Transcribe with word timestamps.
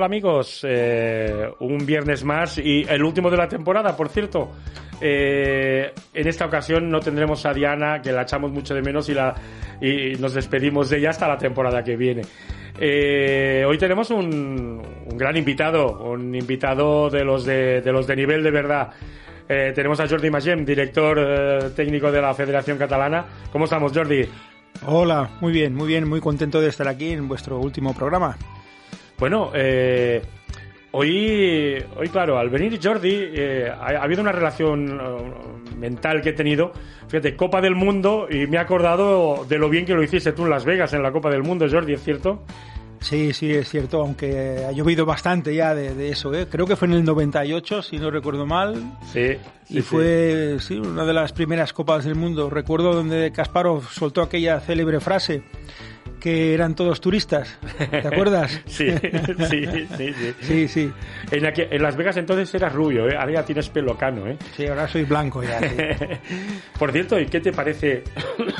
Hola 0.00 0.06
amigos, 0.06 0.64
eh, 0.66 1.46
un 1.58 1.84
viernes 1.84 2.24
más 2.24 2.56
y 2.56 2.86
el 2.88 3.04
último 3.04 3.30
de 3.30 3.36
la 3.36 3.46
temporada, 3.46 3.94
por 3.94 4.08
cierto. 4.08 4.50
Eh, 4.98 5.92
en 6.14 6.26
esta 6.26 6.46
ocasión 6.46 6.88
no 6.88 7.00
tendremos 7.00 7.44
a 7.44 7.52
Diana, 7.52 8.00
que 8.00 8.10
la 8.10 8.22
echamos 8.22 8.50
mucho 8.50 8.74
de 8.74 8.80
menos 8.80 9.10
y, 9.10 9.12
la, 9.12 9.34
y 9.78 10.14
nos 10.18 10.32
despedimos 10.32 10.88
de 10.88 11.00
ella 11.00 11.10
hasta 11.10 11.28
la 11.28 11.36
temporada 11.36 11.84
que 11.84 11.98
viene. 11.98 12.22
Eh, 12.80 13.62
hoy 13.68 13.76
tenemos 13.76 14.10
un, 14.10 14.80
un, 15.06 15.18
gran 15.18 15.36
invitado, 15.36 16.02
un 16.02 16.34
invitado 16.34 17.10
de 17.10 17.22
los 17.22 17.44
de, 17.44 17.82
los 17.84 18.06
de 18.06 18.16
nivel 18.16 18.42
de 18.42 18.50
verdad. 18.50 18.88
Tenemos 19.46 20.00
a 20.00 20.08
Jordi 20.08 20.30
Magem, 20.30 20.64
director 20.64 21.72
técnico 21.76 22.10
de 22.10 22.22
la 22.22 22.32
Federación 22.32 22.78
Catalana. 22.78 23.26
¿Cómo 23.52 23.66
estamos, 23.66 23.92
Jordi? 23.92 24.26
Hola, 24.86 25.28
muy 25.42 25.52
bien, 25.52 25.74
muy 25.74 25.88
bien, 25.88 26.08
muy 26.08 26.20
contento 26.20 26.58
de 26.58 26.70
estar 26.70 26.88
aquí 26.88 27.10
en 27.10 27.28
vuestro 27.28 27.58
último 27.58 27.92
programa. 27.92 28.38
Bueno, 29.20 29.50
eh, 29.52 30.22
hoy, 30.92 31.76
hoy, 31.94 32.08
claro, 32.08 32.38
al 32.38 32.48
venir 32.48 32.80
Jordi, 32.82 33.12
eh, 33.12 33.70
ha, 33.70 33.90
ha, 33.90 34.02
habido 34.02 34.22
una 34.22 34.32
relación 34.32 34.98
uh, 34.98 35.76
mental 35.76 36.22
que 36.22 36.30
he 36.30 36.32
tenido. 36.32 36.72
Fíjate, 37.06 37.36
Copa 37.36 37.60
del 37.60 37.74
Mundo, 37.74 38.28
y 38.30 38.46
me 38.46 38.56
he 38.56 38.58
acordado 38.58 39.44
de 39.46 39.58
lo 39.58 39.68
bien 39.68 39.84
que 39.84 39.92
lo 39.92 40.02
hiciste 40.02 40.32
tú 40.32 40.44
en 40.44 40.50
Las 40.50 40.64
Vegas, 40.64 40.94
en 40.94 41.02
la 41.02 41.12
Copa 41.12 41.28
del 41.28 41.42
Mundo, 41.42 41.66
Jordi, 41.70 41.92
¿es 41.92 42.02
cierto? 42.02 42.44
Sí, 43.00 43.34
sí, 43.34 43.52
es 43.52 43.68
cierto, 43.68 44.00
aunque 44.00 44.64
ha 44.66 44.72
llovido 44.72 45.04
bastante 45.04 45.54
ya 45.54 45.74
de, 45.74 45.94
de 45.94 46.08
eso, 46.08 46.32
¿eh? 46.34 46.46
Creo 46.50 46.66
que 46.66 46.76
fue 46.76 46.88
en 46.88 46.94
el 46.94 47.04
98, 47.04 47.82
si 47.82 47.98
no 47.98 48.10
recuerdo 48.10 48.46
mal. 48.46 48.74
Sí. 49.12 49.36
sí 49.64 49.78
y 49.78 49.82
fue, 49.82 50.56
sí. 50.60 50.76
sí, 50.76 50.80
una 50.80 51.04
de 51.04 51.12
las 51.12 51.34
primeras 51.34 51.74
Copas 51.74 52.06
del 52.06 52.14
Mundo. 52.14 52.48
Recuerdo 52.48 52.94
donde 52.94 53.32
Kasparov 53.32 53.84
soltó 53.90 54.22
aquella 54.22 54.60
célebre 54.60 54.98
frase 55.00 55.42
que 56.20 56.54
eran 56.54 56.74
todos 56.74 57.00
turistas. 57.00 57.58
¿Te 57.90 58.06
acuerdas? 58.06 58.60
sí, 58.66 58.90
sí, 59.48 59.66
sí, 59.66 59.88
sí. 59.96 60.34
sí, 60.40 60.68
sí. 60.68 60.92
En, 61.30 61.46
aquí, 61.46 61.62
en, 61.68 61.82
Las 61.82 61.96
Vegas 61.96 62.16
entonces 62.18 62.54
eras 62.54 62.72
rubio, 62.72 63.08
¿eh? 63.08 63.16
Ahora 63.18 63.32
ya 63.32 63.44
tienes 63.44 63.68
pelo 63.70 63.96
cano, 63.96 64.26
¿eh? 64.28 64.36
Sí, 64.56 64.66
ahora 64.66 64.86
soy 64.86 65.04
blanco 65.04 65.42
ya. 65.42 65.58
Sí. 65.58 65.76
Por 66.78 66.92
cierto, 66.92 67.18
¿y 67.18 67.26
qué 67.26 67.40
te 67.40 67.52
parece? 67.52 68.04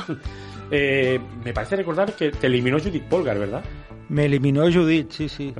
eh, 0.71 1.19
me 1.45 1.53
parece 1.53 1.77
recordar 1.77 2.13
que 2.13 2.31
te 2.31 2.47
eliminó 2.47 2.79
Judith 2.79 3.03
Polgar, 3.03 3.39
¿verdad? 3.39 3.63
Me 4.09 4.25
eliminó 4.25 4.63
Judith, 4.63 5.11
sí, 5.11 5.29
sí. 5.29 5.53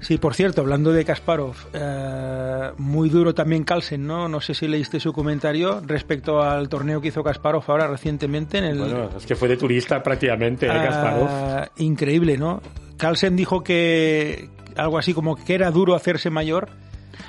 Sí, 0.00 0.18
por 0.18 0.34
cierto, 0.34 0.60
hablando 0.60 0.92
de 0.92 1.04
Kasparov, 1.04 1.54
eh, 1.72 2.72
muy 2.76 3.08
duro 3.08 3.34
también 3.34 3.64
Carlsen, 3.64 4.06
¿no? 4.06 4.28
No 4.28 4.40
sé 4.40 4.54
si 4.54 4.68
leíste 4.68 5.00
su 5.00 5.12
comentario 5.12 5.80
respecto 5.84 6.42
al 6.42 6.68
torneo 6.68 7.00
que 7.00 7.08
hizo 7.08 7.22
Kasparov 7.22 7.64
ahora 7.68 7.86
recientemente 7.86 8.58
en 8.58 8.64
el... 8.64 8.78
Bueno, 8.78 9.10
es 9.16 9.24
que 9.24 9.34
fue 9.34 9.48
de 9.48 9.56
turista 9.56 10.02
prácticamente, 10.02 10.66
¿eh, 10.66 10.68
Kasparov. 10.68 11.70
increíble, 11.78 12.36
¿no? 12.36 12.60
Carlsen 12.96 13.36
dijo 13.36 13.64
que 13.64 14.50
algo 14.76 14.98
así 14.98 15.14
como 15.14 15.36
que 15.36 15.54
era 15.54 15.70
duro 15.70 15.94
hacerse 15.94 16.30
mayor, 16.30 16.68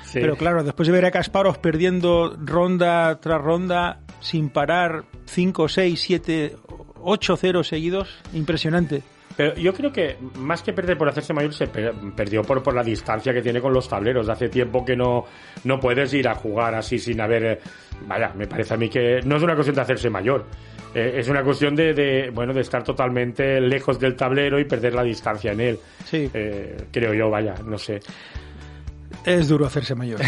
sí. 0.04 0.18
pero 0.20 0.36
claro, 0.36 0.62
después 0.62 0.86
de 0.86 0.92
ver 0.92 1.06
a 1.06 1.10
Kasparov 1.10 1.60
perdiendo 1.60 2.36
ronda 2.38 3.18
tras 3.20 3.40
ronda 3.40 4.00
sin 4.20 4.50
parar 4.50 5.04
5, 5.26 5.68
6, 5.68 6.00
7, 6.00 6.56
8 7.02 7.36
ceros 7.36 7.68
seguidos, 7.68 8.08
impresionante. 8.34 9.02
Pero 9.36 9.54
yo 9.54 9.72
creo 9.74 9.92
que 9.92 10.16
más 10.36 10.62
que 10.62 10.72
perder 10.72 10.96
por 10.96 11.08
hacerse 11.08 11.34
mayor, 11.34 11.52
se 11.52 11.66
per 11.66 11.92
perdió 12.14 12.42
por, 12.42 12.62
por 12.62 12.74
la 12.74 12.82
distancia 12.82 13.32
que 13.32 13.42
tiene 13.42 13.60
con 13.60 13.72
los 13.72 13.88
tableros. 13.88 14.28
Hace 14.28 14.48
tiempo 14.48 14.84
que 14.84 14.96
no, 14.96 15.24
no 15.64 15.78
puedes 15.78 16.12
ir 16.14 16.26
a 16.28 16.34
jugar 16.34 16.74
así 16.74 16.98
sin 16.98 17.20
haber. 17.20 17.44
Eh, 17.44 17.58
vaya, 18.06 18.32
me 18.34 18.46
parece 18.46 18.74
a 18.74 18.76
mí 18.76 18.88
que 18.88 19.20
no 19.24 19.36
es 19.36 19.42
una 19.42 19.54
cuestión 19.54 19.76
de 19.76 19.82
hacerse 19.82 20.08
mayor. 20.08 20.46
Eh, 20.94 21.18
es 21.18 21.28
una 21.28 21.42
cuestión 21.42 21.76
de, 21.76 21.92
de, 21.92 22.30
bueno, 22.30 22.54
de 22.54 22.62
estar 22.62 22.82
totalmente 22.82 23.60
lejos 23.60 24.00
del 24.00 24.16
tablero 24.16 24.58
y 24.58 24.64
perder 24.64 24.94
la 24.94 25.02
distancia 25.02 25.52
en 25.52 25.60
él. 25.60 25.78
Sí. 26.06 26.30
Eh, 26.32 26.74
creo 26.90 27.12
yo, 27.12 27.28
vaya, 27.28 27.54
no 27.64 27.76
sé. 27.76 28.00
Es 29.26 29.48
duro 29.48 29.66
hacerse 29.66 29.94
mayor. 29.94 30.20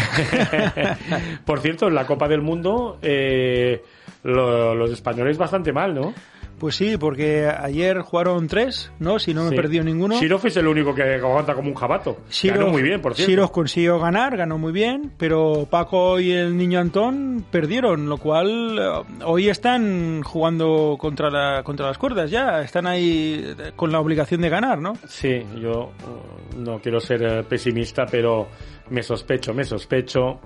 por 1.45 1.59
cierto, 1.61 1.87
en 1.87 1.95
la 1.95 2.05
Copa 2.05 2.27
del 2.27 2.41
Mundo, 2.41 2.99
eh, 3.01 3.81
lo, 4.23 4.75
los 4.75 4.91
españoles 4.91 5.39
bastante 5.39 5.73
mal, 5.73 5.95
¿no? 5.95 6.13
Pues 6.59 6.75
sí, 6.75 6.97
porque 6.97 7.47
ayer 7.47 8.01
jugaron 8.01 8.47
tres, 8.47 8.91
¿no? 8.99 9.17
Si 9.17 9.33
no 9.33 9.43
me 9.43 9.49
Sí. 9.49 9.55
he 9.55 9.57
perdido 9.57 9.83
ninguno. 9.83 10.19
Shirov 10.19 10.45
es 10.45 10.57
el 10.57 10.67
único 10.67 10.93
que 10.93 11.15
aguanta 11.15 11.55
como 11.55 11.69
un 11.69 11.75
jabato. 11.75 12.17
Ganó 12.43 12.67
muy 12.67 12.81
bien, 12.81 13.01
por 13.01 13.15
cierto. 13.15 13.29
Siros 13.31 13.51
consiguió 13.51 13.97
ganar, 13.99 14.35
ganó 14.35 14.57
muy 14.57 14.71
bien, 14.73 15.11
pero 15.17 15.67
Paco 15.69 16.19
y 16.19 16.31
el 16.31 16.57
niño 16.57 16.79
Antón 16.79 17.45
perdieron, 17.49 18.09
lo 18.09 18.17
cual 18.17 18.77
eh, 18.77 19.23
hoy 19.25 19.47
están 19.49 20.21
jugando 20.23 20.97
contra, 20.99 21.29
la, 21.29 21.63
contra 21.63 21.87
las 21.87 21.97
cuerdas 21.97 22.29
ya, 22.29 22.61
están 22.61 22.85
ahí 22.87 23.55
eh, 23.57 23.71
con 23.75 23.91
la 23.91 23.99
obligación 23.99 24.41
de 24.41 24.49
ganar, 24.49 24.79
¿no? 24.79 24.93
Sí, 25.07 25.41
yo 25.61 25.91
uh, 26.03 26.59
no 26.59 26.79
quiero 26.79 26.99
ser 26.99 27.23
eh, 27.23 27.43
pesimista, 27.43 28.05
pero 28.05 28.47
me 28.89 29.01
sospecho, 29.01 29.53
me 29.53 29.63
sospecho. 29.63 30.39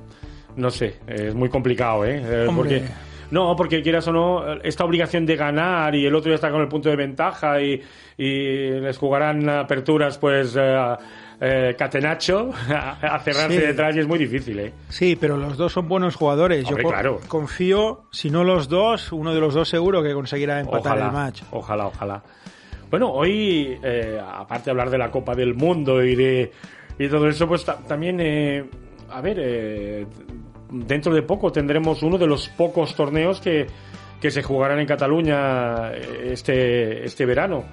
No 0.56 0.70
sé, 0.70 1.00
es 1.08 1.34
muy 1.34 1.50
complicado, 1.50 2.06
¿eh? 2.06 2.22
Eh, 2.24 2.46
Hombre. 2.48 2.80
Porque, 2.80 2.84
no, 3.34 3.56
porque 3.56 3.82
quieras 3.82 4.08
o 4.08 4.12
no, 4.14 4.54
esta 4.62 4.86
obligación 4.86 5.26
de 5.26 5.36
ganar 5.36 5.96
y 5.96 6.06
el 6.06 6.14
otro 6.16 6.30
ya 6.30 6.36
está 6.36 6.52
con 6.52 6.62
el 6.62 6.68
punto 6.68 6.90
de 6.90 6.96
ventaja 6.96 7.60
y, 7.62 7.82
y 8.18 8.70
les 8.80 8.98
jugarán 8.98 9.50
aperturas, 9.50 10.18
pues, 10.20 10.56
eh, 10.60 10.96
eh, 11.42 11.76
catenacho 11.78 12.52
a, 12.70 13.20
cerrarse 13.20 13.60
Sí. 13.60 13.66
detrás 13.66 13.96
y 13.96 14.00
es 14.00 14.08
muy 14.08 14.20
difícil, 14.20 14.60
¿eh? 14.60 14.74
Sí, 14.90 15.18
pero 15.20 15.36
los 15.36 15.58
dos 15.58 15.74
son 15.74 15.88
buenos 15.90 16.16
jugadores. 16.16 16.64
Hombre, 16.68 16.84
Yo 16.84 16.90
claro. 16.90 17.20
confío, 17.28 18.04
si 18.12 18.30
no 18.30 18.44
los 18.44 18.70
dos, 18.70 19.12
uno 19.12 19.34
de 19.34 19.40
los 19.42 19.54
dos 19.54 19.68
seguro 19.68 20.02
que 20.04 20.14
conseguirá 20.14 20.60
empatar 20.60 20.94
Ojalá, 20.94 21.06
el 21.08 21.12
match. 21.12 21.42
ojalá, 21.52 21.88
ojalá. 21.88 22.24
Bueno, 22.90 23.12
hoy, 23.12 23.78
eh, 23.84 24.22
aparte 24.24 24.66
de 24.66 24.72
hablar 24.72 24.90
de 24.92 25.00
la 25.00 25.10
Copa 25.10 25.34
del 25.34 25.56
Mundo 25.56 26.04
y 26.04 26.16
de 26.16 26.52
y 27.00 27.08
todo 27.10 27.28
eso, 27.28 27.48
pues 27.48 27.66
ta- 27.66 27.80
también, 27.88 28.20
eh, 28.22 28.64
a 29.10 29.20
ver, 29.20 29.38
eh, 29.40 30.06
dentro 30.74 31.14
de 31.14 31.22
poco 31.22 31.52
tendremos 31.52 32.04
uno 32.04 32.18
de 32.18 32.28
los 32.28 32.50
pocos 32.50 32.96
torneos 32.96 33.40
que, 33.40 33.68
que 34.20 34.32
se 34.32 34.42
jugarán 34.42 34.80
en 34.80 34.88
Cataluña 34.88 35.94
eh, 35.94 36.30
este, 36.32 37.06
este 37.06 37.26
verano, 37.26 37.64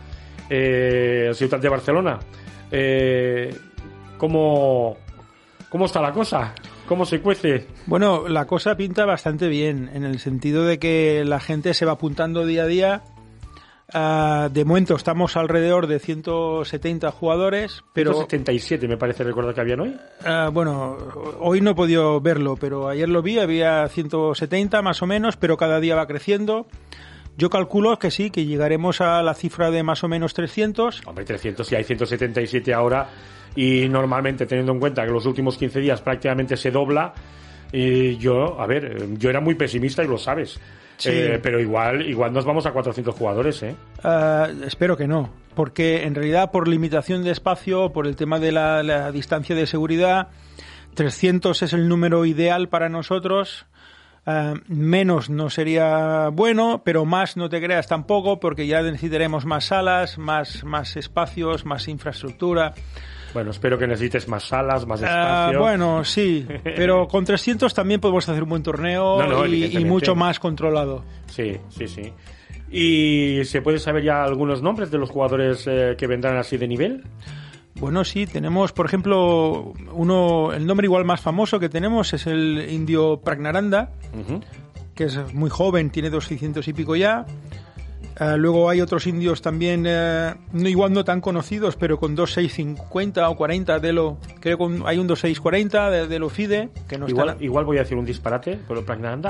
eh, 0.48 1.30
Ciudad 1.34 1.58
de 1.58 1.68
Barcelona. 1.68 2.18
Eh, 2.70 3.54
¿cómo, 4.18 4.96
¿Cómo 5.68 5.86
está 5.86 6.00
la 6.00 6.12
cosa? 6.12 6.54
¿Cómo 6.86 7.06
se 7.06 7.20
cuece? 7.20 7.68
Bueno, 7.86 8.28
la 8.28 8.46
cosa 8.46 8.76
pinta 8.76 9.06
bastante 9.06 9.48
bien, 9.48 9.90
en 9.94 10.04
el 10.04 10.18
sentido 10.18 10.64
de 10.64 10.78
que 10.78 11.24
la 11.24 11.38
gente 11.38 11.72
se 11.72 11.86
va 11.86 11.92
apuntando 11.92 12.44
día 12.44 12.64
a 12.64 12.66
día. 12.66 13.02
Ah, 13.92 14.48
de 14.52 14.64
momento 14.64 14.94
estamos 14.94 15.36
alrededor 15.36 15.86
de 15.86 15.98
170 15.98 17.10
jugadores, 17.10 17.82
pero 17.92 18.14
77 18.14 18.86
me 18.88 18.96
parece 18.96 19.24
recordar 19.24 19.54
que 19.54 19.60
habían 19.60 19.80
hoy. 19.80 19.96
ah, 20.24 20.50
bueno, 20.52 20.96
hoy 21.40 21.60
no 21.60 21.70
he 21.70 21.74
podido 21.74 22.20
verlo, 22.20 22.56
pero 22.56 22.88
ayer 22.88 23.08
lo 23.08 23.22
vi, 23.22 23.38
había 23.38 23.86
170 23.88 24.82
más 24.82 25.02
o 25.02 25.06
menos, 25.06 25.36
pero 25.36 25.56
cada 25.56 25.80
día 25.80 25.94
va 25.94 26.06
creciendo. 26.06 26.66
Yo 27.36 27.48
calculo 27.48 27.98
que 27.98 28.10
sí, 28.10 28.30
que 28.30 28.44
llegaremos 28.44 29.00
a 29.00 29.22
la 29.22 29.34
cifra 29.34 29.70
de 29.70 29.82
más 29.82 30.04
o 30.04 30.08
menos 30.08 30.34
300. 30.34 31.02
Hombre, 31.06 31.24
300 31.24 31.72
y 31.72 31.74
hay 31.74 31.84
177 31.84 32.74
ahora 32.74 33.08
y 33.56 33.88
normalmente 33.88 34.46
teniendo 34.46 34.72
en 34.72 34.80
cuenta 34.80 35.04
que 35.04 35.10
los 35.10 35.26
últimos 35.26 35.56
15 35.56 35.80
días 35.80 36.00
prácticamente 36.02 36.56
se 36.56 36.70
dobla 36.70 37.14
y 37.72 38.16
yo, 38.16 38.60
a 38.60 38.66
ver, 38.66 39.16
yo 39.16 39.30
era 39.30 39.40
muy 39.40 39.54
pesimista 39.54 40.02
y 40.02 40.08
lo 40.08 40.18
sabes. 40.18 40.60
Sí. 41.00 41.10
Eh, 41.12 41.40
pero 41.42 41.58
igual, 41.58 42.06
igual 42.06 42.32
nos 42.32 42.44
vamos 42.44 42.66
a 42.66 42.72
400 42.72 43.14
jugadores, 43.14 43.62
¿eh? 43.62 43.74
Ah, 44.04 44.48
espero 44.66 44.96
que 44.96 45.08
no, 45.08 45.30
porque 45.54 46.04
en 46.04 46.14
realidad 46.14 46.50
por 46.50 46.68
limitación 46.68 47.24
de 47.24 47.30
espacio, 47.30 47.90
por 47.92 48.06
el 48.06 48.16
tema 48.16 48.38
de 48.38 48.52
la, 48.52 48.82
la 48.82 49.10
distancia 49.10 49.56
de 49.56 49.66
seguridad, 49.66 50.28
300 50.94 51.62
es 51.62 51.72
el 51.72 51.88
número 51.88 52.26
ideal 52.26 52.68
para 52.68 52.88
nosotros. 52.88 53.66
Ah, 54.26 54.54
menos 54.68 55.30
no 55.30 55.48
sería 55.48 56.28
bueno, 56.28 56.82
pero 56.84 57.06
más 57.06 57.38
no 57.38 57.48
te 57.48 57.60
creas 57.62 57.88
tampoco, 57.88 58.38
porque 58.38 58.66
ya 58.66 58.82
necesitaremos 58.82 59.46
más 59.46 59.64
salas, 59.64 60.18
más, 60.18 60.62
más 60.64 60.96
espacios, 60.96 61.64
más 61.64 61.88
infraestructura. 61.88 62.74
Bueno, 63.32 63.50
espero 63.52 63.78
que 63.78 63.86
necesites 63.86 64.26
más 64.28 64.44
salas, 64.44 64.86
más 64.86 65.00
Ah, 65.04 65.46
espacio. 65.50 65.60
bueno, 65.60 66.04
sí, 66.04 66.46
pero 66.64 67.06
con 67.08 67.24
300 67.24 67.72
también 67.72 68.00
podemos 68.00 68.28
hacer 68.28 68.42
un 68.42 68.48
buen 68.48 68.62
torneo 68.62 69.18
No, 69.22 69.26
no, 69.28 69.46
y- 69.46 69.84
mucho 69.84 70.14
más 70.14 70.40
controlado. 70.40 71.04
Sí, 71.26 71.56
sí, 71.68 71.86
sí. 71.86 72.12
¿Y 72.72 73.44
se 73.44 73.62
puede 73.62 73.78
saber 73.78 74.04
ya 74.04 74.22
algunos 74.24 74.62
nombres 74.62 74.90
de 74.90 74.98
los 74.98 75.10
jugadores 75.10 75.64
eh, 75.66 75.94
que 75.98 76.06
vendrán 76.06 76.36
así 76.36 76.56
de 76.56 76.68
nivel? 76.68 77.04
Bueno, 77.74 78.04
sí, 78.04 78.26
tenemos, 78.26 78.72
por 78.72 78.86
ejemplo, 78.86 79.72
uno, 79.92 80.52
el 80.52 80.66
nombre 80.66 80.86
igual 80.86 81.04
más 81.04 81.20
famoso 81.20 81.58
que 81.58 81.68
tenemos 81.68 82.12
es 82.12 82.26
el 82.26 82.66
indio 82.70 83.20
Pragnaranda, 83.20 83.90
Ujú. 84.12 84.40
que 84.94 85.04
es 85.04 85.34
muy 85.34 85.50
joven, 85.50 85.90
tiene 85.90 86.10
200 86.10 86.66
y 86.68 86.72
pico 86.72 86.94
ya. 86.96 87.24
Eh, 88.18 88.36
luego 88.36 88.68
hay 88.68 88.80
otros 88.80 89.06
indios 89.06 89.40
también, 89.40 89.84
eh, 89.86 90.34
no 90.52 90.68
igual 90.68 90.92
no 90.92 91.04
tan 91.04 91.20
conocidos, 91.20 91.76
pero 91.76 91.98
con 91.98 92.16
2.650 92.16 93.30
o 93.30 93.36
40 93.36 93.78
de 93.78 93.92
lo, 93.92 94.18
creo 94.40 94.58
que 94.58 94.64
hay 94.84 94.98
un 94.98 95.08
2.640 95.08 95.90
de, 95.90 96.06
de 96.08 96.18
lo 96.18 96.28
FIDE, 96.28 96.68
que 96.88 96.98
no 96.98 97.08
Igual, 97.08 97.30
está... 97.30 97.44
igual 97.44 97.64
voy 97.64 97.78
a 97.78 97.80
decir 97.80 97.96
un 97.96 98.04
disparate, 98.04 98.58
pero 98.68 98.84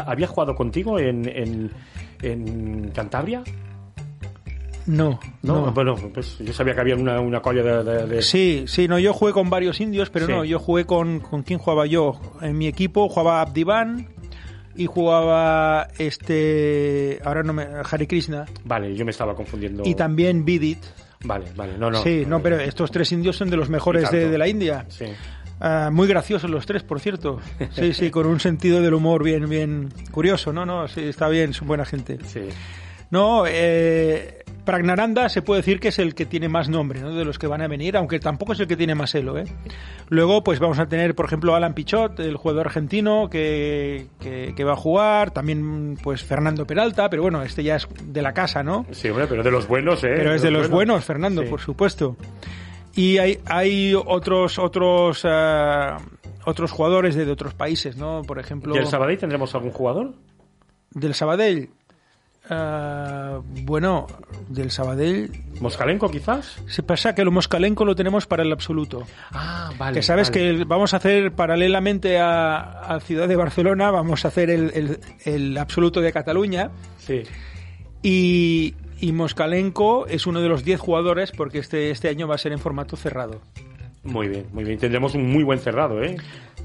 ¿había 0.06 0.26
jugado 0.26 0.54
contigo 0.56 0.98
en, 0.98 1.28
en, 1.28 1.70
en 2.22 2.90
Cantabria? 2.90 3.42
No, 4.86 5.20
No, 5.42 5.66
no. 5.66 5.72
bueno, 5.72 5.94
pues 6.12 6.38
yo 6.38 6.52
sabía 6.52 6.74
que 6.74 6.80
había 6.80 6.96
una, 6.96 7.20
una 7.20 7.40
colla 7.40 7.62
de, 7.62 7.84
de- 7.84 8.06
de- 8.06 8.22
Sí, 8.22 8.64
sí, 8.66 8.88
no, 8.88 8.98
yo 8.98 9.12
jugué 9.12 9.32
con 9.32 9.50
varios 9.50 9.78
indios, 9.80 10.10
pero 10.10 10.26
Sí. 10.26 10.32
no, 10.32 10.44
yo 10.44 10.58
jugué 10.58 10.84
con, 10.86 11.20
con 11.20 11.42
quién 11.42 11.58
jugaba 11.60 11.86
yo. 11.86 12.18
En 12.40 12.56
mi 12.58 12.66
equipo 12.66 13.08
jugaba 13.08 13.42
Abdivan 13.42 14.08
y 14.80 14.86
jugaba 14.86 15.88
este, 15.98 17.20
ahora 17.22 17.42
no 17.42 17.52
me, 17.52 17.66
Hare 17.90 18.06
Krishna 18.06 18.46
Vale, 18.64 18.94
yo 18.94 19.04
me 19.04 19.10
estaba 19.10 19.34
confundiendo. 19.34 19.82
y 19.84 19.94
también 19.94 20.44
Bidit. 20.44 20.82
Vale, 21.22 21.46
vale, 21.54 21.76
no, 21.76 21.90
no. 21.90 22.02
sí, 22.02 22.24
no, 22.26 22.40
pero 22.40 22.58
estos 22.58 22.90
tres 22.90 23.12
indios 23.12 23.36
son 23.36 23.50
de 23.50 23.58
los 23.58 23.68
mejores 23.68 24.10
de 24.10 24.38
la 24.38 24.48
India. 24.48 24.86
Sí. 24.88 25.04
Ah, 25.60 25.90
muy 25.92 26.08
graciosos 26.08 26.48
los 26.48 26.64
tres, 26.64 26.82
por 26.82 26.98
cierto. 26.98 27.40
Sí, 27.72 27.92
sí, 27.92 28.10
con 28.10 28.26
un 28.26 28.40
sentido 28.40 28.80
del 28.80 28.94
humor 28.94 29.22
bien, 29.22 29.46
bien 29.48 29.90
curioso, 30.10 30.50
¿no? 30.52 30.64
No, 30.64 30.88
sí, 30.88 31.02
está 31.02 31.28
bien, 31.28 31.52
son 31.52 31.68
buena 31.68 31.84
gente. 31.84 32.18
Sí. 32.24 32.40
No, 33.10 33.44
eh, 33.46 34.44
Pragnaranda 34.64 35.28
se 35.28 35.42
puede 35.42 35.60
decir 35.62 35.80
que 35.80 35.88
es 35.88 35.98
el 35.98 36.14
que 36.14 36.26
tiene 36.26 36.48
más 36.48 36.68
nombre, 36.68 37.00
¿no? 37.00 37.12
De 37.14 37.24
los 37.24 37.38
que 37.38 37.46
van 37.48 37.60
a 37.62 37.66
venir, 37.68 37.96
aunque 37.96 38.20
tampoco 38.20 38.52
es 38.52 38.60
el 38.60 38.68
que 38.68 38.76
tiene 38.76 38.94
más 38.94 39.14
elo, 39.14 39.36
¿eh? 39.38 39.44
Luego, 40.08 40.44
pues 40.44 40.60
vamos 40.60 40.78
a 40.78 40.86
tener, 40.86 41.14
por 41.14 41.26
ejemplo, 41.26 41.54
Alan 41.56 41.74
Pichot, 41.74 42.20
el 42.20 42.36
jugador 42.36 42.66
argentino 42.66 43.28
que, 43.28 44.06
que, 44.20 44.52
que 44.54 44.64
va 44.64 44.74
a 44.74 44.76
jugar, 44.76 45.32
también, 45.32 45.96
pues 46.02 46.22
Fernando 46.22 46.66
Peralta, 46.66 47.10
pero 47.10 47.22
bueno, 47.22 47.42
este 47.42 47.64
ya 47.64 47.76
es 47.76 47.88
de 48.04 48.22
la 48.22 48.32
casa, 48.32 48.62
¿no? 48.62 48.86
Sí, 48.92 49.08
hombre, 49.08 49.26
pero 49.26 49.42
de 49.42 49.50
los 49.50 49.66
buenos, 49.66 50.04
¿eh? 50.04 50.12
Pero 50.14 50.34
es 50.34 50.42
de 50.42 50.50
los 50.52 50.68
buenos, 50.68 51.04
Fernando, 51.04 51.42
Sí. 51.42 51.48
por 51.48 51.60
supuesto. 51.60 52.16
Y 52.94 53.18
hay, 53.18 53.38
hay 53.46 53.94
otros 53.94 54.58
otros 54.58 55.22
ah, 55.24 55.96
otros 56.44 56.70
jugadores 56.72 57.14
de, 57.14 57.24
de 57.24 57.32
otros 57.32 57.54
países, 57.54 57.96
¿no? 57.96 58.22
Por 58.22 58.38
ejemplo, 58.38 58.74
¿Y 58.74 58.78
el 58.78 58.86
Sabadell 58.86 59.18
tendremos 59.18 59.54
algún 59.54 59.70
jugador? 59.70 60.12
del 60.92 61.14
Sabadell. 61.14 61.70
Ah, 62.52 63.40
bueno, 63.62 64.08
del 64.48 64.70
Sabadell. 64.72 65.30
¿Moscalenco, 65.60 66.10
quizás? 66.10 66.56
Se 66.66 66.82
pasa 66.82 67.14
que 67.14 67.24
lo 67.24 67.30
moscalenco 67.30 67.84
lo 67.84 67.94
tenemos 67.94 68.26
para 68.26 68.42
el 68.42 68.50
absoluto. 68.52 69.06
Ah, 69.30 69.70
vale. 69.78 69.94
que 69.94 70.02
sabes 70.02 70.30
vale. 70.30 70.56
que 70.58 70.64
vamos 70.64 70.92
a 70.92 70.96
hacer 70.96 71.32
paralelamente 71.32 72.18
a, 72.18 72.58
a 72.94 73.00
Ciudad 73.00 73.28
de 73.28 73.36
Barcelona, 73.36 73.90
vamos 73.92 74.24
a 74.24 74.28
hacer 74.28 74.50
el, 74.50 74.70
el- 74.74 74.98
el 75.24 75.56
absoluto 75.58 76.00
de 76.00 76.12
Cataluña. 76.12 76.70
Sí. 76.98 77.22
Y, 78.02 78.74
y 79.00 79.12
Moscalenco 79.12 80.06
es 80.08 80.26
uno 80.26 80.40
de 80.40 80.48
los 80.48 80.64
10 80.64 80.80
jugadores 80.80 81.30
porque 81.32 81.58
este, 81.58 81.90
este 81.90 82.08
año 82.08 82.26
va 82.26 82.34
a 82.34 82.38
ser 82.38 82.52
en 82.52 82.58
formato 82.58 82.96
cerrado. 82.96 83.40
Muy 84.02 84.28
bien, 84.28 84.46
muy 84.52 84.64
bien. 84.64 84.78
Tendremos 84.78 85.14
un 85.14 85.30
muy 85.30 85.44
buen 85.44 85.58
cerrado, 85.58 86.02
¿eh? 86.02 86.16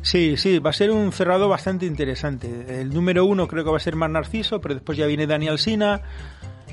Sí, 0.05 0.37
sí, 0.37 0.59
va 0.59 0.69
a 0.69 0.73
ser 0.73 0.91
un 0.91 1.11
cerrado 1.11 1.49
bastante 1.49 1.87
interesante. 1.87 2.79
El 2.81 2.93
número 2.93 3.25
uno 3.25 3.47
creo 3.47 3.63
que 3.63 3.71
va 3.71 3.77
a 3.77 3.79
ser 3.79 3.95
Mar 3.95 4.11
Narciso, 4.11 4.61
pero 4.61 4.75
después 4.75 4.95
ya 4.99 5.07
viene 5.07 5.25
Daniel 5.25 5.57
Sina, 5.57 6.01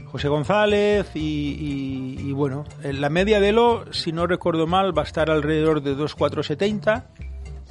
José 0.05 0.29
González 0.29 1.11
y, 1.15 1.19
y- 2.19 2.29
y 2.29 2.33
bueno, 2.33 2.65
en 2.83 3.01
la 3.01 3.09
media 3.09 3.41
de 3.41 3.53
lo, 3.53 3.91
si 3.91 4.13
no 4.13 4.27
recuerdo 4.27 4.67
mal, 4.67 4.97
va 4.97 5.01
a 5.01 5.05
estar 5.07 5.31
alrededor 5.31 5.83
de 5.83 5.97
2.470 5.97 7.05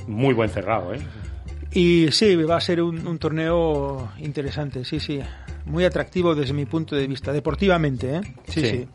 Muy 0.07 0.33
buen 0.33 0.49
cerrado, 0.49 0.95
¿eh? 0.95 0.99
y 1.73 2.07
sí, 2.11 2.35
va 2.37 2.57
a 2.57 2.61
ser 2.61 2.81
un, 2.81 3.05
un 3.07 3.19
torneo 3.19 4.11
interesante, 4.17 4.83
sí, 4.83 4.99
sí, 4.99 5.19
muy 5.65 5.85
atractivo 5.85 6.33
desde 6.33 6.53
mi 6.53 6.65
punto 6.65 6.95
de 6.95 7.05
vista, 7.05 7.31
deportivamente, 7.31 8.15
¿eh? 8.15 8.21
Sí, 8.47 8.61
Sí. 8.61 8.67
sí. 8.67 8.87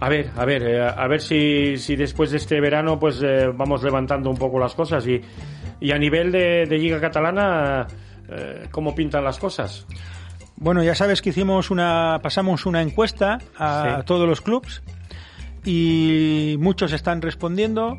A 0.00 0.08
ver, 0.08 0.30
a 0.36 0.44
ver, 0.44 0.62
eh, 0.64 0.80
a 0.82 1.06
ver 1.06 1.20
si, 1.20 1.76
si 1.78 1.94
después 1.94 2.32
de 2.32 2.38
este 2.38 2.60
verano 2.60 2.98
pues 2.98 3.20
eh, 3.22 3.46
vamos 3.54 3.84
levantando 3.84 4.28
un 4.30 4.36
poco 4.36 4.58
las 4.58 4.74
cosas 4.74 5.06
y, 5.06 5.20
y 5.82 5.90
a 5.92 5.98
nivel 5.98 6.30
de, 6.32 6.66
de 6.66 6.78
Liga 6.78 7.00
Catalana, 7.00 7.86
eh, 8.28 8.68
¿cómo 8.70 8.94
pintan 8.94 9.24
las 9.24 9.38
cosas? 9.38 9.86
Bueno, 10.56 10.82
ya 10.84 10.94
sabes 10.94 11.20
que 11.20 11.30
hicimos 11.30 11.70
una, 11.70 12.20
pasamos 12.22 12.66
una 12.66 12.80
encuesta 12.82 13.38
a 13.58 13.96
Sí. 13.98 14.06
todos 14.06 14.28
los 14.28 14.40
clubs 14.40 14.82
y 15.64 16.56
muchos 16.60 16.92
están 16.92 17.20
respondiendo 17.22 17.98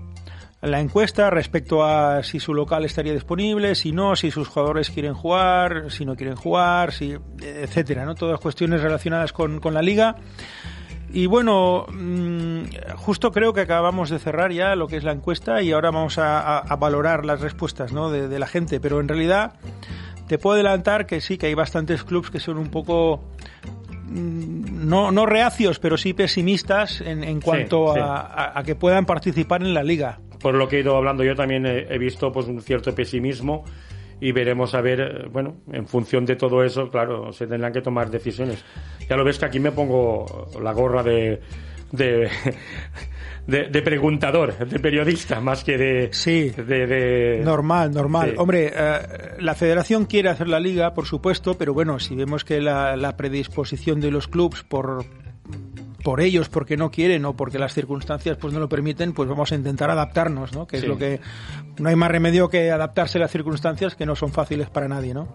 la 0.62 0.80
encuesta 0.80 1.30
respecto 1.30 1.84
a 1.84 2.24
si 2.24 2.40
su 2.40 2.54
local 2.54 2.86
estaría 2.86 3.12
disponible, 3.14 3.76
si 3.76 3.92
no, 3.92 4.16
si 4.16 4.32
sus 4.32 4.48
jugadores 4.48 4.90
quieren 4.92 5.14
jugar, 5.14 5.92
si 5.92 6.06
no 6.06 6.16
quieren 6.16 6.38
jugar, 6.38 6.94
si, 6.94 7.18
etcétera, 7.42 8.06
¿no? 8.06 8.16
Todas 8.16 8.40
cuestiones 8.40 8.82
relacionadas 8.82 9.34
con, 9.34 9.60
con 9.60 9.74
la 9.74 9.82
liga. 9.82 10.16
Y 11.14 11.28
bueno, 11.28 11.86
mm, 11.94 12.64
justo 12.96 13.32
creo 13.32 13.54
que 13.54 13.62
acabamos 13.62 14.10
de 14.10 14.18
cerrar 14.20 14.52
ya 14.52 14.76
lo 14.76 14.88
que 14.88 14.98
es 14.98 15.04
la 15.04 15.12
encuesta 15.12 15.62
y 15.62 15.72
ahora 15.72 15.92
vamos 15.92 16.18
a, 16.18 16.40
a- 16.40 16.60
a 16.60 16.76
valorar 16.76 17.24
las 17.24 17.40
respuestas 17.40 17.94
¿no? 17.94 18.10
de, 18.10 18.28
de 18.28 18.40
la 18.40 18.48
gente. 18.48 18.80
Pero 18.80 19.00
en 19.00 19.08
realidad 19.08 19.54
te 20.28 20.38
puedo 20.40 20.56
adelantar 20.56 21.06
que 21.06 21.22
sí, 21.22 21.38
que 21.38 21.46
hay 21.46 21.54
bastantes 21.54 22.04
clubes 22.04 22.32
que 22.32 22.40
son 22.40 22.58
un 22.58 22.70
poco 22.70 23.24
mm, 24.06 24.88
no, 24.90 25.12
no 25.12 25.26
reacios, 25.26 25.80
pero 25.80 25.98
sí 25.98 26.14
pesimistas 26.14 27.02
en, 27.02 27.24
en 27.24 27.42
cuanto 27.42 27.94
sí. 27.94 28.00
A- 28.02 28.52
a 28.58 28.64
que 28.64 28.76
puedan 28.76 29.06
participar 29.06 29.62
en 29.62 29.74
la 29.74 29.84
liga. 29.84 30.20
Por 30.42 30.56
lo 30.56 30.68
que 30.68 30.78
he 30.78 30.80
ido 30.82 30.98
hablando 30.98 31.24
yo 31.24 31.36
también 31.36 31.66
he, 31.66 31.94
he 31.94 31.98
visto 31.98 32.32
pues 32.32 32.48
un 32.48 32.60
cierto 32.62 32.94
pesimismo 32.96 33.64
y 34.28 34.32
veremos 34.32 34.74
a 34.74 34.82
ver, 34.82 35.00
eh, 35.02 35.28
bueno, 35.32 35.58
en 35.72 35.86
función 35.88 36.26
de 36.26 36.36
todo 36.36 36.64
eso, 36.64 36.90
claro, 36.90 37.32
se 37.34 37.46
tendrán 37.48 37.74
que 37.74 37.82
tomar 37.82 38.10
decisiones. 38.10 38.64
Ya 39.10 39.16
lo 39.18 39.24
ves 39.24 39.38
que 39.40 39.46
aquí 39.46 39.60
me 39.60 39.72
pongo 39.72 40.50
la 40.62 40.72
gorra 40.74 41.04
de 41.04 41.42
de, 41.92 42.28
de, 43.48 43.66
de 43.70 43.82
preguntador, 43.84 44.58
de 44.68 44.80
periodista, 44.80 45.40
más 45.40 45.64
que 45.64 45.78
de 45.78 46.10
Sí. 46.12 46.50
de, 46.50 46.88
de- 46.88 47.42
Normal, 47.44 47.92
normal. 47.94 48.34
Hombre, 48.38 48.72
eh, 48.76 49.00
la 49.40 49.54
federación 49.54 50.06
quiere 50.06 50.30
hacer 50.30 50.48
la 50.48 50.60
liga, 50.60 50.94
por 50.96 51.06
supuesto, 51.06 51.56
pero 51.56 51.74
bueno, 51.74 52.00
si 52.00 52.16
vemos 52.16 52.44
que 52.46 52.62
la, 52.62 52.96
la 52.98 53.16
predisposición 53.16 54.02
de 54.02 54.10
los 54.10 54.28
clubes 54.28 54.64
por 54.64 55.06
por 56.04 56.20
ellos, 56.22 56.50
porque 56.50 56.76
no 56.78 56.92
quieren 56.92 57.24
o 57.26 57.34
porque 57.36 57.58
las 57.60 57.74
circunstancias 57.74 58.38
pues 58.40 58.54
no 58.54 58.60
lo 58.60 58.68
permiten, 58.70 59.14
pues 59.14 59.30
vamos 59.30 59.52
a 59.52 59.56
intentar 59.56 59.90
adaptarnos, 59.90 60.54
¿no? 60.54 60.68
Que 60.68 60.78
Sí. 60.78 60.84
es 60.84 60.90
lo 60.90 60.98
que 60.98 61.20
no 61.80 61.90
hay 61.90 61.96
más 61.96 62.12
remedio 62.12 62.50
que 62.50 62.72
adaptarse 62.72 63.18
a 63.18 63.22
las 63.22 63.32
circunstancias 63.32 63.96
que 63.96 64.06
no 64.06 64.16
son 64.16 64.32
fáciles 64.32 64.70
para 64.70 64.88
nadie, 64.88 65.14
¿no? 65.14 65.28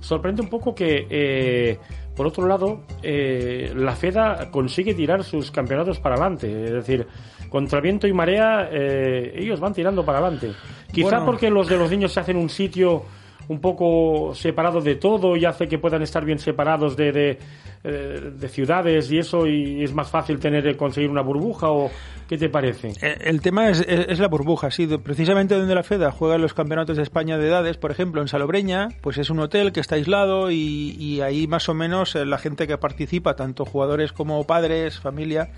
Sorprende 0.00 0.42
un 0.42 0.48
poco 0.48 0.74
que, 0.74 1.06
eh, 1.08 1.78
por 2.16 2.26
otro 2.26 2.46
lado, 2.46 2.80
eh, 3.02 3.72
la 3.76 3.94
FEDA 3.94 4.50
consigue 4.50 4.94
tirar 4.94 5.22
sus 5.22 5.50
campeonatos 5.52 6.00
para 6.00 6.16
adelante. 6.16 6.64
Es 6.64 6.72
decir, 6.72 7.06
contra 7.48 7.80
viento 7.80 8.08
y 8.08 8.12
marea, 8.12 8.68
eh, 8.72 9.32
ellos 9.36 9.60
van 9.60 9.72
tirando 9.74 10.04
para 10.04 10.18
adelante. 10.18 10.52
Quizá 10.90 11.10
Bueno. 11.18 11.26
porque 11.26 11.50
los 11.50 11.68
de 11.68 11.76
los 11.76 11.90
niños 11.90 12.12
se 12.12 12.18
hacen 12.20 12.36
un 12.36 12.48
sitio 12.48 13.04
un 13.48 13.60
poco 13.60 14.34
separado 14.34 14.80
de 14.80 14.96
todo 14.96 15.36
y 15.36 15.44
hace 15.44 15.68
que 15.68 15.78
puedan 15.78 16.02
estar 16.02 16.24
bien 16.24 16.38
separados 16.38 16.96
de, 16.96 17.12
de, 17.12 17.38
eh, 17.84 18.30
de 18.38 18.48
ciudades 18.48 19.10
y 19.10 19.18
eso 19.18 19.46
y 19.46 19.82
es 19.82 19.92
más 19.92 20.08
fácil 20.10 20.38
tener 20.38 20.76
conseguir 20.76 21.10
una 21.10 21.22
burbuja 21.22 21.70
o 21.70 21.90
qué 22.28 22.38
te 22.38 22.48
parece 22.48 22.88
Eh, 23.02 23.18
El 23.24 23.40
tema 23.40 23.68
es, 23.68 23.80
es- 23.86 24.18
la 24.18 24.28
burbuja, 24.28 24.70
sí. 24.70 24.86
Precisamente 25.02 25.54
donde 25.56 25.74
la 25.74 25.82
FEDA 25.82 26.10
juega 26.12 26.38
los 26.38 26.54
campeonatos 26.54 26.96
de 26.96 27.02
España 27.02 27.36
de 27.38 27.48
edades, 27.48 27.76
por 27.76 27.90
ejemplo, 27.90 28.22
en 28.22 28.28
Salobreña, 28.28 28.88
pues 29.00 29.18
es 29.18 29.28
un 29.30 29.40
hotel 29.40 29.72
que 29.72 29.80
está 29.80 29.96
aislado 29.96 30.50
y, 30.50 30.96
y 30.98 31.20
ahí 31.20 31.46
más 31.46 31.68
o 31.68 31.74
menos 31.74 32.14
eh, 32.14 32.24
la 32.24 32.38
gente 32.38 32.66
que 32.66 32.78
participa, 32.78 33.34
tanto 33.36 33.64
jugadores 33.64 34.12
como 34.12 34.44
padres, 34.46 34.98
familia, 35.00 35.50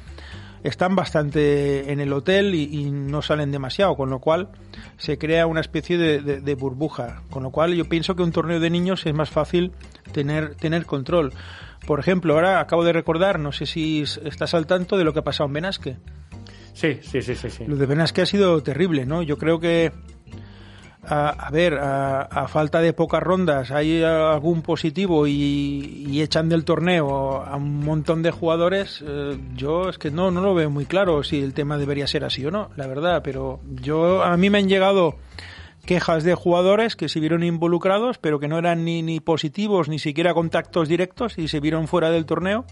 están 0.65 0.97
bastante 0.97 1.93
en 1.93 2.01
el 2.01 2.13
hotel 2.13 2.55
y, 2.55 2.65
y 2.65 2.91
no 2.91 3.23
salen 3.23 3.53
demasiado, 3.53 3.95
con 3.95 4.11
lo 4.11 4.19
cual 4.19 4.49
se 4.97 5.17
crea 5.19 5.47
una 5.47 5.61
especie 5.61 5.97
de, 5.97 6.21
de- 6.21 6.41
de 6.41 6.55
burbuja. 6.57 7.23
Con 7.31 7.45
lo 7.45 7.51
cual 7.51 7.75
yo 7.75 7.85
pienso 7.85 8.17
que 8.17 8.23
un 8.25 8.33
torneo 8.33 8.59
de 8.59 8.71
niños 8.71 9.07
es 9.07 9.15
más 9.15 9.31
fácil 9.31 9.71
tener, 10.13 10.57
tener 10.57 10.85
control. 10.87 11.33
Por 11.87 12.01
ejemplo, 12.01 12.35
ahora 12.35 12.61
acabo 12.61 12.83
de 12.83 12.93
recordar, 12.93 13.39
no 13.39 13.53
sé 13.53 13.67
si 13.67 14.03
estás 14.03 14.55
al 14.55 14.67
tanto 14.67 14.97
de 14.97 15.05
lo 15.05 15.13
que 15.13 15.19
ha 15.21 15.25
pasado 15.25 15.47
en 15.49 15.53
Benasque. 15.53 15.97
sí 16.73 16.99
sí 17.03 17.23
sí 17.23 17.35
sí, 17.37 17.51
sí. 17.51 17.65
Lo 17.67 17.77
de 17.77 17.87
Benasque 17.87 18.23
ha 18.23 18.27
sido 18.27 18.63
terrible, 18.63 19.05
¿no? 19.07 19.23
Yo 19.23 19.37
creo 19.39 19.61
que, 19.61 19.93
a, 21.09 21.29
a 21.31 21.51
ver, 21.51 21.75
a, 21.75 22.23
a 22.23 22.49
falta 22.49 22.81
de 22.81 22.93
pocas 22.93 23.23
rondas 23.23 23.71
hay 23.71 24.03
algún 24.03 24.63
positivo 24.63 25.27
y, 25.27 26.05
y 26.09 26.23
echan 26.23 26.49
del 26.49 26.65
torneo 26.65 27.43
a 27.43 27.57
un 27.57 27.81
montón 27.81 28.23
de 28.23 28.31
jugadores. 28.31 29.03
eh, 29.07 29.39
yo 29.55 29.89
es 29.89 29.99
que 29.99 30.11
no, 30.11 30.31
no 30.31 30.41
lo 30.41 30.55
veo 30.55 30.71
muy 30.71 30.87
claro 30.87 31.23
si 31.23 31.41
el 31.43 31.55
tema 31.55 31.79
debería 31.79 32.07
ser 32.07 32.25
así 32.25 32.45
o 32.47 32.51
no, 32.51 32.71
la 32.77 32.87
verdad. 32.87 33.23
Pero 33.23 33.61
yo 33.83 34.23
a 34.23 34.37
mí 34.37 34.51
me 34.51 34.59
han 34.59 34.69
llegado 34.69 35.17
quejas 35.87 36.25
de 36.25 36.35
jugadores 36.35 36.97
que 36.97 37.09
se 37.09 37.21
vieron 37.21 37.43
involucrados, 37.45 38.19
pero 38.19 38.41
que 38.41 38.49
no 38.49 38.59
eran 38.59 38.85
ni, 38.85 39.03
ni 39.03 39.21
positivos, 39.21 39.89
ni 39.89 39.99
siquiera 39.99 40.33
contactos 40.33 40.89
directos 40.89 41.37
y 41.39 41.49
se 41.49 41.61
vieron 41.61 41.89
fuera 41.89 42.11
del 42.11 42.25
torneo 42.25 42.65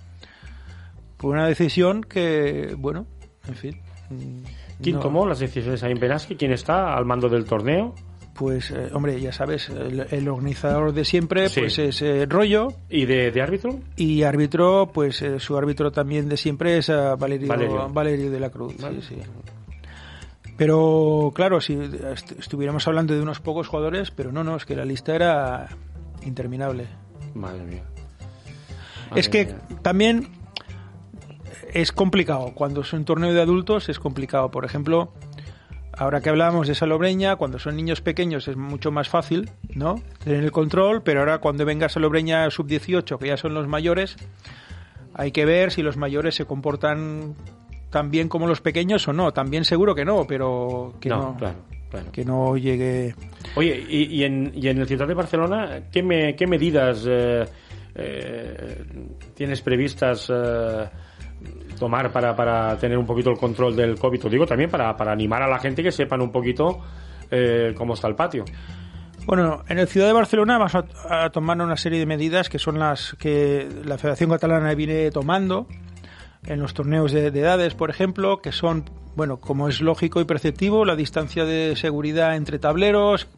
por 1.19 1.33
una 1.35 1.47
decisión 1.47 2.03
que, 2.03 2.75
bueno, 2.79 3.07
en 3.47 3.55
fin. 3.55 3.81
mm, 4.11 4.45
¿Quién 4.83 4.97
no- 4.97 5.03
tomó 5.03 5.27
las 5.27 5.39
decisiones 5.39 5.83
ahí 5.83 5.93
en 5.93 6.01
Benasque? 6.01 6.37
¿Quién 6.37 6.53
está 6.53 6.97
al 6.97 7.05
mando 7.05 7.29
del 7.29 7.45
torneo? 7.45 7.95
Pues, 8.35 8.71
eh, 8.71 8.89
hombre, 8.95 9.21
ya 9.21 9.31
sabes, 9.31 9.69
el, 9.69 10.07
el 10.11 10.29
organizador 10.29 10.93
de 10.95 11.05
siempre 11.05 11.49
Sí. 11.51 11.61
pues 11.61 11.79
es 11.79 12.01
eh, 12.01 12.25
Rollo 12.27 12.69
¿Y 12.89 13.05
de, 13.05 13.31
de 13.31 13.43
árbitro? 13.43 13.79
y 13.97 14.23
árbitro, 14.23 14.91
pues 14.93 15.21
eh, 15.21 15.39
su 15.39 15.57
árbitro 15.59 15.93
también 15.93 16.29
de 16.31 16.39
siempre 16.39 16.79
es 16.79 16.89
eh, 16.89 16.95
Valerio, 17.19 17.49
Valerio. 17.49 17.89
Valerio. 17.91 18.31
de 18.31 18.41
la 18.41 18.49
Cruz. 18.51 18.73
sí, 18.77 18.83
Vale. 18.83 19.03
sí. 19.03 19.17
Pero 20.57 21.33
claro, 21.35 21.61
si 21.61 21.75
est- 21.75 22.33
estuviéramos 22.39 22.87
hablando 22.87 23.15
de 23.15 23.21
unos 23.23 23.41
pocos 23.41 23.69
jugadores, 23.69 24.11
pero 24.11 24.33
no, 24.33 24.45
no, 24.45 24.57
es 24.57 24.65
que 24.65 24.77
la 24.77 24.85
lista 24.85 25.15
era 25.15 25.69
interminable. 26.25 26.87
Madre 27.35 27.65
mía. 27.65 27.83
es 29.17 29.29
que 29.29 29.47
mía. 29.47 29.59
también 29.83 30.29
es 31.73 31.91
complicado. 31.93 32.53
Cuando 32.55 32.83
es 32.83 32.93
un 32.93 33.05
torneo 33.05 33.33
de 33.33 33.41
adultos 33.41 33.89
es 33.89 33.99
complicado. 33.99 34.51
Por 34.51 34.65
ejemplo, 34.65 35.13
ahora 35.97 36.21
que 36.21 36.31
hablábamos 36.31 36.69
de 36.69 36.75
Salobreña, 36.75 37.37
cuando 37.37 37.59
son 37.59 37.77
niños 37.77 38.01
pequeños 38.01 38.49
es 38.49 38.57
mucho 38.57 38.91
más 38.91 39.09
fácil, 39.09 39.51
¿no? 39.75 40.03
Tener 40.25 40.45
el 40.45 40.53
control, 40.53 41.03
pero 41.03 41.21
ahora 41.21 41.39
cuando 41.39 41.65
venga 41.65 41.89
Salobreña 41.89 42.51
sub-18, 42.51 43.19
que 43.19 43.27
ya 43.27 43.37
son 43.37 43.55
los 43.55 43.69
mayores, 43.69 44.17
hay 45.15 45.33
que 45.33 45.45
ver 45.45 45.73
si 45.73 45.83
los 45.83 45.97
mayores 45.97 46.35
se 46.35 46.45
comportan 46.45 47.35
tan 47.91 48.11
bien 48.11 48.29
como 48.29 48.47
los 48.47 48.61
pequeños 48.61 49.07
o 49.09 49.13
no. 49.13 49.33
También 49.33 49.65
seguro 49.65 49.95
que 49.95 50.05
no, 50.05 50.27
pero 50.27 50.95
que 51.01 51.09
no. 51.09 51.37
Que 52.11 52.25
no 52.25 52.57
llegue. 52.57 53.15
Oye, 53.55 53.85
y, 53.87 54.25
en, 54.25 54.51
y 54.55 54.69
en 54.69 54.79
el 54.79 54.87
Ciudad 54.87 55.07
de 55.07 55.13
Barcelona, 55.13 55.83
¿qué, 55.93 56.35
qué 56.39 56.47
medidas 56.47 57.05
eh, 57.07 57.45
eh, 57.95 58.85
tienes 59.35 59.61
previstas 59.61 60.31
eh, 60.33 60.89
tomar 61.79 62.13
para, 62.13 62.35
para 62.37 62.77
tener 62.79 62.99
un 62.99 63.07
poquito 63.07 63.31
el 63.31 63.39
control 63.39 63.77
del 63.77 63.99
COVID? 63.99 64.25
Lo 64.25 64.31
digo 64.31 64.47
también 64.47 64.71
para, 64.71 64.97
para 64.97 65.13
animar 65.13 65.43
a 65.43 65.49
la 65.49 65.59
gente 65.59 65.83
que 65.83 65.93
sepan 65.93 66.21
un 66.21 66.31
poquito 66.31 66.81
cómo 67.77 67.95
está 67.95 68.09
el 68.09 68.15
patio. 68.15 68.45
Bueno, 69.25 69.63
en 69.69 69.79
el 69.79 69.89
Ciudad 69.89 70.07
de 70.07 70.13
Barcelona 70.13 70.59
vamos 70.59 70.75
a, 70.75 71.25
a, 71.25 71.31
tomar 71.31 71.59
una 71.63 71.79
serie 71.79 71.99
de 71.99 72.05
medidas 72.05 72.51
que 72.51 72.59
son 72.59 72.79
las 72.79 73.17
que 73.19 73.67
la 73.87 73.97
Federación 73.97 74.29
Catalana 74.29 74.75
viene 74.75 75.11
tomando 75.11 75.67
en 76.47 76.61
los 76.61 76.75
torneos 76.75 77.13
de, 77.13 77.27
edades, 77.27 77.75
por 77.75 77.91
ejemplo, 77.91 78.41
que 78.41 78.53
son, 78.53 78.85
bueno, 79.15 79.39
como 79.39 79.69
es 79.69 79.81
lógico 79.81 80.21
y 80.21 80.25
perceptivo, 80.25 80.85
la 80.85 80.97
distancia 80.97 81.45
de 81.45 81.77
seguridad 81.77 82.37
entre 82.37 82.59
tableros, 82.59 83.29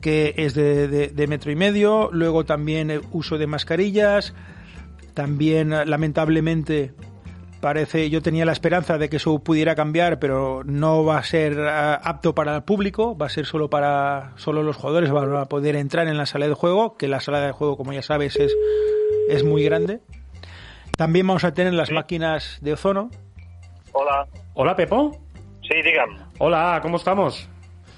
que 0.00 0.34
es 0.36 0.54
de, 0.54 1.26
metro 1.28 1.50
y 1.50 1.56
medio, 1.56 2.10
luego 2.12 2.44
también 2.44 2.90
el 2.90 3.02
uso 3.10 3.36
de 3.36 3.48
mascarillas, 3.48 4.32
también 5.18 5.70
lamentablemente 5.70 6.92
parece, 7.60 8.08
yo 8.08 8.22
tenía 8.22 8.44
la 8.44 8.52
esperanza 8.52 8.98
de 8.98 9.08
que 9.08 9.16
eso 9.16 9.40
pudiera 9.40 9.74
cambiar, 9.74 10.20
pero 10.20 10.62
no 10.64 11.04
va 11.04 11.18
a 11.18 11.24
ser 11.24 11.58
ah, 11.58 11.96
apto 11.96 12.36
para 12.36 12.54
el 12.54 12.62
público, 12.62 13.18
va 13.18 13.26
a 13.26 13.28
ser 13.28 13.44
solo 13.44 13.68
para 13.68 14.30
solo 14.36 14.62
los 14.62 14.76
jugadores 14.76 15.10
van 15.10 15.34
a 15.34 15.46
poder 15.46 15.74
entrar 15.74 16.06
en 16.06 16.16
la 16.18 16.24
sala 16.24 16.46
de 16.46 16.54
juego, 16.54 16.96
que 16.96 17.08
la 17.08 17.18
sala 17.18 17.40
de 17.40 17.50
juego, 17.50 17.76
como 17.76 17.92
ya 17.92 18.02
sabes, 18.02 18.36
es, 18.36 18.54
es 19.28 19.42
muy 19.42 19.64
grande. 19.64 19.98
También 20.96 21.26
vamos 21.26 21.42
a 21.42 21.52
tener 21.52 21.74
las 21.74 21.90
máquinas 21.90 22.58
de 22.60 22.74
ozono. 22.74 23.10
Hola. 23.90 24.24
Hola, 24.54 24.76
Pepo. 24.76 25.18
Sí, 25.62 25.82
dígame. 25.82 26.16
Hola, 26.38 26.78
¿cómo 26.80 26.96
estamos? 26.96 27.50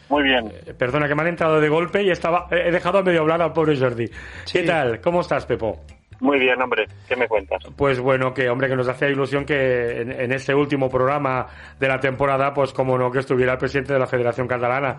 Muy 0.08 0.22
bien. 0.22 0.50
Eh, 0.64 0.72
perdona, 0.72 1.06
que 1.06 1.14
me 1.14 1.20
han 1.20 1.28
entrado 1.28 1.60
de 1.60 1.68
golpe 1.68 2.02
y 2.02 2.08
estaba 2.08 2.48
he 2.50 2.72
dejado 2.72 2.96
a 2.96 3.02
medio 3.02 3.20
hablar 3.20 3.42
al 3.42 3.52
pobre 3.52 3.78
Jordi. 3.78 4.08
¿Qué 4.50 4.62
tal? 4.62 5.02
¿Cómo 5.02 5.20
estás, 5.20 5.44
Pepo? 5.44 5.80
Muy 6.20 6.38
bien, 6.38 6.60
hombre. 6.60 6.86
¿Qué 7.08 7.16
me 7.16 7.26
cuentas? 7.26 7.62
Pues 7.76 7.98
bueno, 7.98 8.32
que 8.34 8.48
hombre, 8.48 8.68
que 8.68 8.76
nos 8.76 8.88
hace 8.88 9.10
ilusión 9.10 9.44
que 9.44 10.02
en, 10.02 10.12
en, 10.12 10.32
este 10.32 10.54
último 10.54 10.88
programa 10.88 11.46
de 11.78 11.88
la 11.88 11.98
temporada, 11.98 12.52
pues 12.52 12.72
como 12.72 12.98
no, 12.98 13.10
que 13.10 13.20
estuviera 13.20 13.52
el 13.52 13.58
presidente 13.58 13.94
de 13.94 13.98
la 13.98 14.06
Federación 14.06 14.46
Catalana. 14.46 14.98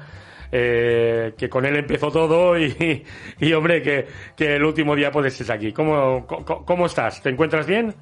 Eh, 0.54 1.34
que 1.38 1.48
con 1.48 1.66
él 1.66 1.78
empezó 1.78 2.12
todo 2.12 2.60
y, 2.60 3.06
y 3.40 3.54
hombre, 3.54 3.82
que, 3.82 4.06
que, 4.36 4.56
el 4.56 4.66
último 4.66 4.96
día 4.96 5.10
pues 5.10 5.28
estés 5.28 5.50
aquí. 5.50 5.72
¿Cómo, 5.72 6.28
¿Cómo 6.28 6.86
estás? 6.88 7.22
¿Te 7.22 7.30
encuentras 7.30 7.66
bien? 7.66 7.96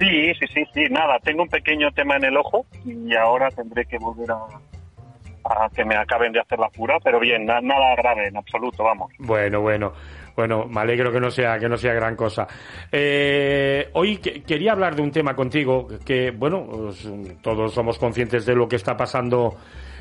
Sí, 0.00 0.34
sí, 0.34 0.46
sí, 0.52 0.64
sí. 0.74 0.82
Nada, 0.90 1.18
tengo 1.20 1.44
un 1.44 1.48
pequeño 1.48 1.90
tema 1.92 2.16
en 2.16 2.24
el 2.24 2.36
ojo 2.36 2.66
y 2.84 3.14
ahora 3.14 3.50
tendré 3.50 3.84
que 3.86 3.98
volver 3.98 4.30
a, 4.32 5.64
a 5.64 5.68
que 5.70 5.84
me 5.84 5.96
acaben 5.96 6.32
de 6.32 6.40
hacer 6.40 6.58
la 6.58 6.68
cura, 6.70 6.98
pero 7.02 7.20
bien, 7.20 7.46
nada 7.46 7.94
grave 7.96 8.28
en 8.28 8.36
absoluto, 8.36 8.84
vamos. 8.84 9.12
Bueno, 9.18 9.60
bueno. 9.60 9.92
Bueno, 10.36 10.66
me 10.66 10.82
alegro 10.82 11.10
que 11.10 11.18
no 11.18 11.30
sea 11.30 11.58
que 11.58 11.66
no 11.66 11.78
sea 11.78 11.94
gran 11.94 12.14
cosa. 12.14 12.46
Eh, 12.92 13.88
hoy 13.94 14.18
quería 14.18 14.72
hablar 14.72 14.94
de 14.94 15.00
un 15.00 15.10
tema 15.10 15.34
contigo 15.34 15.88
que, 16.04 16.30
bueno, 16.30 16.66
pues, 16.70 17.08
todos 17.40 17.72
somos 17.72 17.98
conscientes 17.98 18.44
de 18.44 18.54
lo 18.54 18.68
que 18.68 18.76
está 18.76 18.94
pasando 18.94 19.56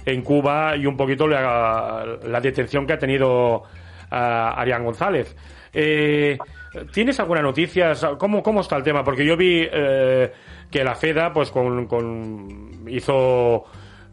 en 0.05 0.21
Cuba 0.21 0.75
y 0.75 0.85
un 0.85 0.97
poquito 0.97 1.25
la, 1.25 2.19
detención 2.41 2.85
que 2.85 2.93
ha 2.93 2.97
tenido 2.97 3.63
Arián 4.09 4.83
González. 4.83 5.33
Eh, 5.71 6.37
¿Tienes 6.91 7.17
alguna 7.21 7.41
noticia? 7.41 7.93
¿Cómo, 8.17 8.43
¿Cómo 8.43 8.59
está 8.59 8.75
el 8.75 8.83
tema? 8.83 9.03
Porque 9.05 9.25
yo 9.25 9.37
vi 9.37 9.65
eh, 9.71 10.31
que 10.69 10.83
la 10.83 10.95
FEDA 10.95 11.31
pues 11.31 11.49
con, 11.49 11.85
con 11.87 12.83
hizo 12.89 13.63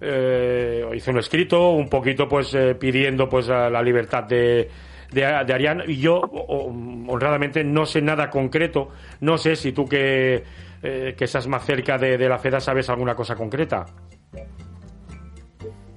eh, 0.00 0.84
hizo 0.94 1.10
un 1.10 1.18
escrito 1.18 1.70
un 1.70 1.88
poquito 1.88 2.28
pues 2.28 2.56
pidiendo 2.78 3.28
pues 3.28 3.48
la 3.48 3.82
libertad 3.82 4.24
de, 4.24 4.68
de, 5.12 5.24
Arián 5.24 5.82
y 5.86 5.96
yo 5.98 6.20
honradamente 6.20 7.64
no 7.64 7.86
sé 7.86 8.02
nada 8.02 8.30
concreto 8.30 8.90
no 9.20 9.38
sé 9.38 9.56
si 9.56 9.72
tú 9.72 9.88
que, 9.88 10.42
que 10.80 11.24
estás 11.24 11.46
más 11.46 11.64
cerca 11.64 11.98
de, 11.98 12.18
de 12.18 12.28
la 12.28 12.38
FEDA 12.38 12.60
sabes 12.60 12.88
alguna 12.88 13.14
cosa 13.14 13.34
concreta 13.34 13.86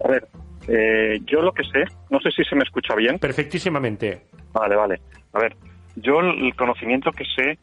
a 0.04 0.08
ver, 0.08 0.28
eh, 0.68 1.20
yo 1.26 1.42
lo 1.42 1.52
que 1.52 1.64
sé, 1.64 1.84
no 2.10 2.20
sé 2.20 2.30
si 2.32 2.44
se 2.44 2.56
me 2.56 2.64
escucha 2.64 2.96
bien. 2.96 3.18
Perfectísimamente. 3.18 4.22
Vale, 4.54 4.76
vale. 4.76 5.00
A 5.34 5.40
ver, 5.40 5.56
yo 5.96 6.20
el 6.20 6.56
conocimiento 6.56 7.12
que 7.12 7.26
sé 7.26 7.58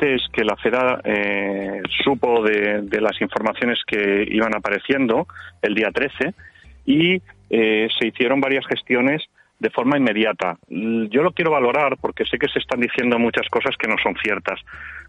es 0.00 0.22
que 0.32 0.44
la 0.44 0.56
FEDA 0.56 1.00
eh, 1.04 1.82
supo 2.04 2.42
de, 2.42 3.00
las 3.00 3.20
informaciones 3.20 3.80
que 3.86 4.24
iban 4.30 4.54
apareciendo 4.54 5.26
el 5.62 5.74
día 5.74 5.90
13 5.92 6.32
y 6.86 7.20
eh, 7.50 7.88
se 7.98 8.06
hicieron 8.06 8.40
varias 8.40 8.64
gestiones 8.66 9.22
de 9.64 9.70
forma 9.70 9.96
inmediata. 9.96 10.58
Yo 10.68 11.22
lo 11.22 11.32
quiero 11.32 11.50
valorar 11.50 11.96
porque 11.98 12.26
sé 12.26 12.36
que 12.36 12.48
se 12.48 12.58
están 12.58 12.80
diciendo 12.80 13.18
muchas 13.18 13.48
cosas 13.48 13.74
que 13.78 13.88
no 13.88 13.96
son 13.96 14.14
ciertas. 14.22 14.60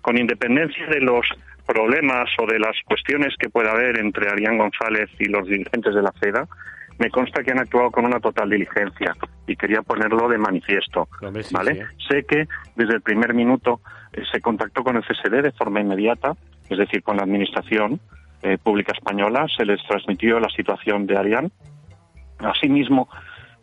Con 0.01 0.17
independencia 0.17 0.87
de 0.87 1.01
los 1.01 1.27
problemas 1.67 2.29
o 2.39 2.45
de 2.45 2.57
las 2.57 2.77
cuestiones 2.85 3.35
que 3.37 3.49
pueda 3.49 3.71
haber 3.71 3.99
entre 3.99 4.29
Arián 4.29 4.57
González 4.57 5.09
y 5.19 5.25
los 5.25 5.45
dirigentes 5.45 5.93
de 5.93 6.01
la 6.01 6.13
FEDA, 6.13 6.47
me 6.97 7.09
consta 7.09 7.43
que 7.43 7.51
han 7.51 7.59
actuado 7.59 7.91
con 7.91 8.05
una 8.05 8.21
total 8.21 8.49
diligencia 8.49 9.13
y 9.45 9.57
quería 9.57 9.81
ponerlo 9.81 10.29
de 10.29 10.37
manifiesto. 10.37 11.09
¿vale? 11.51 11.85
Sé 12.07 12.23
que 12.23 12.47
desde 12.77 12.93
el 12.93 13.01
primer 13.01 13.33
minuto 13.33 13.81
eh, 14.13 14.21
se 14.31 14.39
contactó 14.39 14.85
con 14.85 14.95
el 14.95 15.03
CSD 15.03 15.43
de 15.43 15.51
forma 15.51 15.81
inmediata, 15.81 16.31
es 16.69 16.77
decir, 16.77 17.03
con 17.03 17.17
la 17.17 17.23
Administración 17.23 17.99
eh, 18.41 18.57
Pública 18.57 18.93
Española, 18.93 19.47
se 19.57 19.65
les 19.65 19.85
transmitió 19.85 20.39
la 20.39 20.49
situación 20.49 21.05
de 21.07 21.17
Arián. 21.17 21.51
Asimismo, 22.39 23.09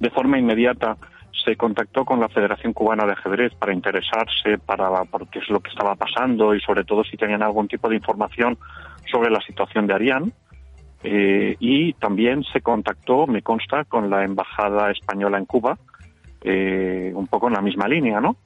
de 0.02 0.10
forma 0.10 0.36
inmediata 0.36 0.96
se 1.44 1.54
contactó 1.56 2.04
con 2.04 2.18
la 2.18 2.28
Federación 2.28 2.72
Cubana 2.72 3.06
de 3.06 3.12
Ajedrez 3.12 3.54
para 3.54 3.72
interesarse 3.72 4.58
para 4.58 5.04
por 5.04 5.28
qué 5.28 5.38
es 5.38 5.48
lo 5.48 5.60
que 5.60 5.70
estaba 5.70 5.94
pasando 5.94 6.56
y 6.56 6.60
sobre 6.60 6.82
todo 6.82 7.04
si 7.04 7.16
tenían 7.16 7.40
algún 7.40 7.68
tipo 7.68 7.88
de 7.88 7.94
información 7.94 8.58
sobre 9.10 9.30
la 9.30 9.40
situación 9.40 9.86
de 9.86 9.94
Arián. 9.94 10.32
Eh, 11.04 11.54
y 11.60 11.92
también 11.94 12.42
se 12.52 12.60
contactó, 12.60 13.28
me 13.28 13.42
consta, 13.42 13.84
con 13.84 14.10
la 14.10 14.24
Embajada 14.24 14.90
Española 14.90 15.38
en 15.38 15.46
Cuba, 15.46 15.78
eh, 16.42 17.12
un 17.14 17.28
poco 17.28 17.46
en 17.46 17.54
la 17.54 17.62
misma 17.62 17.86
línea, 17.86 18.20
¿no? 18.20 18.36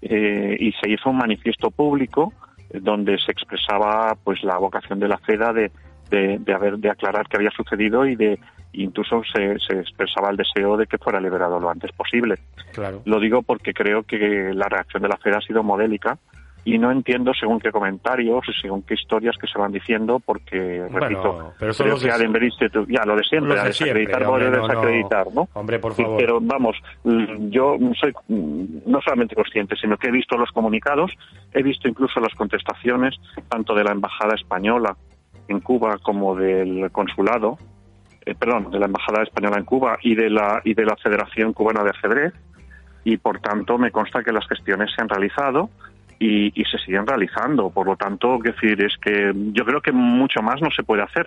Eh, 0.00 0.56
y 0.60 0.72
se 0.72 0.90
hizo 0.90 1.10
un 1.10 1.18
manifiesto 1.18 1.72
público 1.72 2.32
donde 2.72 3.18
se 3.18 3.32
expresaba 3.32 4.16
pues 4.22 4.44
la 4.44 4.58
vocación 4.58 5.00
de 5.00 5.08
la 5.08 5.18
FEDA 5.18 5.52
de, 5.52 5.72
de, 6.08 6.38
de, 6.38 6.54
haber, 6.54 6.78
de 6.78 6.90
aclarar 6.90 7.26
qué 7.28 7.36
había 7.36 7.50
sucedido 7.50 8.06
y 8.06 8.14
de 8.14 8.38
incluso 8.72 9.22
se, 9.32 9.52
expresaba 9.52 10.30
el 10.30 10.36
deseo 10.36 10.76
de 10.76 10.86
que 10.86 10.98
fuera 10.98 11.20
liberado 11.20 11.58
lo 11.58 11.70
antes 11.70 11.92
posible. 11.92 12.38
Claro. 12.72 13.02
Lo 13.04 13.20
digo 13.20 13.42
porque 13.42 13.72
creo 13.72 14.02
que 14.02 14.52
la 14.54 14.68
reacción 14.68 15.02
de 15.02 15.08
la 15.08 15.16
FED 15.16 15.34
ha 15.34 15.40
sido 15.40 15.62
modélica 15.62 16.18
y 16.64 16.78
no 16.78 16.90
entiendo 16.90 17.32
según 17.34 17.58
qué 17.58 17.70
comentarios 17.70 18.44
y 18.48 18.60
según 18.60 18.82
qué 18.82 18.94
historias 18.94 19.36
que 19.40 19.46
se 19.46 19.58
van 19.58 19.72
diciendo 19.72 20.20
porque, 20.20 20.86
repito, 20.90 21.54
pero 21.58 21.72
creo 21.72 21.98
que 21.98 22.08
ya 22.08 23.04
lo 23.06 23.16
de 23.16 23.24
siempre, 23.24 23.58
a 23.58 23.64
desacreditar 23.64 24.24
o 24.24 24.38
desacreditar, 24.38 25.32
no, 25.32 25.48
Hombre, 25.54 25.78
por 25.78 25.94
favor. 25.94 26.18
pero 26.18 26.38
vamos, 26.40 26.76
yo 27.04 27.76
soy 27.98 28.12
no 28.28 29.00
solamente 29.00 29.34
consciente, 29.34 29.74
sino 29.76 29.96
que 29.96 30.08
he 30.08 30.12
visto 30.12 30.36
los 30.36 30.50
comunicados, 30.50 31.12
he 31.52 31.62
visto 31.62 31.88
incluso 31.88 32.20
las 32.20 32.34
contestaciones 32.34 33.16
tanto 33.48 33.74
de 33.74 33.84
la 33.84 33.92
Embajada 33.92 34.34
Española 34.34 34.96
en 35.48 35.60
Cuba 35.60 35.98
como 36.02 36.36
del 36.36 36.90
consulado 36.92 37.58
eh, 38.30 38.34
perdón, 38.38 38.70
de 38.70 38.78
la 38.78 38.86
Embajada 38.86 39.22
Española 39.22 39.58
en 39.58 39.64
Cuba 39.64 39.98
y 40.02 40.14
de 40.14 40.30
la 40.30 40.60
y 40.64 40.74
de 40.74 40.84
la 40.84 40.96
Federación 40.96 41.52
Cubana 41.52 41.82
de 41.82 41.90
Ajedrez 41.90 42.34
y 43.04 43.16
por 43.16 43.40
tanto 43.40 43.78
me 43.78 43.90
consta 43.90 44.22
que 44.22 44.32
las 44.32 44.46
gestiones 44.46 44.90
se 44.94 45.02
han 45.02 45.08
realizado 45.08 45.70
y, 46.18 46.52
se 46.70 46.78
siguen 46.78 47.06
realizando. 47.06 47.70
Por 47.70 47.86
lo 47.86 47.96
tanto, 47.96 48.38
decir 48.38 48.82
es 48.84 48.94
que 48.98 49.32
yo 49.34 49.64
creo 49.64 49.80
que 49.80 49.90
mucho 49.90 50.42
más 50.42 50.60
no 50.60 50.70
se 50.70 50.82
puede 50.82 51.02
hacer. 51.02 51.26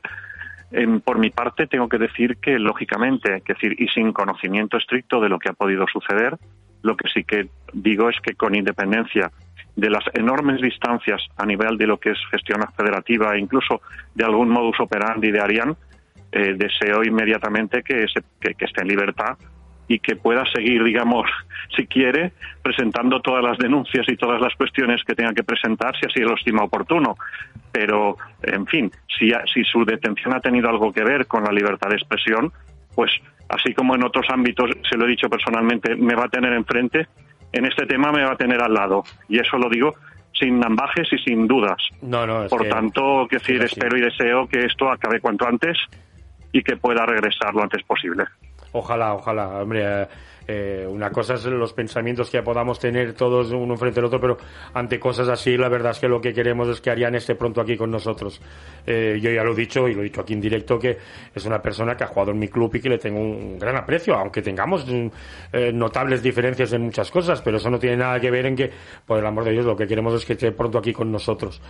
por 1.04 1.18
mi 1.18 1.32
parte, 1.32 1.66
tengo 1.66 1.90
que 1.90 1.98
decir 1.98 2.38
que, 2.38 2.60
lógicamente, 2.60 3.42
que 3.42 3.54
decir, 3.54 3.76
y 3.80 3.88
sin 3.88 4.14
conocimiento 4.14 4.78
estricto 4.78 5.20
de 5.20 5.30
lo 5.30 5.40
que 5.40 5.50
ha 5.50 5.54
podido 5.54 5.86
suceder, 5.88 6.38
lo 6.84 6.96
que 6.96 7.10
sí 7.10 7.24
que 7.24 7.50
digo 7.74 8.10
es 8.10 8.20
que 8.22 8.36
con 8.36 8.54
independencia 8.54 9.32
de 9.76 9.90
las 9.90 10.04
enormes 10.14 10.62
distancias 10.62 11.22
a 11.38 11.46
nivel 11.46 11.78
de 11.78 11.88
lo 11.88 11.98
que 11.98 12.12
es 12.12 12.20
gestión 12.30 12.62
federativa 12.78 13.34
e 13.34 13.40
incluso 13.40 13.82
de 14.14 14.24
algún 14.24 14.50
modus 14.50 14.80
operandi 14.80 15.32
de 15.32 15.42
Arián, 15.42 15.76
eh, 16.34 16.56
deseo 16.58 17.04
inmediatamente 17.04 17.84
que, 17.84 18.06
esté 18.06 18.82
en 18.82 18.88
libertad 18.88 19.38
y 19.88 20.00
que 20.00 20.16
pueda 20.16 20.44
seguir, 20.52 20.84
digamos, 20.84 21.30
si 21.76 21.86
quiere, 21.86 22.34
presentando 22.64 23.22
todas 23.22 23.44
las 23.44 23.58
denuncias 23.60 24.08
y 24.10 24.16
todas 24.16 24.42
las 24.42 24.56
cuestiones 24.56 25.04
que 25.04 25.14
tenga 25.14 25.34
que 25.34 25.44
presentar 25.44 25.96
si 26.00 26.08
así 26.08 26.22
lo 26.22 26.36
estima 26.36 26.64
oportuno. 26.64 27.18
Pero, 27.72 28.18
en 28.42 28.66
fin, 28.66 28.92
si, 29.18 29.32
si 29.54 29.64
su 29.64 29.86
detención 29.86 30.34
ha 30.34 30.40
tenido 30.40 30.70
algo 30.70 30.92
que 30.92 31.04
ver 31.04 31.28
con 31.28 31.44
la 31.44 31.52
libertad 31.52 31.90
de 31.90 31.98
expresión, 31.98 32.52
pues 32.96 33.12
así 33.50 33.74
como 33.76 33.94
en 33.94 34.04
otros 34.04 34.26
ámbitos, 34.30 34.72
se 34.90 34.98
lo 34.98 35.06
he 35.06 35.10
dicho 35.10 35.30
personalmente, 35.30 35.96
me 35.96 36.16
va 36.16 36.26
a 36.26 36.30
tener 36.30 36.54
enfrente, 36.54 37.08
en 37.52 37.66
este 37.66 37.86
tema 37.86 38.12
me 38.12 38.24
va 38.24 38.32
a 38.32 38.38
tener 38.38 38.60
al 38.60 38.74
lado. 38.74 39.04
Y 39.30 39.40
eso 39.40 39.58
lo 39.58 39.70
digo 39.70 39.94
sin 40.34 40.64
ambajes 40.66 41.08
y 41.12 41.18
sin 41.20 41.48
dudas. 41.48 41.78
No, 42.02 42.26
no, 42.26 42.48
Por 42.48 42.68
tanto, 42.68 43.28
que 43.30 43.38
decir, 43.38 43.62
espero 43.62 43.98
y 43.98 44.02
deseo 44.02 44.48
que 44.48 44.66
esto 44.66 44.92
acabe 44.92 45.20
cuanto 45.20 45.48
antes 45.48 45.78
y 46.54 46.64
que 46.64 46.78
pueda 46.78 47.06
regresar 47.06 47.54
lo 47.54 47.64
antes 47.64 47.84
posible. 47.84 48.24
Ojalá, 48.72 49.14
ojalá, 49.14 49.62
hombre. 49.62 50.04
Eh, 50.04 50.08
eh, 50.48 50.86
una 50.90 51.10
cosa 51.10 51.36
es 51.36 51.46
los 51.46 51.74
pensamientos 51.74 52.30
que 52.30 52.42
podamos 52.42 52.78
tener 52.80 53.14
todos 53.14 53.52
uno 53.52 53.78
frente 53.78 54.00
al 54.00 54.06
otro, 54.06 54.20
pero 54.20 54.38
ante 54.74 55.00
cosas 55.00 55.30
así, 55.30 55.56
la 55.56 55.70
verdad 55.70 55.92
es 55.92 56.00
que 56.00 56.08
lo 56.08 56.20
que 56.20 56.34
queremos 56.34 56.68
es 56.68 56.82
que 56.82 56.90
Ariane 56.90 57.18
esté 57.18 57.36
pronto 57.36 57.62
aquí 57.62 57.78
con 57.78 57.90
nosotros. 57.90 58.42
Eh, 58.86 59.20
yo 59.22 59.32
ya 59.32 59.44
lo 59.44 59.54
he 59.54 59.56
dicho 59.56 59.88
y 59.88 59.94
lo 59.94 60.02
he 60.02 60.06
dicho 60.06 60.22
aquí 60.22 60.34
en 60.34 60.42
directo 60.42 60.78
que 60.78 60.98
es 61.34 61.46
una 61.46 61.62
persona 61.62 61.96
que 61.96 62.04
ha 62.04 62.08
jugado 62.08 62.32
en 62.32 62.40
mi 62.40 62.50
club 62.50 62.76
y 62.76 62.82
que 62.82 62.90
le 62.90 62.98
tengo 62.98 63.20
un 63.20 63.58
gran 63.58 63.78
aprecio, 63.78 64.16
aunque 64.16 64.42
tengamos 64.42 64.86
eh, 65.54 65.72
notables 65.74 66.22
diferencias 66.22 66.74
en 66.74 66.82
muchas 66.84 67.10
cosas, 67.10 67.42
pero 67.42 67.58
eso 67.58 67.70
no 67.70 67.80
tiene 67.80 67.98
nada 67.98 68.20
que 68.20 68.30
ver 68.30 68.46
en 68.46 68.56
que, 68.56 68.72
por 69.06 69.20
el 69.20 69.26
amor 69.26 69.46
de 69.46 69.52
Dios, 69.52 69.66
lo 69.66 69.78
que 69.78 69.88
queremos 69.88 70.14
es 70.14 70.26
que 70.26 70.34
esté 70.34 70.52
pronto 70.52 70.78
aquí 70.78 70.92
con 70.92 71.12
nosotros. 71.12 71.62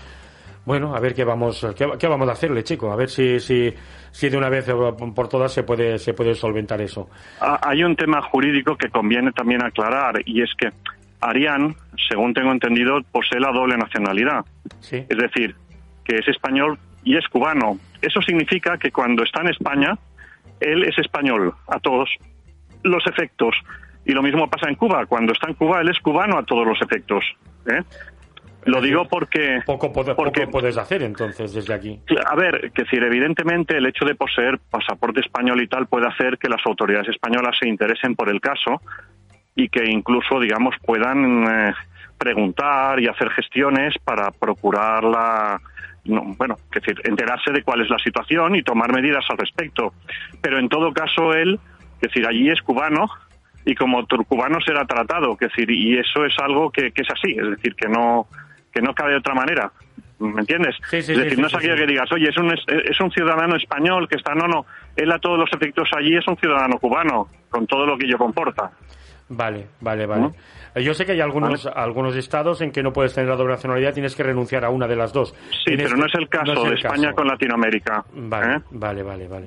Bueno, 0.66 0.96
a 0.96 1.00
ver 1.00 1.14
qué 1.14 1.24
vamos, 1.24 1.66
qué, 1.76 2.08
vamos 2.08 2.30
a 2.30 2.32
hacerle, 2.32 2.64
chico. 2.64 2.92
A 2.92 2.96
ver 2.96 3.10
si, 3.10 3.40
si, 3.40 3.74
si 4.12 4.30
de 4.30 4.38
una 4.38 4.50
vez 4.50 4.66
por 5.16 5.28
todas 5.28 5.52
se 5.52 5.64
puede, 5.64 6.00
se 6.00 6.14
puede 6.14 6.34
solventar 6.36 6.80
eso. 6.82 7.10
Ah, 7.42 7.60
hay 7.62 7.84
un 7.84 7.96
tema 7.96 8.22
jurídico 8.22 8.78
que 8.78 8.90
conviene 8.90 9.32
también 9.32 9.64
aclarar 9.64 10.22
y 10.26 10.42
es 10.42 10.52
que 10.58 10.70
Arián, 11.20 11.76
según 12.10 12.34
tengo 12.34 12.52
entendido, 12.52 13.02
posee 13.12 13.40
la 13.40 13.52
doble 13.52 13.78
nacionalidad. 13.78 14.46
Sí. 14.80 15.06
Es 15.08 15.18
decir, 15.18 15.56
que 16.04 16.18
es 16.18 16.28
español 16.28 16.78
y 17.04 17.18
es 17.18 17.28
cubano. 17.28 17.78
Eso 18.02 18.22
significa 18.22 18.78
que 18.78 18.92
cuando 18.92 19.24
está 19.24 19.42
en 19.42 19.50
España, 19.50 19.98
él 20.60 20.84
es 20.84 20.98
español 20.98 21.54
a 21.68 21.80
todos 21.80 22.10
los 22.84 23.06
efectos. 23.08 23.56
Y 24.06 24.12
lo 24.12 24.22
mismo 24.22 24.50
pasa 24.50 24.70
en 24.70 24.76
Cuba. 24.76 25.06
Cuando 25.06 25.34
está 25.34 25.48
en 25.50 25.56
Cuba, 25.56 25.82
él 25.82 25.90
es 25.90 26.00
cubano 26.00 26.38
a 26.38 26.44
todos 26.44 26.66
los 26.68 26.82
efectos. 26.82 27.24
¿eh? 27.68 27.82
Lo 28.66 28.82
digo 28.82 29.06
porque... 29.06 29.62
Poco, 29.66 29.92
porque, 29.92 30.48
puedes 30.48 30.78
hacer 30.78 31.04
entonces 31.04 31.54
desde 31.54 31.74
aquí. 31.74 32.00
A 32.26 32.36
ver, 32.36 32.72
que 32.72 32.84
decir, 32.84 33.04
evidentemente 33.04 33.78
el 33.78 33.86
hecho 33.86 34.06
de 34.06 34.16
poseer 34.16 34.60
pasaporte 34.70 35.20
español 35.20 35.62
y 35.62 35.68
tal 35.68 35.88
puede 35.88 36.08
hacer 36.08 36.38
que 36.38 36.50
las 36.50 36.66
autoridades 36.66 37.10
españolas 37.10 37.58
se 37.60 37.68
interesen 37.68 38.16
por 38.16 38.30
el 38.30 38.40
caso 38.40 38.82
y 39.56 39.70
que 39.70 39.86
incluso, 39.86 40.40
digamos, 40.40 40.76
puedan 40.86 41.44
eh, 41.48 41.74
preguntar 42.18 43.00
y 43.00 43.08
hacer 43.08 43.30
gestiones 43.32 43.96
para 44.04 44.32
procurar 44.32 45.04
la... 45.04 45.62
bueno, 46.06 46.58
que 46.72 46.80
decir, 46.80 47.02
enterarse 47.04 47.52
de 47.52 47.64
cuál 47.64 47.82
es 47.82 47.90
la 47.90 48.00
situación 48.00 48.56
y 48.56 48.64
tomar 48.64 48.92
medidas 48.94 49.26
al 49.30 49.38
respecto. 49.38 49.94
Pero 50.42 50.60
en 50.60 50.70
todo 50.70 50.94
caso, 50.94 51.34
él, 51.34 51.60
es 51.96 52.02
decir, 52.02 52.26
allí 52.26 52.50
es 52.50 52.62
cubano, 52.62 53.08
y 53.66 53.76
como 53.76 54.06
cubano 54.28 54.60
será 54.62 54.86
tratado, 54.86 55.38
que 55.38 55.48
decir, 55.48 55.70
y 55.72 55.98
eso 55.98 56.26
es 56.26 56.38
algo 56.40 56.70
que, 56.70 56.92
que, 56.92 57.02
es 57.02 57.08
así, 57.10 57.32
es 57.32 57.50
decir, 57.50 57.76
que 57.76 57.88
no 57.88 58.28
que 58.74 58.82
no 58.82 58.94
cabe 58.94 59.12
de 59.12 59.18
otra 59.18 59.34
manera. 59.34 59.72
¿Me 60.20 60.40
entiendes? 60.40 60.76
es 60.92 61.08
decir, 61.08 61.38
no 61.38 61.48
es 61.48 61.56
aquello 61.56 61.76
que 61.76 61.86
digas, 61.86 62.10
oye, 62.14 62.30
es 62.30 62.38
un, 62.38 62.52
es 62.52 63.00
un 63.02 63.12
ciudadano 63.12 63.58
español 63.58 64.08
que 64.08 64.16
está, 64.16 64.34
no, 64.34 64.48
no, 64.48 64.66
él 64.96 65.12
a 65.12 65.20
todos 65.20 65.38
los 65.38 65.50
efectos 65.52 65.90
allí 65.98 66.16
es 66.16 66.26
un 66.28 66.38
ciudadano 66.38 66.78
cubano, 66.80 67.28
con 67.50 67.68
todo 67.68 67.86
lo 67.86 67.98
que 67.98 68.06
ello 68.06 68.18
comporta. 68.18 68.72
Vale, 69.30 69.68
vale, 69.82 70.06
vale. 70.06 70.30
Yo 70.76 70.94
sé 70.94 71.06
que 71.06 71.14
hay 71.14 71.22
algunos, 71.22 71.66
algunos 71.68 72.16
estados 72.16 72.62
en 72.62 72.72
que 72.72 72.82
no 72.82 72.92
puedes 72.92 73.14
tener 73.14 73.30
la 73.30 73.36
doble 73.36 73.54
nacionalidad, 73.54 73.94
tienes 73.94 74.16
que 74.16 74.24
renunciar 74.24 74.66
a 74.66 74.70
una 74.70 74.88
de 74.88 74.96
las 74.96 75.14
dos. 75.14 75.36
Sí, 75.66 75.76
pero 75.76 75.96
no 75.96 76.06
es 76.06 76.16
el 76.16 76.28
caso 76.30 76.64
de 76.64 76.76
España 76.76 77.14
con 77.14 77.28
Latinoamérica. 77.28 78.04
Vale, 78.14 78.56
¿eh? 78.56 78.60
vale, 78.72 79.04
vale, 79.04 79.28
vale, 79.28 79.46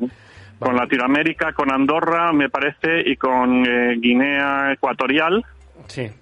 Con 0.58 0.76
Latinoamérica, 0.76 1.52
con 1.52 1.72
Andorra, 1.72 2.32
me 2.32 2.48
parece, 2.48 3.02
y 3.04 3.16
con 3.16 3.64
eh, 3.66 3.96
Guinea 3.98 4.72
Ecuatorial, 4.72 5.44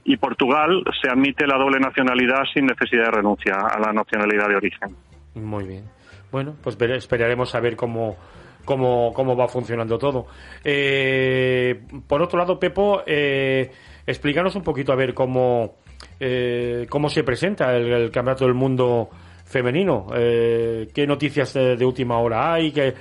y 0.04 0.16
Portugal 0.16 0.82
se 1.00 1.10
admite 1.10 1.46
la 1.46 1.56
doble 1.56 1.78
nacionalidad 1.80 2.42
sin 2.52 2.66
necesidad 2.66 3.04
de 3.06 3.10
renuncia 3.10 3.54
a 3.54 3.78
la 3.78 3.92
nacionalidad 3.92 4.48
de 4.48 4.56
origen. 4.56 4.96
Muy 5.34 5.64
bien. 5.64 5.84
Bueno, 6.30 6.54
pues 6.62 6.76
esperaremos 6.80 7.54
a 7.54 7.60
ver 7.60 7.76
cómo, 7.76 8.16
cómo, 8.64 9.12
cómo 9.12 9.36
va 9.36 9.48
funcionando 9.48 9.98
todo. 9.98 10.26
Eh, 10.64 11.80
por 12.06 12.22
otro 12.22 12.38
lado, 12.38 12.58
Pepo, 12.58 13.02
eh, 13.06 13.70
explícanos 14.06 14.54
un 14.56 14.62
poquito 14.62 14.92
a 14.92 14.96
ver 14.96 15.14
cómo, 15.14 15.76
eh, 16.18 16.86
cómo 16.88 17.08
se 17.08 17.22
presenta 17.22 17.76
el, 17.76 18.10
Campeonato 18.10 18.44
del 18.44 18.54
Mundo 18.54 19.10
femenino. 19.44 20.08
Eh, 20.14 20.88
¿Qué 20.92 21.06
noticias 21.06 21.54
de, 21.54 21.84
última 21.84 22.18
hora 22.18 22.54
hay? 22.54 22.72
¿Qué, 22.72 22.94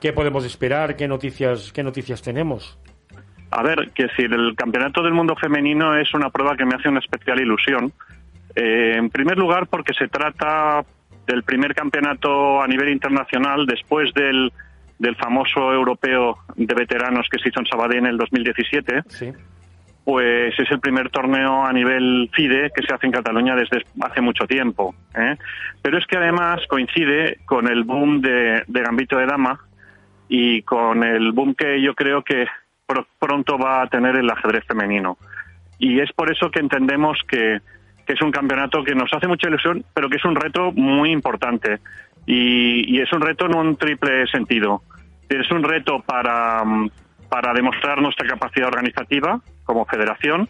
¿Qué 0.00 0.12
podemos 0.12 0.44
esperar? 0.44 0.96
¿Qué 0.96 1.06
noticias, 1.06 1.72
qué 1.72 1.82
noticias 1.82 2.22
tenemos? 2.22 2.78
A 3.50 3.62
ver, 3.62 3.90
que 3.94 4.08
si 4.16 4.22
el 4.22 4.54
Campeonato 4.56 5.02
del 5.02 5.14
Mundo 5.14 5.34
Femenino 5.36 5.96
es 5.96 6.12
una 6.14 6.30
prueba 6.30 6.56
que 6.56 6.66
me 6.66 6.74
hace 6.74 6.88
una 6.88 7.00
especial 7.00 7.40
ilusión. 7.40 7.92
Eh, 8.54 8.94
en 8.96 9.10
primer 9.10 9.38
lugar, 9.38 9.66
porque 9.68 9.94
se 9.94 10.08
trata 10.08 10.84
del 11.26 11.42
primer 11.42 11.74
campeonato 11.74 12.62
a 12.62 12.66
nivel 12.66 12.88
internacional 12.88 13.66
después 13.66 14.12
del, 14.14 14.52
del 14.98 15.14
famoso 15.16 15.72
europeo 15.72 16.38
de 16.56 16.74
veteranos 16.74 17.26
que 17.30 17.38
se 17.38 17.50
hizo 17.50 17.60
en 17.60 17.66
Sabadell 17.66 17.98
en 17.98 18.06
el 18.06 18.16
2017. 18.16 19.02
Sí. 19.08 19.32
Pues 20.04 20.58
es 20.58 20.70
el 20.70 20.80
primer 20.80 21.10
torneo 21.10 21.66
a 21.66 21.72
nivel 21.72 22.30
FIDE 22.32 22.70
que 22.74 22.82
se 22.82 22.94
hace 22.94 23.06
en 23.06 23.12
Cataluña 23.12 23.54
desde 23.54 23.84
hace 24.00 24.22
mucho 24.22 24.46
tiempo. 24.46 24.94
¿eh? 25.14 25.36
Pero 25.82 25.98
es 25.98 26.06
que 26.06 26.16
además 26.16 26.60
coincide 26.66 27.38
con 27.44 27.68
el 27.68 27.84
boom 27.84 28.22
de, 28.22 28.62
de 28.66 28.80
Gambito 28.80 29.18
de 29.18 29.26
Dama 29.26 29.60
y 30.28 30.62
con 30.62 31.04
el 31.04 31.32
boom 31.32 31.54
que 31.54 31.82
yo 31.82 31.94
creo 31.94 32.22
que 32.22 32.46
pronto 33.18 33.58
va 33.58 33.82
a 33.82 33.86
tener 33.86 34.16
el 34.16 34.30
ajedrez 34.30 34.64
femenino. 34.66 35.18
Y 35.78 36.00
es 36.00 36.12
por 36.12 36.30
eso 36.32 36.50
que 36.50 36.60
entendemos 36.60 37.18
que, 37.28 37.60
es 38.06 38.22
un 38.22 38.30
campeonato 38.30 38.82
que 38.82 38.94
nos 38.94 39.12
hace 39.12 39.28
mucha 39.28 39.48
ilusión, 39.48 39.84
pero 39.92 40.08
que 40.08 40.16
es 40.16 40.24
un 40.24 40.34
reto 40.34 40.72
muy 40.72 41.10
importante. 41.10 41.78
Y, 42.26 42.98
es 43.00 43.12
un 43.12 43.20
reto 43.20 43.44
en 43.46 43.54
un 43.54 43.76
triple 43.76 44.26
sentido. 44.28 44.82
Es 45.28 45.50
un 45.50 45.62
reto 45.62 46.00
para, 46.00 46.62
para 47.28 47.52
demostrar 47.52 48.00
nuestra 48.00 48.26
capacidad 48.26 48.68
organizativa 48.68 49.40
como 49.64 49.84
federación. 49.84 50.48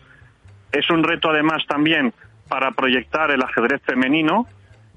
Es 0.71 0.89
un 0.89 1.03
reto 1.03 1.31
además 1.31 1.65
también 1.67 2.15
para 2.49 2.71
proyectar 2.71 3.33
el 3.33 3.43
ajedrez 3.43 3.83
femenino 3.83 4.47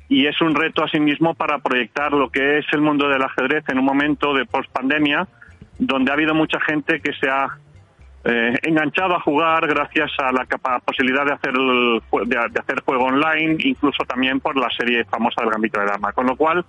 y 0.07 0.27
es 0.27 0.39
un 0.41 0.53
reto 0.53 0.83
asimismo 0.83 1.33
para 1.33 1.59
proyectar 1.59 2.11
lo 2.11 2.29
que 2.29 2.59
es 2.59 2.65
el 2.73 2.81
mundo 2.81 3.09
del 3.09 3.23
ajedrez 3.23 3.63
en 3.69 3.79
un 3.79 3.85
momento 3.85 4.33
de 4.33 4.45
post-pandemia 4.45 5.27
donde 5.81 6.11
ha 6.11 6.13
habido 6.13 6.35
mucha 6.35 6.59
gente 6.59 7.01
que 7.01 7.11
se 7.13 7.27
ha 7.27 7.57
eh, 8.23 8.53
enganchado 8.61 9.15
a 9.15 9.19
jugar 9.19 9.67
gracias 9.67 10.11
a 10.19 10.31
la 10.31 10.45
posibilidad 10.85 11.25
de 11.25 11.33
hacer, 11.33 11.53
de, 11.53 12.59
hacer 12.59 12.81
juego 12.85 13.05
online, 13.05 13.57
incluso 13.63 14.03
también 14.05 14.39
por 14.39 14.55
la 14.55 14.69
serie 14.77 15.03
famosa 15.05 15.41
del 15.41 15.49
Gambito 15.49 15.79
de 15.79 15.87
Dama. 15.87 16.13
Con 16.13 16.27
lo 16.27 16.35
cual, 16.35 16.63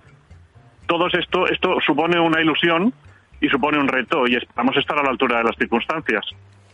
todo 0.87 1.05
esto, 1.07 1.47
esto 1.47 1.77
supone 1.85 2.19
una 2.19 2.41
ilusión 2.41 2.91
y 3.39 3.47
supone 3.49 3.77
un 3.77 3.87
reto 3.87 4.25
y 4.27 4.35
esperamos 4.35 4.75
estar 4.77 4.97
a 4.97 5.03
la 5.03 5.11
altura 5.11 5.37
de 5.37 5.43
las 5.43 5.55
circunstancias. 5.57 6.25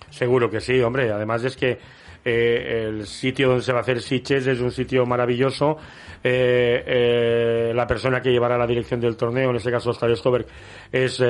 Seguro 0.09 0.49
que 0.49 0.61
sí, 0.61 0.79
hombre. 0.79 1.11
Además 1.11 1.43
es 1.43 1.57
que 1.57 1.77
eh, 2.23 2.85
el 2.87 3.07
sitio 3.07 3.49
donde 3.49 3.63
se 3.63 3.71
va 3.71 3.79
a 3.79 3.81
hacer 3.81 4.01
Siches 4.01 4.47
es 4.47 4.59
un 4.59 4.71
sitio 4.71 5.05
maravilloso. 5.05 5.77
Eh, 6.23 6.83
eh, 6.85 7.71
la 7.73 7.87
persona 7.87 8.21
que 8.21 8.31
llevará 8.31 8.57
la 8.57 8.67
dirección 8.67 8.99
del 8.99 9.15
torneo, 9.15 9.49
en 9.49 9.55
este 9.55 9.71
caso 9.71 9.91
Oscar 9.91 10.15
Stoberg, 10.15 10.45
es 10.91 11.23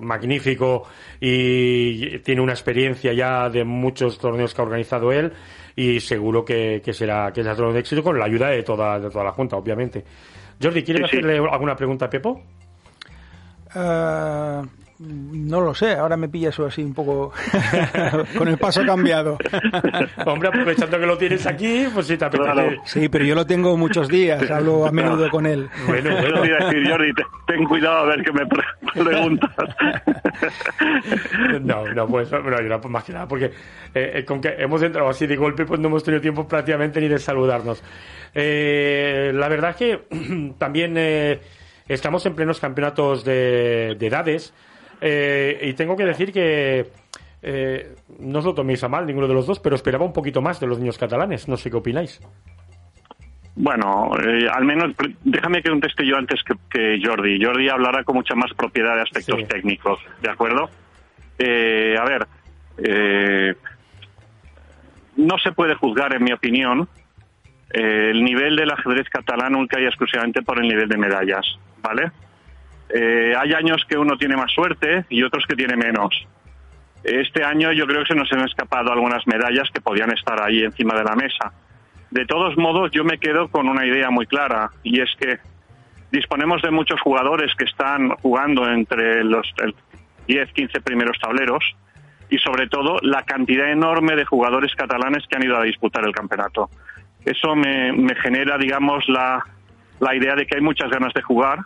magnífico 0.00 0.84
y 1.20 2.18
tiene 2.18 2.40
una 2.40 2.52
experiencia 2.52 3.12
ya 3.12 3.48
de 3.48 3.64
muchos 3.64 4.18
torneos 4.18 4.52
que 4.52 4.60
ha 4.60 4.64
organizado 4.64 5.12
él 5.12 5.32
y 5.74 6.00
seguro 6.00 6.44
que, 6.44 6.82
será 6.92 7.32
que 7.32 7.42
será 7.42 7.56
todo 7.56 7.68
un 7.68 7.76
éxito 7.76 8.02
con 8.02 8.18
la 8.18 8.26
ayuda 8.26 8.48
de 8.48 8.62
toda, 8.62 8.98
de 8.98 9.10
toda 9.10 9.24
la 9.24 9.32
Junta, 9.32 9.56
obviamente. 9.56 10.04
Jordi, 10.62 10.82
¿quieres 10.82 11.04
hacerle 11.04 11.38
alguna 11.38 11.74
pregunta 11.74 12.06
a 12.06 12.10
Pepo? 12.10 12.42
No 14.98 15.60
lo 15.60 15.74
sé, 15.74 15.92
ahora 15.92 16.16
me 16.16 16.28
pilla 16.28 16.48
eso 16.48 16.64
así 16.64 16.82
un 16.82 16.94
poco 16.94 17.30
con 18.38 18.48
el 18.48 18.56
paso 18.56 18.84
cambiado. 18.86 19.36
Hombre, 20.26 20.48
aprovechando 20.48 20.98
que 20.98 21.06
lo 21.06 21.18
tienes 21.18 21.46
aquí, 21.46 21.86
pues 21.92 22.06
sí 22.06 22.16
te 22.16 22.24
apetece. 22.24 22.80
Sí, 22.84 23.08
pero 23.10 23.24
yo 23.24 23.34
lo 23.34 23.46
tengo 23.46 23.76
muchos 23.76 24.08
días, 24.08 24.50
hablo 24.50 24.86
a 24.86 24.92
menudo 24.92 25.28
con 25.28 25.44
él. 25.44 25.68
Bueno, 25.86 26.10
bueno. 26.12 26.40
Te 26.40 26.48
decir, 26.48 26.90
Jordi, 26.90 27.12
ten 27.46 27.64
cuidado 27.64 27.98
a 27.98 28.04
ver 28.06 28.22
qué 28.22 28.32
me 28.32 28.46
preguntas. 29.04 29.50
No, 31.60 31.86
no, 31.88 32.06
pues, 32.06 32.30
no, 32.32 32.88
más 32.88 33.04
que 33.04 33.12
nada, 33.12 33.28
porque 33.28 33.46
eh, 33.94 34.12
eh, 34.14 34.24
con 34.24 34.40
que 34.40 34.54
hemos 34.58 34.82
entrado 34.82 35.10
así 35.10 35.26
de 35.26 35.36
golpe, 35.36 35.66
pues 35.66 35.78
no 35.78 35.88
hemos 35.88 36.04
tenido 36.04 36.22
tiempo 36.22 36.48
prácticamente 36.48 37.02
ni 37.02 37.08
de 37.08 37.18
saludarnos. 37.18 37.82
Eh, 38.34 39.30
la 39.34 39.48
verdad 39.48 39.70
es 39.70 39.76
que 39.76 40.54
también 40.58 40.96
estamos 41.86 42.24
en 42.24 42.34
plenos 42.34 42.60
campeonatos 42.60 43.26
de 43.26 43.96
edades. 44.00 44.54
Eh, 45.00 45.58
y 45.62 45.72
tengo 45.74 45.96
que 45.96 46.04
decir 46.04 46.32
que 46.32 46.86
eh, 47.42 47.94
no 48.18 48.38
os 48.38 48.44
lo 48.44 48.54
toméis 48.54 48.82
a 48.84 48.88
mal 48.88 49.06
ninguno 49.06 49.28
de 49.28 49.34
los 49.34 49.46
dos, 49.46 49.60
pero 49.60 49.76
esperaba 49.76 50.04
un 50.04 50.12
poquito 50.12 50.40
más 50.40 50.58
de 50.60 50.66
los 50.66 50.78
niños 50.78 50.98
catalanes. 50.98 51.48
No 51.48 51.56
sé 51.56 51.70
qué 51.70 51.76
opináis. 51.76 52.20
Bueno, 53.56 54.10
eh, 54.22 54.46
al 54.52 54.66
menos 54.66 54.94
déjame 55.24 55.62
que 55.62 55.70
conteste 55.70 56.06
yo 56.06 56.16
antes 56.16 56.40
que, 56.44 57.00
Jordi. 57.02 57.42
Jordi 57.42 57.70
hablará 57.70 58.04
con 58.04 58.16
mucha 58.16 58.34
más 58.34 58.52
propiedad 58.52 58.94
de 58.96 59.02
aspectos 59.02 59.48
técnicos, 59.48 59.98
¿de 60.20 60.30
acuerdo? 60.30 60.68
Eh, 61.38 61.96
a 61.98 62.04
ver, 62.04 62.26
eh, 62.84 63.54
no 65.16 65.38
se 65.38 65.52
puede 65.52 65.74
juzgar, 65.74 66.14
en 66.14 66.24
mi 66.24 66.32
opinión, 66.32 66.86
el 67.70 68.22
nivel 68.22 68.56
del 68.56 68.70
ajedrez 68.70 69.08
catalán 69.08 69.56
única 69.56 69.80
y 69.80 69.86
exclusivamente 69.86 70.42
por 70.42 70.58
el 70.58 70.68
nivel 70.68 70.88
de 70.88 70.98
medallas, 70.98 71.58
¿vale? 71.82 72.10
Hay 72.94 73.52
años 73.52 73.84
que 73.88 73.98
uno 73.98 74.16
tiene 74.16 74.36
más 74.36 74.52
suerte 74.52 75.04
y 75.08 75.22
otros 75.22 75.44
que 75.46 75.56
tiene 75.56 75.76
menos. 75.76 76.26
Este 77.02 77.44
año 77.44 77.72
yo 77.72 77.86
creo 77.86 78.02
que 78.02 78.12
se 78.12 78.18
nos 78.18 78.32
han 78.32 78.46
escapado 78.46 78.92
algunas 78.92 79.26
medallas 79.26 79.68
que 79.72 79.80
podían 79.80 80.10
estar 80.12 80.42
ahí 80.42 80.62
encima 80.62 80.96
de 80.96 81.04
la 81.04 81.14
mesa 81.14 81.52
de 82.10 82.24
todos 82.24 82.56
modos, 82.56 82.90
yo 82.92 83.04
me 83.04 83.18
quedo 83.18 83.48
con 83.48 83.68
una 83.68 83.84
idea 83.84 84.10
muy 84.10 84.26
clara 84.26 84.70
y 84.82 85.00
es 85.00 85.10
que 85.18 85.38
disponemos 86.10 86.62
de 86.62 86.70
muchos 86.70 87.00
jugadores 87.00 87.54
que 87.56 87.64
están 87.64 88.10
jugando 88.22 88.68
entre 88.70 89.24
los 89.24 89.52
10, 90.26 90.52
15 90.52 90.80
primeros 90.80 91.18
tableros 91.18 91.64
y 92.30 92.38
sobre 92.38 92.68
todo 92.68 92.98
la 93.02 93.22
cantidad 93.24 93.70
enorme 93.70 94.16
de 94.16 94.24
jugadores 94.24 94.74
catalanes 94.74 95.24
que 95.28 95.36
han 95.36 95.42
ido 95.42 95.56
a 95.56 95.62
disputar 95.62 96.04
el 96.06 96.12
campeonato. 96.12 96.70
Eso 97.24 97.54
me, 97.56 98.14
genera, 98.22 98.56
digamos, 98.56 99.08
la, 99.08 99.44
la 100.00 100.14
idea 100.14 100.34
de 100.36 100.46
que 100.46 100.56
hay 100.56 100.62
muchas 100.62 100.90
ganas 100.90 101.12
de 101.12 101.22
jugar 101.22 101.58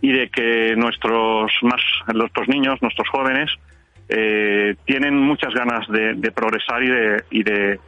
y 0.00 0.12
de 0.12 0.28
que 0.28 0.74
nuestros 0.76 1.52
más 1.62 1.80
nuestros 2.14 2.48
niños, 2.48 2.80
nuestros 2.82 3.08
jóvenes, 3.08 3.50
eh, 4.08 4.76
tienen 4.84 5.16
muchas 5.18 5.52
ganas 5.54 5.86
de, 5.88 6.30
progresar 6.32 6.82
y 6.82 6.88
de, 6.88 7.24
y 7.30 7.42
de 7.42 7.80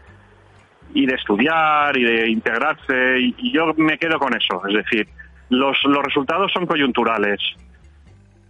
y 0.95 1.07
de 1.07 1.15
estudiar 1.15 1.97
y 1.97 2.05
de 2.05 2.31
integrarse 2.31 3.21
y, 3.21 3.53
yo 3.53 3.75
me 3.77 3.99
quedo 3.99 4.19
con 4.19 4.35
eso, 4.35 4.63
es 4.67 4.75
decir, 4.75 5.07
los, 5.51 5.77
los 5.85 6.03
resultados 6.03 6.51
son 6.53 6.67
coyunturales, 6.67 7.41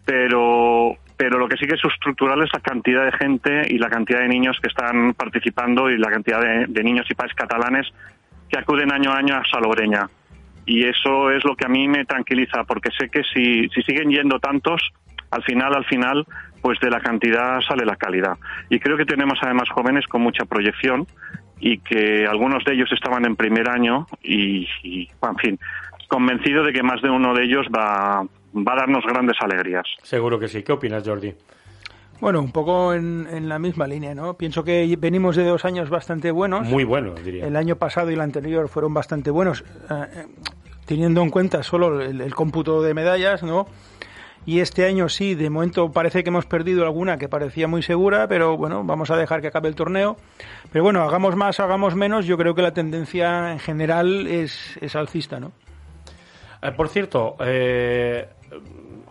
pero 0.04 0.96
pero 1.18 1.36
lo 1.36 1.48
que 1.48 1.56
sí 1.56 1.66
que 1.66 1.74
es 1.74 1.84
estructural 1.84 2.40
es 2.44 2.50
la 2.54 2.60
cantidad 2.60 3.04
de 3.04 3.12
gente 3.12 3.62
y 3.68 3.76
la 3.78 3.90
cantidad 3.90 4.20
de 4.20 4.28
niños 4.28 4.56
que 4.62 4.68
están 4.68 5.14
participando 5.14 5.90
y 5.90 5.98
la 5.98 6.10
cantidad 6.10 6.40
de, 6.40 6.84
niños 6.84 7.06
y 7.10 7.14
padres 7.14 7.34
catalanes 7.34 7.88
que 8.48 8.56
acuden 8.56 8.92
año 8.92 9.10
a 9.10 9.18
año 9.18 9.34
a 9.34 9.42
Salobreña. 9.50 10.08
Y 10.68 10.84
eso 10.84 11.30
es 11.30 11.42
lo 11.46 11.56
que 11.56 11.64
a 11.64 11.68
mí 11.70 11.88
me 11.88 12.04
tranquiliza, 12.04 12.62
porque 12.64 12.90
sé 12.90 13.08
que 13.08 13.22
si, 13.22 13.70
si 13.70 13.80
siguen 13.82 14.10
yendo 14.10 14.38
tantos, 14.38 14.82
al 15.30 15.42
final, 15.42 15.74
al 15.74 15.86
final, 15.86 16.26
pues 16.60 16.78
de 16.80 16.90
la 16.90 17.00
cantidad 17.00 17.58
sale 17.62 17.86
la 17.86 17.96
calidad. 17.96 18.36
Y 18.68 18.78
creo 18.78 18.98
que 18.98 19.06
tenemos 19.06 19.38
además 19.40 19.70
jóvenes 19.70 20.06
con 20.06 20.20
mucha 20.20 20.44
proyección 20.44 21.06
y 21.58 21.78
que 21.78 22.26
algunos 22.26 22.62
de 22.64 22.74
ellos 22.74 22.90
estaban 22.92 23.24
en 23.24 23.34
primer 23.34 23.66
año 23.70 24.06
y, 24.22 24.68
en 25.22 25.36
fin, 25.38 25.58
convencido 26.06 26.62
de 26.62 26.74
que 26.74 26.82
más 26.82 27.00
de 27.00 27.08
uno 27.08 27.32
de 27.32 27.44
ellos 27.44 27.66
va, 27.74 28.22
va 28.54 28.72
a 28.74 28.76
darnos 28.76 29.06
grandes 29.06 29.38
alegrías. 29.40 29.86
Seguro 30.02 30.38
que 30.38 30.48
sí. 30.48 30.62
¿Qué 30.62 30.72
opinas, 30.72 31.02
Jordi? 31.02 31.32
Bueno, 32.20 32.40
un 32.40 32.50
poco 32.50 32.94
en, 32.94 33.48
la 33.48 33.58
misma 33.58 33.86
línea, 33.86 34.14
¿no? 34.14 34.34
Pienso 34.34 34.64
que 34.64 34.96
venimos 34.98 35.36
de 35.36 35.44
dos 35.44 35.64
años 35.64 35.88
bastante 35.88 36.32
buenos. 36.32 36.66
Muy 36.66 36.82
buenos, 36.82 37.22
diría. 37.24 37.46
El 37.46 37.54
año 37.54 37.76
pasado 37.76 38.10
y 38.10 38.14
el 38.14 38.20
anterior 38.20 38.68
fueron 38.68 38.92
bastante 38.92 39.30
buenos, 39.30 39.64
eh, 39.88 40.26
teniendo 40.88 41.20
en 41.20 41.28
cuenta 41.28 41.62
solo 41.62 42.00
el, 42.00 42.34
cómputo 42.34 42.80
de 42.80 42.94
medallas, 42.94 43.42
¿no? 43.42 43.66
Y 44.46 44.60
este 44.60 44.86
año 44.86 45.10
sí, 45.10 45.34
de 45.34 45.50
momento 45.50 45.92
parece 45.92 46.24
que 46.24 46.30
hemos 46.30 46.46
perdido 46.46 46.84
alguna 46.84 47.18
que 47.18 47.28
parecía 47.28 47.68
muy 47.68 47.82
segura, 47.82 48.26
pero 48.26 48.56
bueno, 48.56 48.82
vamos 48.84 49.10
a 49.10 49.16
dejar 49.16 49.42
que 49.42 49.48
acabe 49.48 49.68
el 49.68 49.74
torneo. 49.74 50.16
Pero 50.72 50.84
bueno, 50.84 51.02
hagamos 51.02 51.36
más, 51.36 51.60
hagamos 51.60 51.94
menos, 51.94 52.24
yo 52.24 52.38
creo 52.38 52.54
que 52.54 52.62
la 52.62 52.72
tendencia 52.72 53.52
en 53.52 53.58
general 53.58 54.26
es, 54.26 54.78
es 54.80 54.96
alcista, 54.96 55.38
¿no? 55.38 55.52
Eh, 56.62 56.72
por 56.72 56.88
cierto, 56.88 57.36
eh, 57.40 58.26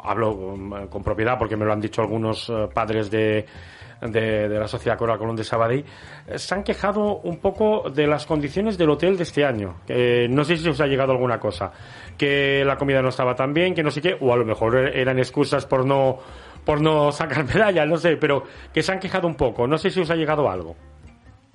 hablo 0.04 0.90
con, 0.90 1.04
propiedad 1.04 1.38
porque 1.38 1.56
me 1.56 1.66
lo 1.66 1.74
han 1.74 1.82
dicho 1.82 2.02
algunos 2.02 2.50
eh, 2.50 2.68
padres 2.74 3.12
de, 3.12 3.46
de, 4.02 4.50
la 4.50 4.68
Sociedad 4.68 4.98
Cora 4.98 5.18
Colón 5.18 5.36
de 5.36 5.44
Sabadell, 5.44 5.86
se 6.36 6.56
han 6.56 6.64
quejado 6.64 7.18
un 7.18 7.38
poco 7.38 7.90
de 7.90 8.08
las 8.08 8.26
condiciones 8.26 8.78
del 8.78 8.90
hotel 8.90 9.18
de 9.18 9.24
este 9.24 9.46
año. 9.46 9.78
no 10.30 10.44
sé 10.44 10.58
si 10.58 10.70
os 10.70 10.80
ha 10.82 10.88
llegado 10.88 11.12
alguna 11.12 11.40
cosa 11.40 11.72
que 12.18 12.64
la 12.66 12.78
comida 12.78 13.02
no 13.02 13.10
estaba 13.10 13.36
tan 13.36 13.54
bien, 13.54 13.74
que 13.74 13.84
no 13.84 13.92
sé 13.92 14.02
qué, 14.02 14.18
o 14.20 14.34
a 14.34 14.38
lo 14.38 14.46
mejor 14.46 14.76
eran 14.76 15.20
excusas 15.20 15.66
por 15.66 15.86
no 15.86 16.20
por 16.68 16.82
no 16.82 17.12
sacar 17.14 17.46
medalla, 17.46 17.86
no 17.86 17.98
sé, 17.98 18.18
pero 18.18 18.44
que 18.74 18.84
se 18.84 18.92
han 18.92 19.00
quejado 19.00 19.28
un 19.28 19.36
poco. 19.36 19.66
No 19.68 19.78
sé 19.78 19.90
si 19.90 20.02
os 20.02 20.10
ha 20.12 20.16
llegado 20.16 20.50
algo. 20.50 20.76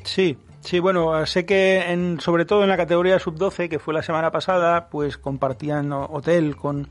Sí, 0.05 0.39
sí, 0.61 0.81
bueno, 0.81 1.25
sé 1.27 1.45
que 1.45 1.93
en, 1.93 2.19
sobre 2.19 2.45
todo 2.45 2.63
en 2.63 2.71
la 2.71 2.77
categoría 2.77 3.19
sub-12, 3.19 3.69
que 3.69 3.79
fue 3.79 3.95
la 3.95 4.03
semana 4.03 4.33
pasada, 4.33 4.89
pues 4.89 5.19
compartían 5.19 5.93
hotel 5.93 6.57
con, 6.57 6.89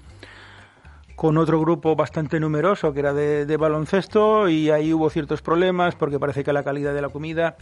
con 1.21 1.37
otro 1.37 1.59
grupo 1.59 1.95
bastante 1.95 2.39
numeroso 2.39 2.93
que 2.93 2.99
era 2.99 3.13
de 3.13 3.55
baloncesto 3.55 4.49
y 4.49 4.71
ahí 4.71 4.91
hubo 4.91 5.07
ciertos 5.11 5.43
problemas 5.43 5.93
porque 5.93 6.17
parece 6.17 6.43
que 6.43 6.51
la 6.51 6.63
calidad 6.63 6.95
de 6.95 7.01
la 7.03 7.09
comida 7.09 7.57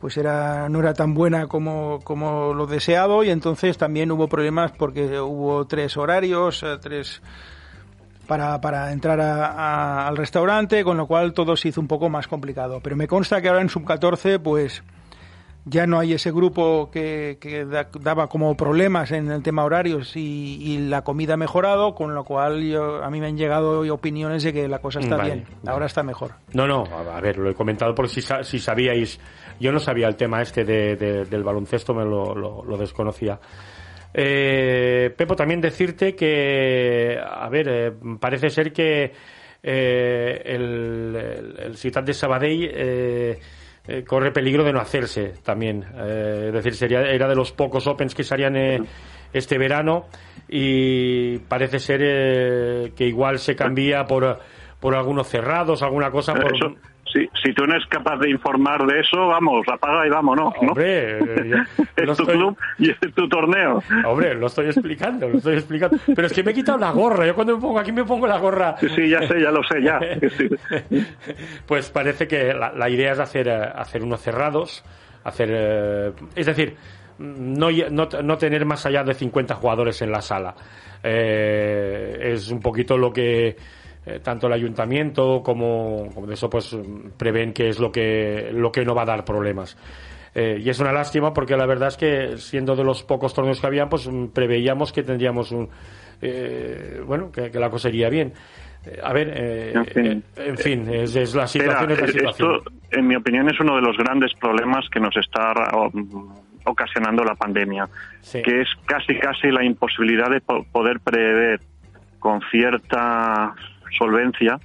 pues 0.00 0.16
era 0.16 0.68
no 0.68 0.78
era 0.78 0.94
tan 0.94 1.12
buena 1.12 1.48
como, 1.48 1.98
como 2.04 2.54
lo 2.54 2.68
deseado 2.68 3.24
y 3.24 3.30
entonces 3.30 3.76
también 3.76 4.12
hubo 4.12 4.28
problemas 4.28 4.70
porque 4.70 5.18
hubo 5.18 5.66
tres 5.66 5.96
horarios, 5.96 6.62
eh, 6.62 6.78
tres 6.80 7.22
para, 8.28 8.60
para 8.60 8.92
entrar 8.92 9.20
al 9.20 10.16
restaurante, 10.16 10.84
con 10.84 10.96
lo 10.96 11.08
cual 11.08 11.32
todo 11.32 11.56
se 11.56 11.70
hizo 11.70 11.80
un 11.80 11.88
poco 11.88 12.08
más 12.08 12.28
complicado. 12.28 12.78
Pero 12.84 12.94
me 12.94 13.08
consta 13.08 13.42
que 13.42 13.48
ahora 13.48 13.62
en 13.62 13.68
sub-14 13.68 14.40
pues 14.40 14.84
ya 15.68 15.84
no 15.86 15.98
hay 15.98 16.12
ese 16.12 16.30
grupo 16.30 16.90
que, 16.92 17.66
daba 18.00 18.28
como 18.28 18.56
problemas 18.56 19.10
en 19.10 19.30
el 19.32 19.42
tema 19.42 19.64
horarios 19.64 20.12
y, 20.16 20.78
la 20.88 21.02
comida 21.02 21.34
ha 21.34 21.36
mejorado, 21.36 21.94
con 21.94 22.14
lo 22.14 22.22
cual 22.22 22.62
yo, 22.62 23.02
a 23.02 23.10
mí 23.10 23.20
me 23.20 23.26
han 23.26 23.36
llegado 23.36 23.80
opiniones 23.92 24.44
de 24.44 24.52
que 24.52 24.68
la 24.68 24.78
cosa 24.78 25.00
está 25.00 25.16
bien, 25.16 25.44
ahora 25.66 25.86
está 25.86 26.04
mejor. 26.04 26.32
No, 26.52 26.68
no, 26.68 26.84
a 26.84 27.20
ver, 27.20 27.38
lo 27.38 27.50
he 27.50 27.54
comentado 27.54 27.94
porque 27.94 28.20
si, 28.20 28.22
si 28.42 28.58
sabíais, 28.60 29.18
yo 29.58 29.72
no 29.72 29.80
sabía 29.80 30.06
el 30.06 30.14
tema 30.14 30.40
este 30.40 30.64
del 30.64 31.42
baloncesto, 31.42 31.92
me 31.92 32.04
lo, 32.04 32.76
desconocía. 32.78 33.40
Eh, 34.14 35.12
Pepo, 35.16 35.34
también 35.34 35.60
decirte 35.60 36.14
que, 36.14 37.18
a 37.20 37.48
ver, 37.48 37.68
eh, 37.68 37.92
parece 38.20 38.50
ser 38.50 38.72
que 38.72 39.12
eh, 39.62 40.42
el, 40.44 41.54
el, 41.58 41.76
Ciudad 41.76 42.04
de 42.04 42.14
Sabadell 42.14 43.38
eh, 43.88 43.98
eh, 43.98 44.04
corre 44.04 44.32
peligro 44.32 44.64
de 44.64 44.72
no 44.72 44.80
hacerse 44.80 45.34
también. 45.42 45.84
Eh, 45.96 46.46
es 46.48 46.52
decir, 46.52 46.74
sería, 46.74 47.00
era 47.02 47.28
de 47.28 47.34
los 47.34 47.52
pocos 47.52 47.86
Opens 47.86 48.14
que 48.14 48.24
se 48.24 48.34
harían 48.34 48.56
eh, 48.56 48.80
este 49.32 49.58
verano 49.58 50.06
y 50.48 51.38
parece 51.38 51.78
ser 51.78 52.92
que 52.92 53.04
igual 53.04 53.38
se 53.38 53.54
cambia 53.56 54.04
por, 54.04 54.38
por 54.80 54.94
algunos 54.94 55.28
cerrados, 55.28 55.82
alguna 55.82 56.10
cosa. 56.10 56.34
Por... 56.34 56.52
Si, 57.12 57.28
si 57.42 57.52
tú 57.54 57.66
no 57.66 57.74
eres 57.74 57.86
capaz 57.88 58.16
de 58.18 58.30
informar 58.30 58.84
de 58.86 59.00
eso, 59.00 59.28
vamos, 59.28 59.64
apaga 59.72 60.06
y 60.06 60.10
vámonos, 60.10 60.52
¿no? 60.60 60.68
Hombre, 60.70 61.18
es 61.96 62.16
tu 62.16 62.24
club 62.24 62.56
y 62.78 62.90
es 62.90 62.98
tu 63.14 63.28
torneo. 63.28 63.82
Hombre, 64.04 64.34
lo 64.34 64.46
estoy 64.46 64.66
explicando, 64.66 65.28
lo 65.28 65.38
estoy 65.38 65.54
explicando. 65.54 65.96
Pero 66.14 66.26
es 66.26 66.32
que 66.32 66.42
me 66.42 66.50
he 66.50 66.54
quitado 66.54 66.78
la 66.78 66.90
gorra. 66.90 67.26
Yo 67.26 67.34
cuando 67.34 67.54
me 67.54 67.60
pongo 67.60 67.78
aquí 67.78 67.92
me 67.92 68.04
pongo 68.04 68.26
la 68.26 68.38
gorra. 68.38 68.76
Sí, 68.78 69.08
ya 69.08 69.26
sé, 69.26 69.40
ya 69.40 69.50
lo 69.50 69.62
sé, 69.62 69.82
ya. 69.82 70.00
Pues 71.66 71.90
parece 71.90 72.26
que 72.26 72.52
la, 72.54 72.88
idea 72.88 73.12
es 73.12 73.18
hacer, 73.18 73.48
eh, 73.48 73.72
hacer 73.74 74.02
unos 74.02 74.20
cerrados, 74.20 74.84
hacer, 75.24 75.48
eh, 75.52 76.12
es 76.34 76.46
decir, 76.46 76.76
no, 77.18 77.70
no, 77.70 78.08
no, 78.22 78.38
tener 78.38 78.64
más 78.64 78.84
allá 78.86 79.02
de 79.04 79.14
50 79.14 79.54
jugadores 79.54 80.00
en 80.02 80.10
la 80.10 80.20
sala. 80.20 80.54
Eh, 81.02 82.32
es 82.32 82.50
un 82.50 82.60
poquito 82.60 82.96
lo 82.96 83.12
que 83.12 83.56
eh, 84.06 84.20
tanto 84.22 84.46
el 84.46 84.52
ayuntamiento 84.52 85.42
como, 85.42 86.08
como, 86.14 86.30
eso 86.30 86.48
pues 86.48 86.78
prevén 87.16 87.52
que 87.52 87.68
es 87.68 87.80
lo 87.80 87.90
que, 87.90 88.50
lo 88.52 88.70
que 88.70 88.84
no 88.84 88.94
va 88.94 89.02
a 89.02 89.06
dar 89.06 89.24
problemas. 89.24 89.76
Eh, 90.32 90.60
y 90.62 90.70
es 90.70 90.78
una 90.78 90.92
lástima 90.92 91.34
porque 91.34 91.56
la 91.56 91.66
verdad 91.66 91.88
es 91.88 91.96
que 91.96 92.36
siendo 92.36 92.76
de 92.76 92.84
los 92.84 93.02
pocos 93.02 93.34
torneos 93.34 93.60
que 93.60 93.66
había, 93.66 93.88
pues 93.88 94.08
preveíamos 94.32 94.92
que 94.92 95.02
tendríamos 95.02 95.50
un, 95.50 95.68
eh, 96.22 97.02
bueno, 97.04 97.32
que, 97.32 97.50
la 97.50 97.68
cosa 97.68 97.88
iría 97.88 98.08
bien. 98.08 98.32
A 99.02 99.12
ver, 99.12 99.28
en 100.36 100.56
fin, 100.56 100.88
es, 100.88 101.34
la 101.34 101.48
situación. 101.48 101.90
es 101.90 102.00
la 102.00 102.06
situación. 102.06 102.28
Esto, 102.28 102.70
en 102.92 103.08
mi 103.08 103.16
opinión, 103.16 103.48
es 103.48 103.58
uno 103.58 103.74
de 103.74 103.82
los 103.82 103.96
grandes 103.96 104.32
problemas 104.34 104.88
que 104.88 105.00
nos 105.00 105.16
está 105.16 105.52
ocasionando 106.64 107.24
la 107.24 107.34
pandemia, 107.34 107.88
que 108.30 108.60
es 108.60 108.68
casi 108.84 109.18
casi 109.18 109.50
la 109.50 109.64
imposibilidad 109.64 110.30
de 110.30 110.40
poder 110.40 111.00
prever 111.00 111.58
con 112.20 112.40
cierta 112.52 113.56
solvencia 113.96 114.58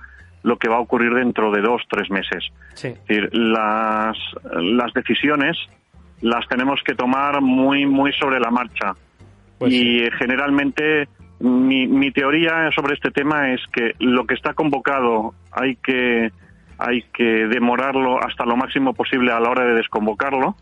lo 0.44 0.58
que 0.58 0.70
va 0.70 0.78
a 0.78 0.80
ocurrir 0.80 1.14
dentro 1.14 1.52
de 1.52 1.62
dos, 1.62 1.84
tres 1.90 2.10
meses. 2.10 2.52
Es 2.74 2.82
decir, 2.82 3.30
las, 3.34 4.18
las 4.56 4.94
decisiones 4.94 5.58
las 6.22 6.48
tenemos 6.48 6.82
que 6.84 6.96
tomar 6.96 7.42
muy, 7.42 7.86
muy 7.86 8.12
sobre 8.14 8.40
la 8.40 8.50
marcha. 8.50 8.94
Pues 9.58 9.74
y 9.74 10.10
generalmente 10.18 11.08
mi, 11.40 11.88
mi 11.88 12.12
teoría 12.12 12.70
sobre 12.76 12.96
este 12.96 13.12
tema 13.12 13.52
es 13.52 13.62
que 13.72 13.94
lo 14.00 14.26
que 14.26 14.36
está 14.36 14.54
convocado 14.54 15.34
hay 15.52 15.76
que 15.76 16.32
hay 16.78 17.04
que 17.14 17.48
demorarlo 17.48 18.20
hasta 18.24 18.44
lo 18.44 18.58
máximo 18.58 18.96
posible 18.96 19.32
a 19.32 19.40
la 19.40 19.52
hora 19.52 19.66
de 19.66 19.76
desconvocarlo 19.76 20.56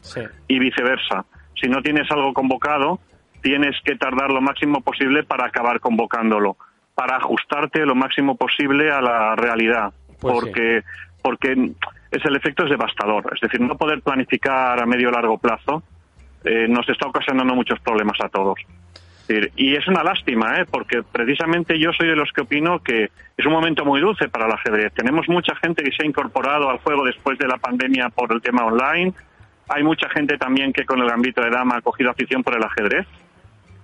y 0.50 0.60
viceversa. 0.60 1.26
Si 1.56 1.70
no 1.70 1.82
tienes 1.82 2.12
algo 2.12 2.34
convocado, 2.34 3.00
tienes 3.42 3.78
que 3.86 3.96
tardar 3.96 4.30
lo 4.30 4.42
máximo 4.42 4.82
posible 4.82 5.24
para 5.24 5.46
acabar 5.46 5.80
convocándolo, 5.80 6.58
para 7.00 7.16
ajustarte 7.16 7.86
lo 7.86 7.96
máximo 7.96 8.36
posible 8.36 8.92
a 8.92 9.00
la 9.00 9.34
realidad, 9.34 9.94
pues 10.20 10.34
porque 10.34 10.84
porque 11.22 11.72
es 12.12 12.26
el 12.26 12.36
efecto 12.36 12.66
es 12.66 12.72
devastador. 12.72 13.32
Es 13.34 13.40
decir, 13.40 13.62
no 13.62 13.78
poder 13.78 14.02
planificar 14.02 14.78
a 14.84 14.86
medio 14.86 15.08
o 15.08 15.12
largo 15.12 15.38
plazo 15.38 15.82
eh, 16.44 16.68
nos 16.68 16.90
está 16.90 17.08
ocasionando 17.08 17.56
muchos 17.56 17.80
problemas 17.80 18.18
a 18.22 18.28
todos. 18.28 18.60
Y 19.56 19.76
es 19.76 19.88
una 19.88 20.04
lástima, 20.04 20.60
¿eh? 20.60 20.66
porque 20.70 21.02
precisamente 21.04 21.80
yo 21.80 21.94
soy 21.94 22.10
de 22.10 22.18
los 22.18 22.34
que 22.34 22.42
opino 22.42 22.80
que 22.80 23.12
es 23.38 23.46
un 23.46 23.54
momento 23.54 23.86
muy 23.86 24.02
dulce 24.02 24.28
para 24.28 24.48
el 24.48 24.52
ajedrez. 24.52 24.92
Tenemos 24.94 25.30
mucha 25.30 25.56
gente 25.56 25.84
que 25.84 25.92
se 25.92 26.04
ha 26.04 26.06
incorporado 26.06 26.70
al 26.70 26.80
juego 26.80 27.06
después 27.06 27.38
de 27.40 27.48
la 27.48 27.60
pandemia 27.60 28.10
por 28.10 28.34
el 28.34 28.42
tema 28.42 28.66
online. 28.66 29.14
Hay 29.70 29.84
mucha 29.84 30.10
gente 30.10 30.38
también 30.38 30.74
que 30.74 30.84
con 30.84 31.00
el 31.00 31.10
ámbito 31.10 31.42
de 31.42 31.50
dama 31.50 31.78
ha 31.78 31.82
cogido 31.82 32.10
afición 32.10 32.44
por 32.44 32.58
el 32.58 32.64
ajedrez. 32.64 33.08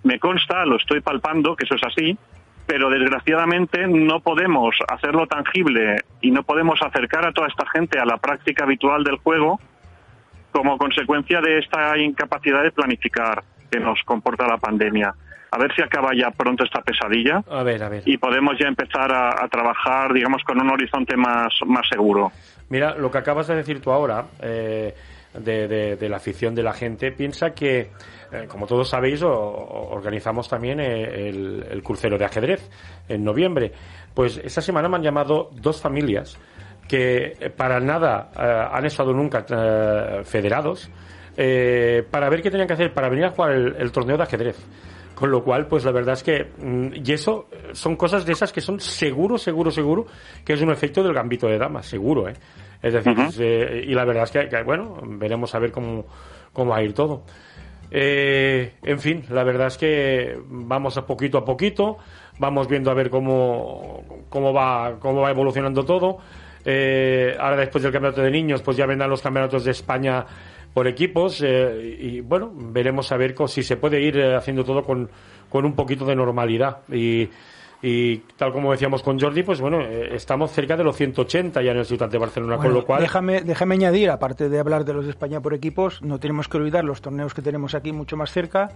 Me 0.04 0.20
consta, 0.20 0.66
lo 0.66 0.76
estoy 0.76 1.00
palpando, 1.00 1.56
que 1.56 1.64
eso 1.64 1.76
es 1.76 1.84
así, 1.84 2.18
pero 2.66 2.90
desgraciadamente 2.90 3.88
no 3.88 4.20
podemos 4.20 4.76
hacerlo 4.88 5.28
tangible 5.28 5.98
y 6.22 6.32
no 6.32 6.44
podemos 6.44 6.82
acercar 6.82 7.28
a 7.28 7.32
toda 7.32 7.48
esta 7.48 7.66
gente 7.70 8.00
a 8.00 8.06
la 8.06 8.18
práctica 8.18 8.64
habitual 8.64 9.04
del 9.04 9.18
juego 9.18 9.60
como 10.52 10.78
consecuencia 10.78 11.42
de 11.42 11.60
esta 11.60 11.98
incapacidad 11.98 12.64
de 12.64 12.72
planificar 12.72 13.44
que 13.70 13.80
nos 13.80 14.02
comporta 14.04 14.48
la 14.48 14.58
pandemia. 14.58 15.14
A 15.52 15.58
ver 15.58 15.74
si 15.76 15.82
acaba 15.82 16.12
ya 16.16 16.32
pronto 16.32 16.64
esta 16.64 16.82
pesadilla 16.82 17.44
a 17.50 17.64
ver, 17.64 17.84
a 17.84 17.90
ver. 17.90 18.04
y 18.06 18.18
podemos 18.18 18.58
ya 18.58 18.68
empezar 18.68 19.12
a, 19.14 19.48
trabajar, 19.48 20.12
digamos, 20.14 20.44
con 20.44 20.60
un 20.60 20.70
horizonte 20.70 21.16
más, 21.16 21.54
más 21.66 21.88
seguro. 21.88 22.32
Mira, 22.70 22.96
lo 22.96 23.12
que 23.12 23.18
acabas 23.18 23.48
de 23.48 23.56
decir 23.56 23.82
tú 23.82 23.92
ahora, 23.92 24.26
eh, 24.42 24.94
de, 25.40 26.10
la 26.10 26.18
afición 26.18 26.56
de 26.56 26.64
la 26.64 26.74
gente, 26.74 27.12
piensa 27.12 27.52
que, 27.52 27.92
eh, 28.32 28.46
como 28.48 28.68
todos 28.68 28.90
sabéis, 28.90 29.22
organizamos 29.24 30.48
también 30.48 30.80
eh, 30.80 31.30
el, 31.30 31.82
crucero 31.84 32.18
de 32.18 32.26
ajedrez 32.26 32.70
en 33.08 33.24
noviembre. 33.24 33.72
Pues 34.14 34.40
esta 34.44 34.62
semana 34.62 34.90
me 34.90 34.98
han 34.98 35.04
llamado 35.04 35.50
dos 35.54 35.82
familias 35.82 36.38
que 36.88 37.36
eh, 37.40 37.50
para 37.50 37.80
nada 37.80 38.32
han 38.72 38.86
estado 38.86 39.14
nunca 39.14 39.44
federados 40.24 40.90
para 41.36 42.30
ver 42.30 42.42
qué 42.42 42.50
tenían 42.50 42.68
que 42.68 42.74
hacer 42.74 42.94
para 42.94 43.10
venir 43.10 43.26
a 43.26 43.32
jugar 43.32 43.52
el, 43.52 43.92
torneo 43.92 44.18
de 44.18 44.24
ajedrez. 44.24 44.58
Con 45.16 45.32
lo 45.32 45.44
cual, 45.46 45.68
pues 45.68 45.86
la 45.86 45.94
verdad 45.94 46.14
es 46.14 46.24
que, 46.24 46.44
mm, 46.58 46.88
y 47.06 47.14
eso 47.14 47.48
son 47.72 47.96
cosas 47.96 48.26
de 48.26 48.34
esas 48.34 48.52
que 48.52 48.60
son 48.60 48.82
seguro, 48.82 49.38
seguro, 49.38 49.72
seguro 49.72 50.06
que 50.44 50.54
es 50.54 50.62
un 50.62 50.72
efecto 50.72 51.02
del 51.02 51.14
gambito 51.14 51.48
de 51.48 51.58
damas, 51.58 51.86
seguro, 51.86 52.28
¿eh? 52.28 52.34
Es 52.82 52.94
decir, 52.94 53.16
eh, 53.40 53.86
y 53.88 53.94
la 53.94 54.06
verdad 54.06 54.24
es 54.24 54.32
que, 54.32 54.64
bueno, 54.64 55.00
veremos 55.04 55.56
a 55.56 55.60
ver 55.60 55.72
cómo, 55.72 56.06
cómo 56.54 56.72
va 56.72 56.78
a 56.78 56.84
ir 56.84 56.94
todo. 56.94 57.24
Eh, 57.92 58.74
en 58.84 59.00
fin, 59.00 59.24
la 59.30 59.44
verdad 59.44 59.68
es 59.68 59.78
que 59.78 60.38
vamos 60.48 60.98
a 60.98 61.06
poquito 61.06 61.38
a 61.38 61.46
poquito, 61.46 61.98
vamos 62.40 62.68
viendo 62.68 62.92
a 62.92 62.94
ver 62.94 63.10
cómo, 63.10 64.04
cómo, 64.30 64.54
va, 64.54 64.98
cómo 65.00 65.22
va 65.22 65.32
evolucionando 65.32 65.84
todo. 65.86 66.18
Eh, 66.64 67.36
ahora 67.40 67.58
después 67.58 67.84
del 67.84 67.94
campeonato 67.94 68.22
de 68.22 68.32
niños, 68.32 68.62
pues 68.62 68.76
ya 68.78 68.86
vendrán 68.86 69.10
los 69.10 69.22
campeonatos 69.22 69.64
de 69.64 69.72
España 69.72 70.26
por 70.74 70.88
equipos 70.88 71.42
y 71.42 72.20
bueno, 72.20 72.52
veremos 72.54 73.10
a 73.14 73.18
ver 73.18 73.34
si 73.48 73.64
se 73.64 73.78
puede 73.78 74.02
ir 74.02 74.22
haciendo 74.36 74.66
todo 74.66 74.84
con, 74.84 75.10
con 75.50 75.64
un 75.64 75.74
poquito 75.74 76.06
de 76.06 76.16
normalidad. 76.16 76.80
Y, 76.92 77.30
y 77.82 78.18
tal 78.38 78.52
como 78.52 78.72
decíamos 78.72 79.04
con 79.04 79.20
Jordi, 79.20 79.44
pues 79.44 79.62
bueno, 79.62 79.82
eh, 79.82 80.16
estamos 80.16 80.52
cerca 80.52 80.76
de 80.76 80.84
los 80.84 80.96
180 80.96 81.62
ya 81.62 81.72
en 81.72 81.78
el 81.78 81.86
Ciudad 81.86 82.10
de 82.10 82.18
Barcelona, 82.18 82.58
con 82.58 82.74
lo 82.74 82.86
cual... 82.86 83.02
Déjame, 83.02 83.42
déjame 83.42 83.76
añadir, 83.76 84.10
aparte 84.10 84.50
de 84.50 84.60
hablar 84.60 84.86
de 84.86 84.94
los 84.94 85.06
de 85.06 85.12
España 85.12 85.42
por 85.42 85.54
equipos, 85.54 86.02
no 86.02 86.20
tenemos 86.20 86.48
que 86.48 86.58
olvidar 86.58 86.84
los 86.84 87.02
torneos 87.02 87.34
que 87.34 87.42
tenemos 87.42 87.76
aquí 87.76 87.92
mucho 87.92 88.18
más 88.18 88.32
cerca, 88.32 88.70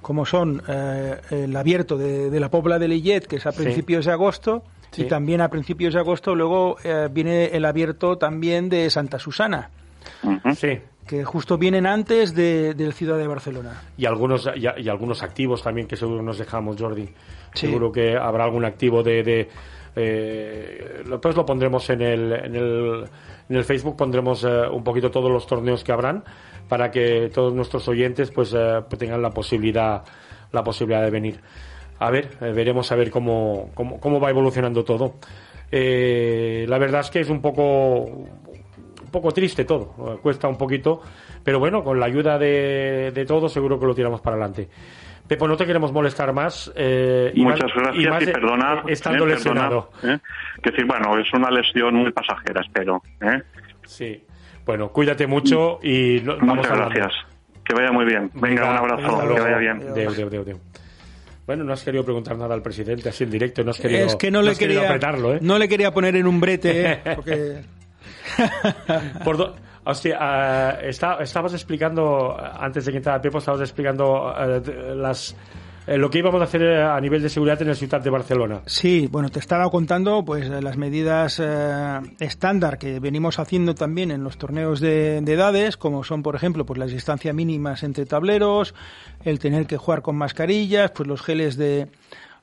como 0.00 0.26
son 0.26 0.62
eh, 0.68 1.16
el 1.30 1.56
abierto 1.56 1.96
de, 1.96 2.38
la 2.38 2.50
Pobla 2.50 2.78
de 2.78 2.88
Lillet, 2.88 3.26
que 3.26 3.36
es 3.36 3.46
a 3.46 3.52
principios 3.52 4.04
de 4.04 4.12
agosto, 4.12 4.62
y 4.96 5.04
también 5.04 5.40
a 5.40 5.48
principios 5.48 5.94
de 5.94 6.00
agosto 6.00 6.34
luego 6.34 6.76
eh, 6.84 7.08
viene 7.10 7.46
el 7.46 7.64
abierto 7.64 8.16
también 8.16 8.68
de 8.68 8.88
Santa 8.90 9.18
Susana. 9.18 9.70
Sí 10.54 10.80
que 11.06 11.24
justo 11.24 11.56
vienen 11.56 11.86
antes 11.86 12.34
de, 12.34 12.74
del 12.74 12.92
Ciudad 12.92 13.16
de 13.16 13.26
Barcelona. 13.26 13.82
Y 13.96 14.06
algunos, 14.06 14.48
y, 14.56 14.88
algunos 14.88 15.22
activos 15.22 15.62
también 15.62 15.86
que 15.86 15.96
seguro 15.96 16.22
nos 16.22 16.38
dejamos, 16.38 16.76
Jordi. 16.78 17.08
Seguro 17.56 17.90
que 17.90 18.16
habrá 18.16 18.44
algún 18.44 18.64
activo 18.64 19.02
de... 19.02 19.22
de 19.22 19.48
eh, 19.98 21.02
pues 21.22 21.34
lo 21.34 21.46
pondremos 21.46 21.88
en 21.88 22.02
el, 22.02 22.32
en 22.32 22.54
el, 22.54 23.04
en 23.48 23.56
el 23.56 23.64
Facebook, 23.64 23.96
pondremos 23.96 24.44
eh, 24.44 24.68
un 24.70 24.84
poquito 24.84 25.10
todos 25.10 25.30
los 25.30 25.46
torneos 25.46 25.82
que 25.82 25.92
habrán 25.92 26.22
para 26.68 26.90
que 26.90 27.30
todos 27.32 27.54
nuestros 27.54 27.88
oyentes 27.88 28.30
pues, 28.30 28.52
eh, 28.54 28.82
pues 28.88 28.98
tengan 28.98 29.22
la 29.22 29.30
posibilidad, 29.30 30.02
la 30.52 30.62
posibilidad 30.62 31.02
de 31.02 31.10
venir. 31.10 31.40
A 31.98 32.10
ver, 32.10 32.36
eh, 32.42 32.52
veremos 32.52 32.92
a 32.92 32.96
ver 32.96 33.10
cómo, 33.10 33.70
cómo, 33.74 33.98
cómo 33.98 34.20
va 34.20 34.28
evolucionando 34.28 34.84
todo. 34.84 35.14
la 35.70 36.78
verdad 36.78 37.00
es 37.00 37.10
que 37.10 37.20
es 37.20 37.30
un 37.30 37.40
poco 37.40 38.26
poco 39.10 39.32
triste 39.32 39.64
todo, 39.64 40.18
cuesta 40.20 40.46
un 40.46 40.58
poquito, 40.58 41.00
pero 41.42 41.58
bueno, 41.58 41.82
con 41.82 41.98
la 41.98 42.04
ayuda 42.04 42.38
de, 42.38 43.12
de 43.14 43.24
todos 43.24 43.50
seguro 43.50 43.80
que 43.80 43.86
lo 43.86 43.94
tiramos 43.94 44.20
para 44.20 44.36
adelante. 44.36 44.68
Pepo, 45.28 45.48
no 45.48 45.56
te 45.56 45.66
queremos 45.66 45.92
molestar 45.92 46.32
más. 46.32 46.72
Eh, 46.76 47.32
Muchas 47.34 47.70
gracias 47.74 48.04
y, 48.04 48.08
más, 48.08 48.22
eh, 48.22 48.92
estando 48.92 49.26
lesionado. 49.26 49.90
Eh. 50.02 50.18
Que 50.62 50.70
decir, 50.70 50.86
bueno, 50.86 51.18
es 51.18 51.32
una 51.32 51.50
lesión 51.50 51.94
muy 51.94 52.12
pasajera, 52.12 52.60
espero. 52.60 53.02
¿eh? 53.20 53.42
Sí. 53.84 54.22
Bueno, 54.64 54.88
cuídate 54.90 55.26
mucho 55.26 55.80
y 55.82 56.20
Muchas 56.40 56.76
gracias. 56.76 57.12
Que 57.64 57.74
vaya 57.74 57.90
muy 57.90 58.04
bien. 58.04 58.30
Venga, 58.34 58.70
un 58.70 58.76
abrazo. 58.76 59.34
Que 59.34 59.40
vaya 59.40 59.58
bien. 59.58 60.60
Bueno, 61.46 61.64
no 61.64 61.72
has 61.72 61.82
querido 61.84 62.04
preguntar 62.04 62.36
nada 62.36 62.54
al 62.54 62.62
presidente 62.62 63.08
así 63.08 63.22
en 63.22 63.30
directo, 63.30 63.62
no 63.62 63.70
has 63.70 63.78
querido, 63.78 64.04
es 64.04 64.16
que 64.16 64.32
no, 64.32 64.42
le 64.42 64.56
quería, 64.56 64.84
apretarlo, 64.84 65.34
¿eh? 65.34 65.38
No 65.40 65.58
le 65.58 65.68
quería 65.68 65.92
poner 65.92 66.16
en 66.16 66.26
un 66.26 66.40
brete, 66.40 67.00
porque 67.14 67.62
Por 69.24 69.56
hostia, 69.86 70.18
uh, 70.18 70.84
estabas 71.22 71.52
explicando, 71.54 72.36
antes 72.38 72.84
de 72.84 72.90
que 72.90 72.98
entrara 72.98 73.20
Pepo, 73.20 73.38
estabas 73.38 73.60
explicando 73.60 74.26
uh, 74.26 74.94
las 74.96 75.36
eh, 75.86 75.96
lo 75.96 76.10
que 76.10 76.18
íbamos 76.18 76.40
a 76.40 76.44
hacer 76.44 76.62
eh, 76.62 76.82
a 76.82 77.00
nivel 77.00 77.22
de 77.22 77.28
seguridad 77.28 77.62
en 77.62 77.68
el 77.68 77.76
ciudad 77.76 78.00
de 78.00 78.10
Barcelona. 78.10 78.62
Sí, 78.66 79.08
bueno, 79.08 79.28
te 79.28 79.38
estaba 79.38 79.70
contando 79.70 80.24
pues 80.24 80.48
las 80.48 80.76
medidas 80.76 81.40
estándar 82.18 82.78
que 82.78 82.98
venimos 82.98 83.38
haciendo 83.38 83.76
también 83.76 84.10
en 84.10 84.24
los 84.24 84.36
torneos 84.36 84.80
de, 84.80 85.20
de, 85.20 85.32
edades, 85.32 85.76
como 85.76 86.02
son, 86.02 86.24
por 86.24 86.34
ejemplo, 86.34 86.66
pues 86.66 86.78
las 86.78 86.90
distancias 86.90 87.32
mínimas 87.32 87.84
entre 87.84 88.06
tableros, 88.06 88.74
el 89.24 89.38
tener 89.38 89.66
que 89.68 89.76
jugar 89.76 90.02
con 90.02 90.16
mascarillas, 90.16 90.90
pues 90.90 91.06
los 91.06 91.22
geles 91.22 91.56
de 91.56 91.86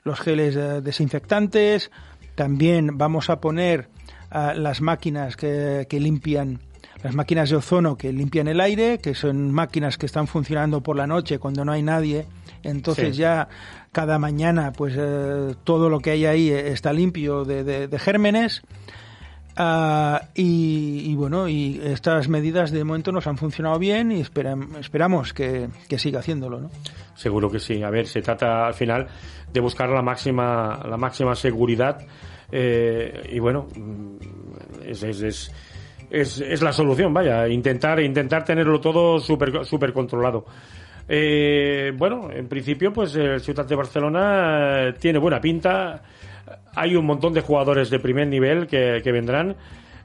los 0.06 0.22
geles 0.22 0.56
desinfectantes. 0.84 1.92
También 2.36 2.98
vamos 2.98 3.30
a 3.30 3.42
poner 3.42 3.90
las 4.32 4.82
máquinas 4.82 5.36
que 5.36 5.88
limpian 5.92 6.60
las 7.04 7.13
máquinas 7.13 7.50
de 7.50 7.58
ozono 7.58 7.98
que 7.98 8.12
limpian 8.13 8.48
el 8.48 8.62
aire, 8.62 9.00
que 9.00 9.13
son 9.13 9.52
máquinas 9.52 9.98
que 9.98 10.06
están 10.06 10.28
funcionando 10.28 10.82
por 10.82 10.96
la 10.96 11.06
noche 11.06 11.38
cuando 11.38 11.66
no 11.66 11.72
hay 11.72 11.84
nadie. 11.84 12.26
Entonces 12.63 13.18
ya 13.18 13.50
cada 13.92 14.18
mañana 14.18 14.72
pues 14.72 14.96
eh, 14.98 15.56
todo 15.63 15.89
lo 15.89 16.00
que 16.00 16.12
hay 16.12 16.26
ahí 16.26 16.50
está 16.50 16.94
limpio 16.94 17.44
de, 17.44 17.88
de, 17.88 18.00
gérmenes. 18.00 18.62
Ah, 19.56 20.30
y, 20.34 21.13
bueno, 21.13 21.48
y 21.48 21.80
estas 21.84 22.28
medidas 22.28 22.72
de 22.72 22.84
momento 22.84 23.12
nos 23.12 23.28
han 23.28 23.38
funcionado 23.38 23.78
bien 23.78 24.12
y 24.12 24.22
esperamos 24.22 25.34
que, 25.34 25.68
que, 25.88 26.00
siga 26.00 26.22
haciéndolo, 26.22 26.60
¿no? 26.60 26.72
Seguro 27.16 27.52
que 27.52 27.60
sí. 27.60 27.84
A 27.84 27.92
ver, 27.92 28.08
se 28.08 28.24
trata 28.24 28.66
al 28.66 28.74
final 28.74 29.08
de 29.52 29.60
buscar 29.60 29.89
la 29.89 30.02
máxima, 30.02 30.82
la 30.89 30.98
máxima 30.98 31.36
seguridad 31.36 32.04
eh, 32.56 33.30
y 33.32 33.39
bueno, 33.39 33.68
mm, 33.76 34.18
es, 34.86 35.04
es, 35.04 35.52
es, 36.13 36.39
es, 36.39 36.62
la 36.62 36.71
solución, 36.71 37.13
vaya, 37.13 37.47
intentar, 37.47 37.99
intentar 37.99 38.45
tenerlo 38.45 38.80
todo 38.80 39.19
súper 39.19 39.65
super 39.65 39.91
controlado. 39.91 40.45
Eh, 41.08 41.91
bueno, 41.97 42.30
en 42.32 42.47
principio, 42.47 42.93
pues 42.93 43.15
el 43.15 43.41
Ciudad 43.41 43.65
de 43.65 43.76
Barcelona 43.76 44.88
eh, 44.88 44.93
tiene 44.93 45.19
buena 45.19 45.41
pinta. 45.41 46.02
Hay 46.76 46.95
un 46.95 47.06
montón 47.06 47.34
de 47.34 47.41
jugadores 47.41 47.89
de 47.89 47.99
primer 47.99 48.28
nivel 48.28 48.67
que, 48.67 49.02
que 49.04 49.12
vendrán. 49.12 49.56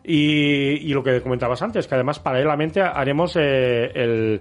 Y, 0.04 0.88
y, 0.88 0.94
lo 0.94 1.02
que 1.02 1.20
comentabas 1.20 1.60
antes, 1.60 1.86
que 1.86 1.94
además 1.94 2.18
paralelamente 2.18 2.80
haremos 2.80 3.36
el, 3.36 4.40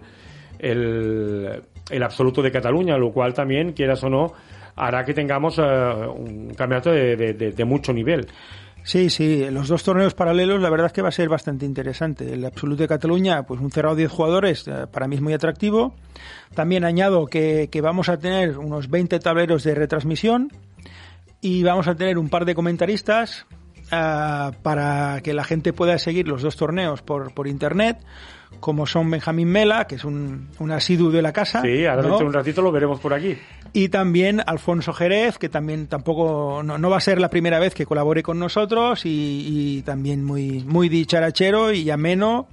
el, 0.59 1.61
el 1.89 2.03
absoluto 2.03 2.41
de 2.41 2.51
Cataluña, 2.51 2.97
lo 2.97 3.11
cual 3.11 3.33
también, 3.33 3.73
quieras 3.73 4.03
o 4.03 4.09
no, 4.09 4.33
hará 4.77 5.03
que 5.03 5.13
tengamos 5.13 5.57
eh, 5.59 5.63
un 5.63 6.53
campeonato 6.55 6.91
de, 6.91 7.65
mucho 7.65 7.91
nivel. 7.91 8.27
Sí, 8.87 9.09
sí, 9.09 9.45
los 9.51 9.67
dos 9.67 9.83
torneos 9.83 10.13
paralelos 10.13 10.61
la 10.61 10.69
verdad 10.69 10.87
es 10.87 10.93
que 10.93 11.01
va 11.01 11.09
a 11.09 11.11
ser 11.11 11.27
bastante 11.27 11.65
interesante. 11.65 12.33
El 12.33 12.45
Absoluto 12.45 12.83
de 12.83 12.87
Cataluña, 12.87 13.43
pues 13.43 13.59
un 13.59 13.69
cerrado 13.69 13.95
de 13.95 14.03
10 14.03 14.11
jugadores, 14.13 14.65
eh, 14.65 14.87
para 14.89 15.09
mí 15.09 15.17
es 15.17 15.21
muy 15.21 15.33
atractivo. 15.33 15.93
También 16.55 16.85
añado 16.85 17.25
que, 17.25 17.67
que, 17.69 17.81
vamos 17.81 18.07
a 18.07 18.17
tener 18.17 18.57
unos 18.57 18.89
20 18.89 19.19
tableros 19.19 19.65
de 19.65 19.75
retransmisión 19.75 20.53
y 21.41 21.63
vamos 21.63 21.89
a 21.89 21.95
tener 21.95 22.17
un 22.17 22.29
par 22.29 22.45
de 22.45 22.55
comentaristas 22.55 23.45
ah, 23.91 24.51
para 24.63 25.21
que 25.21 25.33
la 25.33 25.43
gente 25.43 25.73
pueda 25.73 25.97
seguir 25.99 26.27
los 26.27 26.41
dos 26.41 26.55
torneos 26.55 27.01
por, 27.01 27.33
por 27.33 27.47
internet 27.47 27.97
como 28.59 28.85
son 28.85 29.09
Benjamín 29.11 29.49
Mela, 29.49 29.85
que 29.87 29.95
es 29.95 30.05
un, 30.05 30.49
un 30.59 30.71
asiduo 30.71 31.11
de 31.11 31.21
la 31.21 31.33
casa. 31.33 31.61
Sí, 31.61 31.85
ahora 31.85 32.01
dentro 32.01 32.19
de 32.19 32.25
un 32.25 32.33
ratito 32.33 32.61
lo 32.61 32.71
veremos 32.71 32.99
por 32.99 33.13
aquí. 33.13 33.37
Y 33.73 33.89
también 33.89 34.41
Alfonso 34.45 34.93
Jerez, 34.93 35.37
que 35.37 35.49
también 35.49 35.87
tampoco 35.87 36.61
no, 36.63 36.77
no 36.77 36.89
va 36.89 36.97
a 36.97 37.01
ser 37.01 37.19
la 37.19 37.29
primera 37.29 37.59
vez 37.59 37.73
que 37.73 37.85
colabore 37.85 38.23
con 38.23 38.39
nosotros 38.39 39.05
y, 39.05 39.45
y 39.47 39.81
también 39.83 40.23
muy, 40.23 40.63
muy 40.63 40.89
dicharachero 40.89 41.71
y 41.73 41.89
ameno. 41.89 42.47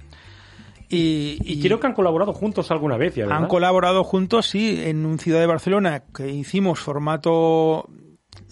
Y, 0.89 1.39
Y 1.41 1.61
creo 1.61 1.79
que 1.79 1.87
han 1.87 1.93
colaborado 1.93 2.33
juntos 2.33 2.69
alguna 2.69 2.97
vez, 2.97 3.15
ya, 3.15 3.23
¿verdad? 3.23 3.39
han 3.39 3.47
colaborado 3.47 4.03
juntos, 4.03 4.47
sí, 4.47 4.81
en 4.83 5.05
un 5.05 5.17
Ciudad 5.17 5.39
de 5.39 5.47
Barcelona 5.47 6.03
que 6.13 6.29
hicimos 6.29 6.79
formato 6.79 7.89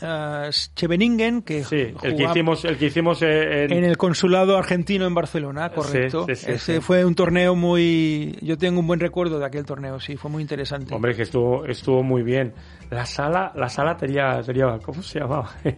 eh, 0.01 0.47
Scheveningen, 0.51 1.41
que 1.43 1.63
Sí, 1.63 1.93
el 2.03 2.15
que 2.15 2.23
hicimos, 2.23 2.65
el 2.65 2.77
que 2.77 2.85
hicimos 2.87 3.21
eh, 3.21 3.65
en, 3.65 3.73
en 3.73 3.83
el 3.83 3.97
consulado 3.97 4.57
argentino 4.57 5.05
en 5.05 5.13
Barcelona, 5.13 5.69
correcto. 5.69 6.25
Sí, 6.27 6.35
sí, 6.35 6.51
Ese 6.51 6.81
fue 6.81 7.05
un 7.05 7.15
torneo 7.15 7.55
muy... 7.55 8.37
Yo 8.41 8.57
tengo 8.57 8.79
un 8.79 8.87
buen 8.87 8.99
recuerdo 8.99 9.39
de 9.39 9.45
aquel 9.45 9.65
torneo, 9.65 9.99
sí, 9.99 10.17
fue 10.17 10.29
muy 10.31 10.41
interesante. 10.41 10.93
Hombre, 10.93 11.15
que 11.15 11.23
estuvo, 11.23 11.65
estuvo 11.65 12.03
muy 12.03 12.23
bien. 12.23 12.53
La 12.89 13.05
sala, 13.05 13.51
la 13.55 13.69
sala 13.69 13.95
tenía, 13.97 14.41
tenía 14.45 14.77
¿cómo 14.83 15.01
se 15.03 15.19
llamaba? 15.19 15.49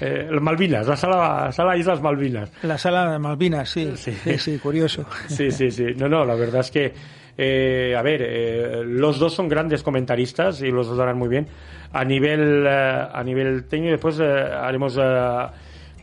Eh, 0.00 0.28
Malvinas, 0.40 0.86
la 0.86 0.94
sala, 0.96 1.50
sala 1.50 1.76
Islas 1.76 2.00
Malvinas. 2.00 2.52
La 2.62 2.78
sala 2.78 3.10
de 3.10 3.18
Malvinas, 3.18 3.68
sí, 3.68 3.90
Sí. 3.96 4.12
sí, 4.12 4.38
sí, 4.38 4.58
curioso. 4.58 5.04
Sí, 5.26 5.50
sí, 5.50 5.72
sí. 5.72 5.86
No, 5.96 6.08
no, 6.08 6.24
la 6.24 6.36
verdad 6.36 6.60
es 6.60 6.70
que, 6.70 6.92
eh, 7.36 7.96
a 7.96 8.02
ver, 8.02 8.22
eh, 8.22 8.82
los 8.84 9.18
dos 9.18 9.34
son 9.34 9.48
grandes 9.48 9.82
comentaristas 9.82 10.62
y 10.62 10.70
los 10.70 10.86
dos 10.86 11.00
harán 11.00 11.18
muy 11.18 11.28
bien. 11.28 11.48
A 11.92 12.04
nivel, 12.04 12.66
eh, 12.66 13.08
a 13.12 13.22
nivel 13.24 13.64
técnico, 13.64 13.92
después 13.92 14.20
eh, 14.20 14.24
haremos, 14.24 14.96
eh, 14.98 15.46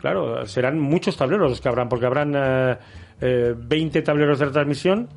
claro, 0.00 0.44
serán 0.46 0.78
muchos 0.80 1.16
tableros 1.16 1.48
los 1.48 1.60
que 1.60 1.68
habrán, 1.68 1.88
porque 1.88 2.06
habrán 2.06 2.34
eh, 2.34 2.76
eh, 3.20 3.54
20 3.56 4.02
tableros 4.02 4.38
de 4.38 4.46
retransmisión. 4.46 5.08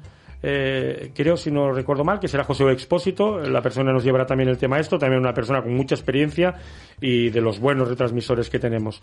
Creo, 0.41 1.35
si 1.35 1.51
no 1.51 1.73
recuerdo 1.73 2.05
mal, 2.05 2.17
que 2.17 2.29
será 2.29 2.45
José 2.45 2.63
Expósito, 2.71 3.39
la 3.39 3.61
persona 3.61 3.91
nos 3.91 4.05
llevará 4.05 4.25
también 4.25 4.47
el 4.47 4.57
tema 4.57 4.79
esto, 4.79 4.97
también 4.97 5.19
una 5.19 5.33
persona 5.33 5.61
con 5.61 5.73
mucha 5.73 5.95
experiencia 5.95 6.55
y 7.01 7.29
de 7.29 7.41
los 7.41 7.59
buenos 7.59 7.89
retransmisores 7.89 8.49
que 8.49 8.57
tenemos. 8.57 9.01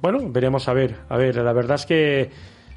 Bueno, 0.00 0.20
veremos 0.30 0.68
a 0.68 0.72
ver, 0.72 0.94
a 1.10 1.18
ver, 1.18 1.36
la 1.36 1.52
verdad 1.52 1.74
es 1.74 1.84
que 1.84 2.30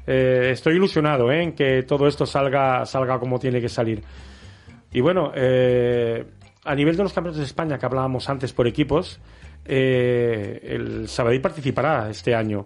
estoy 0.06 0.74
ilusionado 0.74 1.32
en 1.32 1.54
que 1.54 1.82
todo 1.84 2.06
esto 2.06 2.26
salga, 2.26 2.84
salga 2.84 3.18
como 3.18 3.38
tiene 3.38 3.58
que 3.58 3.70
salir. 3.70 4.02
Y 4.94 5.00
bueno, 5.00 5.32
eh, 5.34 6.24
a 6.64 6.74
nivel 6.74 6.96
de 6.96 7.02
los 7.02 7.12
campeonatos 7.12 7.38
de 7.38 7.46
España 7.46 7.78
que 7.78 7.86
hablábamos 7.86 8.28
antes 8.28 8.52
por 8.52 8.66
equipos, 8.66 9.20
eh, 9.64 10.60
el 10.62 11.08
Sabadell 11.08 11.40
participará 11.40 12.10
este 12.10 12.34
año. 12.34 12.64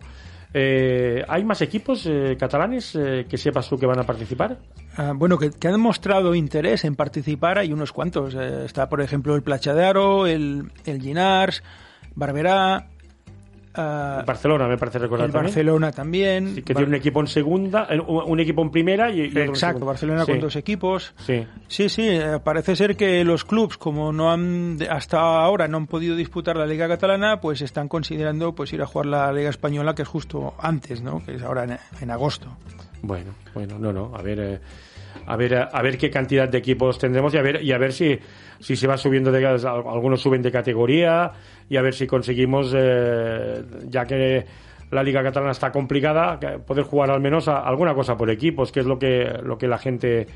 Eh, 0.54 1.22
¿Hay 1.28 1.44
más 1.44 1.60
equipos 1.60 2.06
eh, 2.06 2.36
catalanes 2.38 2.94
eh, 2.94 3.26
que 3.28 3.36
sepas 3.36 3.68
tú 3.68 3.76
que 3.78 3.86
van 3.86 3.98
a 3.98 4.04
participar? 4.04 4.58
Ah, 4.96 5.12
bueno, 5.14 5.38
que, 5.38 5.68
han 5.68 5.80
mostrado 5.80 6.34
interés 6.34 6.84
en 6.84 6.96
participar, 6.96 7.58
hay 7.58 7.72
unos 7.72 7.92
cuantos. 7.92 8.34
Eh, 8.34 8.64
está, 8.64 8.88
por 8.88 9.00
ejemplo, 9.00 9.36
el 9.36 9.42
Plachadaro, 9.42 10.26
el, 10.26 10.72
el 10.86 11.02
Ginars, 11.02 11.62
Barberá, 12.14 12.88
ah, 13.78 14.22
Barcelona, 14.26 14.66
me 14.68 14.76
parece 14.76 14.98
recordar 14.98 15.26
el 15.26 15.32
también. 15.32 15.50
Barcelona 15.54 15.92
también. 15.92 16.54
Sí, 16.56 16.62
que 16.62 16.74
Bar- 16.74 16.82
tiene 16.84 16.88
un 16.90 16.94
equipo 17.00 17.20
en 17.20 17.26
segunda, 17.28 17.88
un 18.06 18.40
equipo 18.40 18.62
en 18.62 18.70
primera 18.70 19.10
y, 19.10 19.20
y 19.22 19.28
otro 19.28 19.42
Exacto. 19.44 19.86
Barcelona 19.86 20.24
Sí, 20.24 20.32
con 20.32 20.40
dos 20.40 20.56
equipos. 20.56 21.14
Sí. 21.18 21.46
Sí, 21.68 21.88
sí, 21.88 22.08
eh, 22.08 22.38
parece 22.42 22.76
ser 22.76 22.96
que 22.96 23.24
los 23.24 23.44
clubs, 23.44 23.78
como 23.78 24.12
no 24.12 24.30
han 24.30 24.78
hasta 24.90 25.18
ahora 25.20 25.68
no 25.68 25.76
han 25.78 25.86
podido 25.86 26.16
disputar 26.16 26.56
la 26.56 26.66
Liga 26.66 26.88
Catalana, 26.88 27.40
pues 27.40 27.62
están 27.62 27.88
considerando 27.88 28.54
pues 28.54 28.72
ir 28.72 28.82
a 28.82 28.86
jugar 28.86 29.06
la 29.06 29.32
Liga 29.32 29.50
Española, 29.50 29.94
que 29.94 30.02
es 30.02 30.08
justo 30.08 30.54
antes, 30.60 31.00
¿no? 31.00 31.24
Que 31.24 31.36
es 31.36 31.42
ahora 31.42 31.64
en, 31.64 31.78
en 32.00 32.10
agosto. 32.10 32.48
Bueno, 33.02 33.30
bueno, 33.54 33.78
no, 33.78 33.92
no, 33.92 34.12
a 34.16 34.22
ver, 34.22 34.40
eh, 34.40 34.60
a 35.26 35.36
ver, 35.36 35.52
eh, 35.52 35.64
a 35.72 35.82
ver 35.82 35.96
qué 35.96 36.10
cantidad 36.10 36.48
de 36.48 36.58
equipos 36.58 36.98
tendremos 36.98 37.32
y 37.34 37.38
a 37.38 37.42
ver 37.42 37.62
y 37.62 37.70
a 37.72 37.78
ver 37.78 37.92
si 37.92 38.18
si 38.60 38.74
se 38.74 38.88
va 38.88 38.96
subiendo 38.96 39.30
de 39.30 39.46
algunos 39.46 40.20
suben 40.20 40.42
de 40.42 40.50
categoría 40.50 41.30
y 41.68 41.76
a 41.76 41.82
ver 41.82 41.94
si 41.94 42.06
conseguimos 42.06 42.72
eh, 42.76 43.62
ya 43.88 44.04
que 44.06 44.44
la 44.90 45.02
liga 45.02 45.22
catalana 45.22 45.52
está 45.52 45.70
complicada 45.70 46.38
poder 46.66 46.84
jugar 46.84 47.10
al 47.10 47.20
menos 47.20 47.46
a- 47.48 47.58
alguna 47.60 47.94
cosa 47.94 48.16
por 48.16 48.30
equipos, 48.30 48.72
que 48.72 48.80
es 48.80 48.86
lo 48.86 48.98
que 48.98 49.24
lo 49.42 49.58
que 49.58 49.68
la 49.68 49.78
gente 49.78 50.26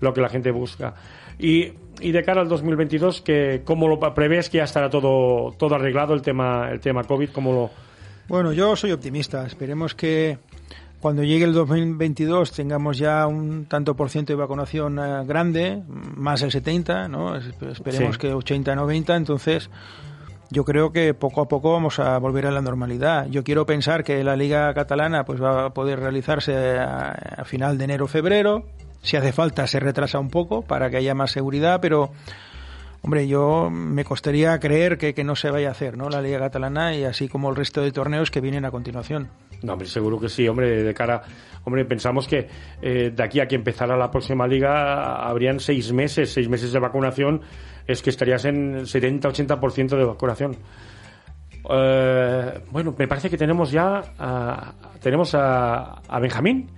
lo 0.00 0.12
que 0.12 0.20
la 0.20 0.28
gente 0.28 0.50
busca. 0.50 0.94
Y, 1.38 1.72
y 2.00 2.12
de 2.12 2.22
cara 2.22 2.40
al 2.42 2.48
2022 2.48 3.22
que 3.22 3.62
cómo 3.64 3.88
lo 3.88 3.98
prevés 4.14 4.50
que 4.50 4.58
ya 4.58 4.64
estará 4.64 4.90
todo 4.90 5.52
todo 5.56 5.74
arreglado 5.76 6.12
el 6.14 6.20
tema 6.22 6.68
el 6.70 6.80
tema 6.80 7.04
COVID, 7.04 7.30
cómo 7.30 7.52
lo 7.52 7.70
Bueno, 8.28 8.52
yo 8.52 8.76
soy 8.76 8.92
optimista. 8.92 9.46
Esperemos 9.46 9.94
que 9.94 10.38
cuando 11.00 11.22
llegue 11.24 11.44
el 11.44 11.52
2022 11.54 12.52
tengamos 12.52 12.98
ya 12.98 13.26
un 13.26 13.64
tanto 13.66 13.96
por 13.96 14.10
ciento 14.10 14.32
de 14.32 14.36
vacunación 14.36 14.98
eh, 14.98 15.24
grande, 15.26 15.82
más 16.16 16.42
el 16.42 16.50
70, 16.52 17.08
¿no? 17.08 17.34
Es- 17.36 17.46
Esperemos 17.62 18.14
Sí. 18.16 18.20
que 18.20 18.32
80, 18.34 18.74
90. 18.76 19.16
Entonces, 19.16 19.68
yo 20.52 20.64
creo 20.64 20.92
que 20.92 21.14
poco 21.14 21.40
a 21.40 21.48
poco 21.48 21.72
vamos 21.72 21.98
a 21.98 22.18
volver 22.18 22.46
a 22.46 22.50
la 22.50 22.60
normalidad. 22.60 23.26
Yo 23.28 23.42
quiero 23.42 23.66
pensar 23.66 24.04
que 24.04 24.22
la 24.22 24.36
Liga 24.36 24.72
Catalana 24.74 25.24
pues 25.24 25.42
va 25.42 25.66
a 25.66 25.70
poder 25.70 25.98
realizarse 25.98 26.78
a, 26.78 27.10
a 27.38 27.44
final 27.44 27.78
de 27.78 27.84
enero 27.84 28.06
febrero. 28.06 28.64
Si 29.02 29.16
hace 29.16 29.32
falta 29.32 29.66
se 29.66 29.80
retrasa 29.80 30.18
un 30.18 30.28
poco 30.28 30.62
para 30.62 30.90
que 30.90 30.98
haya 30.98 31.14
más 31.14 31.32
seguridad, 31.32 31.80
pero 31.80 32.12
Hombre, 33.04 33.26
yo 33.26 33.68
me 33.68 34.04
costaría 34.04 34.56
creer 34.60 34.96
que, 34.96 35.12
que 35.12 35.24
no 35.24 35.34
se 35.34 35.50
vaya 35.50 35.68
a 35.68 35.70
hacer, 35.72 35.96
¿no? 35.96 36.08
La 36.08 36.22
Liga 36.22 36.38
Catalana 36.38 36.94
y 36.94 37.02
así 37.02 37.28
como 37.28 37.50
el 37.50 37.56
resto 37.56 37.82
de 37.82 37.90
torneos 37.90 38.30
que 38.30 38.40
vienen 38.40 38.64
a 38.64 38.70
continuación. 38.70 39.28
No, 39.62 39.72
hombre, 39.72 39.88
seguro 39.88 40.20
que 40.20 40.28
sí, 40.28 40.46
hombre, 40.46 40.84
de 40.84 40.94
cara, 40.94 41.22
hombre, 41.64 41.84
pensamos 41.84 42.26
que 42.26 42.48
eh, 42.80 43.12
de 43.14 43.22
aquí 43.22 43.40
a 43.40 43.46
que 43.46 43.54
empezara 43.54 43.96
la 43.96 44.10
próxima 44.10 44.46
liga 44.46 45.14
habrían 45.26 45.60
seis 45.60 45.92
meses, 45.92 46.32
seis 46.32 46.48
meses 46.48 46.72
de 46.72 46.78
vacunación, 46.78 47.42
es 47.86 48.02
que 48.02 48.10
estarías 48.10 48.44
en 48.44 48.80
70-80% 48.80 49.96
de 49.96 50.04
vacunación. 50.04 50.56
Eh, 51.70 52.60
bueno, 52.70 52.94
me 52.98 53.06
parece 53.06 53.30
que 53.30 53.36
tenemos 53.36 53.70
ya, 53.70 54.02
a, 54.18 54.72
tenemos 55.00 55.34
a, 55.34 56.00
a 56.08 56.18
Benjamín. 56.20 56.70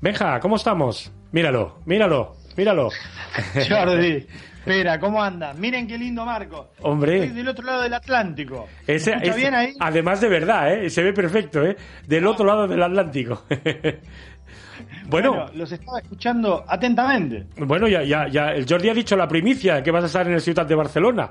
Benja, 0.00 0.38
¿cómo 0.40 0.56
estamos? 0.56 1.10
Míralo, 1.32 1.78
míralo, 1.86 2.36
míralo. 2.56 2.90
Jordi, 3.68 4.26
espera, 4.58 4.98
¿cómo 5.00 5.22
anda? 5.22 5.52
Miren 5.54 5.86
qué 5.86 5.98
lindo 5.98 6.24
marco. 6.24 6.70
Hombre. 6.82 7.18
Estoy 7.24 7.36
del 7.36 7.48
otro 7.48 7.64
lado 7.66 7.82
del 7.82 7.94
Atlántico. 7.94 8.68
Ese- 8.86 9.10
¿Escucha 9.12 9.30
ese- 9.30 9.38
bien 9.40 9.54
ahí? 9.54 9.74
Además 9.80 10.20
de 10.20 10.28
verdad, 10.28 10.72
¿eh? 10.72 10.90
se 10.90 11.02
ve 11.02 11.12
perfecto, 11.12 11.64
¿eh? 11.64 11.76
del 12.06 12.26
otro 12.26 12.44
lado 12.46 12.66
del 12.66 12.82
Atlántico. 12.82 13.42
bueno, 15.06 15.46
los 15.54 15.70
estaba 15.72 15.98
escuchando 16.00 16.64
atentamente. 16.66 17.46
Bueno, 17.58 17.86
ya, 17.88 18.02
ya, 18.02 18.28
ya, 18.28 18.48
el 18.52 18.66
Jordi 18.68 18.88
ha 18.88 18.94
dicho 18.94 19.16
la 19.16 19.28
primicia 19.28 19.82
que 19.82 19.90
vas 19.90 20.04
a 20.04 20.06
estar 20.06 20.26
en 20.26 20.34
el 20.34 20.40
Ciudad 20.40 20.66
de 20.66 20.74
Barcelona. 20.74 21.30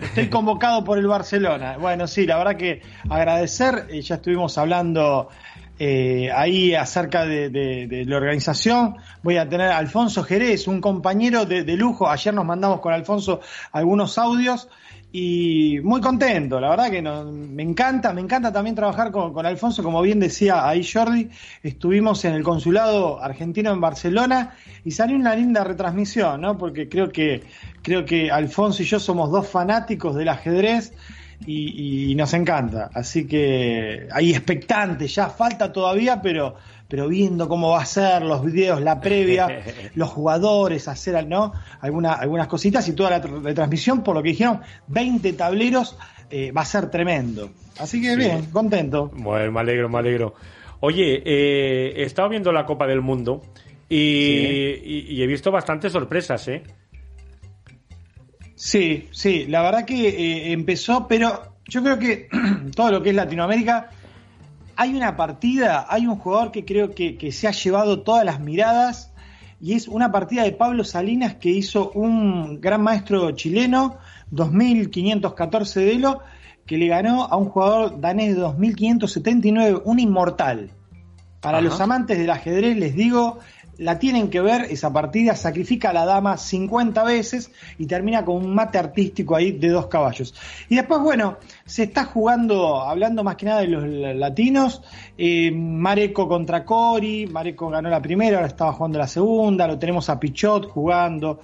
Estoy 0.00 0.28
convocado 0.28 0.82
por 0.82 0.98
el 0.98 1.06
Barcelona. 1.06 1.76
Bueno, 1.78 2.08
sí, 2.08 2.26
la 2.26 2.36
verdad 2.38 2.56
que 2.56 2.82
agradecer. 3.08 3.86
eh, 3.88 4.02
ya 4.02 4.16
estuvimos 4.16 4.58
hablando 4.58 5.28
eh, 5.84 6.30
ahí 6.32 6.76
acerca 6.76 7.26
de, 7.26 8.04
la 8.06 8.16
organización. 8.16 8.98
Voy 9.24 9.36
a 9.36 9.48
tener 9.48 9.66
a 9.66 9.78
Alfonso 9.78 10.22
Jerez, 10.22 10.68
un 10.68 10.80
compañero 10.80 11.44
de, 11.44 11.64
lujo. 11.76 12.08
Ayer 12.08 12.32
nos 12.32 12.44
mandamos 12.44 12.78
con 12.78 12.92
Alfonso 12.92 13.40
algunos 13.72 14.16
audios 14.16 14.68
y 15.10 15.80
muy 15.82 16.00
contento. 16.00 16.60
La 16.60 16.70
verdad 16.70 16.88
que 16.88 17.02
me 17.02 17.64
encanta, 17.64 18.12
me 18.12 18.20
encanta 18.20 18.52
también 18.52 18.76
trabajar 18.76 19.10
con, 19.10 19.32
con 19.32 19.44
Alfonso. 19.44 19.82
Como 19.82 20.00
bien 20.02 20.20
decía 20.20 20.68
ahí 20.68 20.86
Jordi, 20.86 21.30
estuvimos 21.64 22.24
en 22.26 22.34
el 22.34 22.44
consulado 22.44 23.20
argentino 23.20 23.72
en 23.72 23.80
Barcelona 23.80 24.54
y 24.84 24.92
salió 24.92 25.16
una 25.16 25.34
linda 25.34 25.64
retransmisión, 25.64 26.42
¿no? 26.42 26.56
Porque 26.58 26.88
creo 26.88 27.10
que 27.10 27.42
creo 27.82 28.04
que 28.04 28.30
Alfonso 28.30 28.84
y 28.84 28.86
yo 28.86 29.00
somos 29.00 29.32
dos 29.32 29.48
fanáticos 29.48 30.14
del 30.14 30.28
ajedrez 30.28 30.92
y, 31.46 32.10
y 32.10 32.14
nos 32.14 32.32
encanta. 32.34 32.90
Así 32.94 33.26
que 33.26 34.08
ahí 34.12 34.30
expectante, 34.30 35.06
ya 35.08 35.28
falta 35.28 35.72
todavía, 35.72 36.20
pero 36.22 36.54
pero 36.88 37.08
viendo 37.08 37.48
cómo 37.48 37.70
va 37.70 37.80
a 37.80 37.86
ser 37.86 38.20
los 38.22 38.44
videos, 38.44 38.82
la 38.82 39.00
previa, 39.00 39.48
los 39.94 40.10
jugadores, 40.10 40.88
hacer 40.88 41.26
¿no? 41.26 41.54
Alguna, 41.80 42.12
algunas 42.12 42.48
cositas 42.48 42.86
y 42.86 42.92
toda 42.92 43.08
la 43.08 43.22
tr- 43.22 43.40
retransmisión, 43.42 44.02
por 44.02 44.14
lo 44.14 44.22
que 44.22 44.28
dijeron, 44.30 44.60
20 44.88 45.32
tableros, 45.32 45.96
eh, 46.30 46.52
va 46.52 46.60
a 46.60 46.64
ser 46.66 46.90
tremendo. 46.90 47.50
Así 47.78 48.02
que 48.02 48.10
Sí. 48.10 48.16
bien, 48.18 48.44
contento. 48.52 49.10
Bueno, 49.14 49.50
me 49.52 49.60
alegro, 49.60 49.88
me 49.88 49.98
alegro. 50.00 50.34
Oye, 50.80 51.22
eh, 51.24 51.94
he 51.96 52.02
estado 52.02 52.28
viendo 52.28 52.52
la 52.52 52.66
Copa 52.66 52.86
del 52.86 53.00
Mundo 53.00 53.40
y, 53.88 53.96
y- 54.84 55.06
y 55.08 55.22
he 55.22 55.26
visto 55.26 55.50
bastantes 55.50 55.92
sorpresas, 55.92 56.46
¿eh? 56.48 56.62
Sí, 58.64 59.08
sí, 59.10 59.46
la 59.48 59.60
verdad 59.60 59.84
que 59.84 60.08
eh, 60.08 60.52
empezó, 60.52 61.08
pero 61.08 61.56
yo 61.66 61.82
creo 61.82 61.98
que 61.98 62.28
todo 62.76 62.92
lo 62.92 63.02
que 63.02 63.10
es 63.10 63.16
Latinoamérica, 63.16 63.90
hay 64.76 64.94
una 64.94 65.16
partida, 65.16 65.84
hay 65.88 66.06
un 66.06 66.14
jugador 66.14 66.52
que 66.52 66.64
creo 66.64 66.94
que, 66.94 67.18
que 67.18 67.32
se 67.32 67.48
ha 67.48 67.50
llevado 67.50 68.02
todas 68.02 68.24
las 68.24 68.38
miradas 68.38 69.12
y 69.60 69.72
es 69.72 69.88
una 69.88 70.12
partida 70.12 70.44
de 70.44 70.52
Pablo 70.52 70.84
Salinas 70.84 71.34
que 71.34 71.50
hizo 71.50 71.90
un 71.90 72.60
gran 72.60 72.84
maestro 72.84 73.32
chileno, 73.32 73.96
2514 74.30 75.80
de 75.80 75.92
Elo, 75.94 76.20
que 76.64 76.78
le 76.78 76.86
ganó 76.86 77.24
a 77.24 77.36
un 77.36 77.46
jugador 77.46 78.00
danés 78.00 78.36
de 78.36 78.42
2579, 78.42 79.82
un 79.84 79.98
inmortal. 79.98 80.70
Para 81.40 81.58
Ajá. 81.58 81.66
los 81.66 81.80
amantes 81.80 82.16
del 82.16 82.30
ajedrez 82.30 82.76
les 82.76 82.94
digo, 82.94 83.40
la 83.78 83.98
tienen 83.98 84.28
que 84.28 84.40
ver, 84.40 84.66
esa 84.70 84.92
partida 84.92 85.34
sacrifica 85.34 85.90
a 85.90 85.92
la 85.92 86.04
dama 86.04 86.36
50 86.36 87.02
veces 87.04 87.50
y 87.78 87.86
termina 87.86 88.24
con 88.24 88.36
un 88.36 88.54
mate 88.54 88.78
artístico 88.78 89.34
ahí 89.34 89.52
de 89.52 89.68
dos 89.68 89.86
caballos. 89.86 90.34
Y 90.68 90.76
después, 90.76 91.00
bueno, 91.00 91.38
se 91.64 91.84
está 91.84 92.04
jugando, 92.04 92.80
hablando 92.82 93.24
más 93.24 93.36
que 93.36 93.46
nada 93.46 93.62
de 93.62 93.68
los 93.68 93.84
latinos, 94.16 94.82
eh, 95.16 95.50
Mareco 95.50 96.28
contra 96.28 96.64
Cori, 96.64 97.26
Mareco 97.26 97.70
ganó 97.70 97.88
la 97.88 98.02
primera, 98.02 98.36
ahora 98.36 98.48
estaba 98.48 98.72
jugando 98.72 98.98
la 98.98 99.08
segunda, 99.08 99.66
lo 99.66 99.78
tenemos 99.78 100.08
a 100.10 100.20
Pichot 100.20 100.68
jugando. 100.68 101.40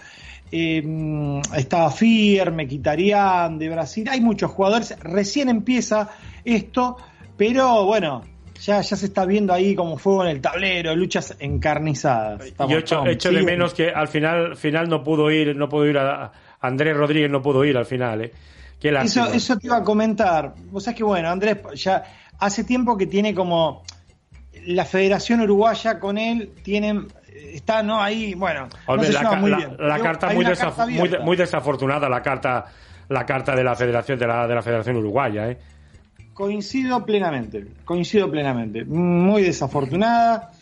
Eh, 0.51 1.43
estaba 1.57 1.91
Fier, 1.91 2.53
Mequitarian 2.53 3.59
de 3.59 3.69
Brasil, 3.69 4.09
hay 4.11 4.21
muchos 4.23 4.51
jugadores, 4.51 4.99
recién 5.01 5.51
empieza 5.51 6.09
esto, 6.43 6.97
pero 7.37 7.85
bueno, 7.85 8.23
ya, 8.61 8.81
ya 8.81 8.97
se 8.97 9.07
está 9.07 9.25
viendo 9.25 9.53
ahí 9.53 9.75
como 9.75 9.97
fuego 9.99 10.25
en 10.25 10.31
el 10.31 10.41
tablero, 10.41 10.95
luchas 10.97 11.37
encarnizadas. 11.39 12.45
Estamos- 12.45 12.73
Yo 12.73 12.79
echo, 12.79 13.07
echo 13.07 13.31
de 13.33 13.43
menos 13.43 13.75
que 13.75 13.91
al 13.91 14.09
final, 14.09 14.57
final 14.57 14.89
no 14.89 15.03
pudo 15.05 15.31
ir, 15.31 15.55
no 15.57 15.69
pudo 15.69 15.87
ir 15.87 15.99
a, 15.99 16.25
a 16.25 16.33
Andrés 16.61 16.97
Rodríguez 16.97 17.31
no 17.31 17.41
pudo 17.43 17.65
ir 17.65 17.77
al 17.77 17.87
final, 17.87 18.23
¿eh? 18.23 18.33
Qué 18.81 18.91
Eso, 18.91 19.27
eso 19.33 19.57
te 19.59 19.67
iba 19.67 19.79
a 19.79 19.83
comentar. 19.83 20.55
Vos 20.71 20.85
sabés 20.85 20.97
que, 20.99 21.05
bueno, 21.05 21.29
Andrés 21.29 21.59
ya 21.75 22.03
hace 22.39 22.63
tiempo 22.63 22.97
que 22.97 23.07
tiene 23.07 23.35
como 23.35 23.83
la 24.67 24.85
Federación 24.85 25.41
Uruguaya 25.41 25.99
con 25.99 26.17
él, 26.17 26.53
tienen, 26.63 27.09
está, 27.53 27.83
¿no? 27.83 28.01
Ahí, 28.01 28.35
bueno, 28.35 28.69
Hombre, 28.87 29.09
no 29.09 29.13
se 29.13 29.13
la, 29.15 29.19
lleva 29.21 29.31
ca- 29.33 29.41
muy 29.41 29.51
la- 29.51 29.57
bien. 29.57 29.77
la 29.81 29.95
Hay- 29.97 30.03
carta 30.03 30.29
muy, 30.31 30.45
desaf- 30.45 30.59
carta 30.77 30.87
muy, 30.87 31.11
muy 31.23 31.37
desafortunada 31.37 32.09
la 32.09 32.23
carta 32.23 32.67
la 33.09 33.25
carta 33.25 33.57
de 33.57 33.65
la 33.65 33.75
Federación 33.75 34.19
de 34.19 34.27
la, 34.27 34.47
de 34.47 34.55
la 34.55 34.63
Federación 34.63 34.97
Uruguaya, 34.97 35.49
¿eh? 35.51 35.59
Coincido 36.39 37.05
plenamente, 37.05 37.67
coincido 37.85 38.31
plenamente. 38.31 38.85
Muy 38.85 39.43
desafortunada. 39.43 40.53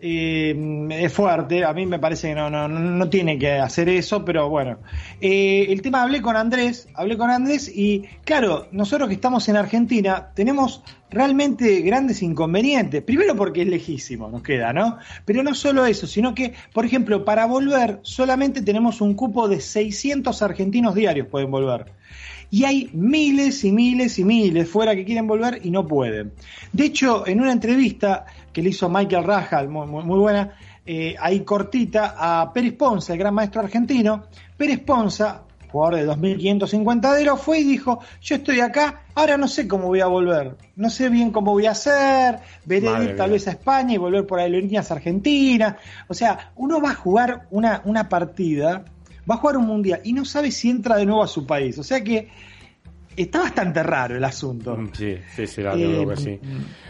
eh, 0.00 0.88
es 0.90 1.12
fuerte, 1.12 1.64
a 1.64 1.72
mí 1.72 1.86
me 1.86 2.00
parece 2.00 2.28
que 2.30 2.34
no, 2.34 2.50
no, 2.50 2.66
no- 2.68 3.08
tiene 3.08 3.38
que 3.38 3.52
hacer 3.52 3.88
eso, 3.88 4.24
pero 4.24 4.50
bueno. 4.50 4.78
Eh, 5.20 5.66
el 5.70 5.80
tema, 5.80 6.02
hablé 6.02 6.20
con 6.20 6.36
Andrés, 6.36 6.88
hablé 6.94 7.16
con 7.16 7.30
Andrés 7.30 7.70
y 7.72 8.02
claro, 8.24 8.66
nosotros 8.72 9.08
que 9.08 9.14
estamos 9.14 9.48
en 9.48 9.56
Argentina 9.56 10.32
tenemos 10.34 10.82
realmente 11.08 11.80
grandes 11.82 12.20
inconvenientes. 12.22 13.00
Primero 13.04 13.36
porque 13.36 13.62
es 13.62 13.68
lejísimo, 13.68 14.28
nos 14.28 14.42
queda, 14.42 14.72
¿no? 14.72 14.98
Pero 15.24 15.44
no 15.44 15.54
solo 15.54 15.86
eso, 15.86 16.08
sino 16.08 16.34
que, 16.34 16.52
por 16.74 16.84
ejemplo, 16.84 17.24
para 17.24 17.46
volver 17.46 18.00
solamente 18.02 18.60
tenemos 18.62 19.00
un 19.00 19.14
cupo 19.14 19.46
de 19.48 19.60
600 19.60 20.42
argentinos 20.42 20.96
diarios 20.96 21.28
pueden 21.28 21.50
volver. 21.52 21.92
Y 22.50 22.64
hay 22.64 22.90
miles 22.92 23.64
y 23.64 23.72
miles 23.72 24.18
y 24.18 24.24
miles 24.24 24.68
fuera 24.68 24.94
que 24.94 25.04
quieren 25.04 25.26
volver 25.26 25.60
y 25.64 25.70
no 25.70 25.86
pueden. 25.86 26.32
De 26.72 26.84
hecho, 26.84 27.26
en 27.26 27.40
una 27.40 27.52
entrevista 27.52 28.24
que 28.52 28.62
le 28.62 28.70
hizo 28.70 28.88
Michael 28.88 29.24
Rajal, 29.24 29.68
muy, 29.68 29.86
muy- 29.86 30.04
muy 30.04 30.18
buena, 30.18 30.52
eh, 30.86 31.16
ahí 31.20 31.40
cortita, 31.40 32.14
a 32.16 32.52
Pérez 32.52 32.74
Ponza, 32.74 33.12
el 33.12 33.18
gran 33.18 33.34
maestro 33.34 33.60
argentino, 33.60 34.24
Pérez 34.56 34.78
Ponza, 34.80 35.42
jugador 35.72 35.96
de 35.96 36.04
2550 36.04 37.12
de 37.14 37.22
Ero, 37.22 37.36
fue 37.36 37.58
y 37.58 37.64
dijo, 37.64 37.98
yo 38.22 38.36
estoy 38.36 38.60
acá, 38.60 39.02
ahora 39.16 39.36
no 39.36 39.48
sé 39.48 39.66
cómo 39.66 39.88
voy 39.88 40.00
a 40.00 40.06
volver, 40.06 40.56
no 40.76 40.88
sé 40.88 41.08
bien 41.08 41.32
cómo 41.32 41.50
voy 41.52 41.66
a 41.66 41.72
hacer, 41.72 42.38
veré 42.64 42.88
Madre 42.88 43.04
ir 43.10 43.16
tal 43.16 43.30
vez 43.32 43.48
a 43.48 43.50
España 43.50 43.94
y 43.94 43.98
volver 43.98 44.24
por 44.26 44.38
aerolíneas 44.38 44.90
argentinas. 44.92 45.74
O 46.06 46.14
sea, 46.14 46.52
uno 46.54 46.80
va 46.80 46.90
a 46.90 46.94
jugar 46.94 47.48
una, 47.50 47.82
una 47.84 48.08
partida, 48.08 48.84
va 49.28 49.34
a 49.34 49.38
jugar 49.38 49.56
un 49.56 49.66
mundial 49.66 50.00
y 50.04 50.12
no 50.12 50.24
sabe 50.24 50.50
si 50.50 50.70
entra 50.70 50.96
de 50.96 51.06
nuevo 51.06 51.22
a 51.22 51.28
su 51.28 51.46
país. 51.46 51.78
O 51.78 51.82
sea 51.82 52.02
que 52.02 52.28
está 53.16 53.40
bastante 53.40 53.82
raro 53.82 54.16
el 54.16 54.24
asunto. 54.24 54.76
Mm, 54.76 54.90
Sí, 54.92 55.16
sí, 55.34 55.46
sí, 55.46 55.62
la, 55.62 55.74
Eh, 55.74 56.06
que 56.08 56.16
sí. 56.16 56.30
Eh, 56.30 56.40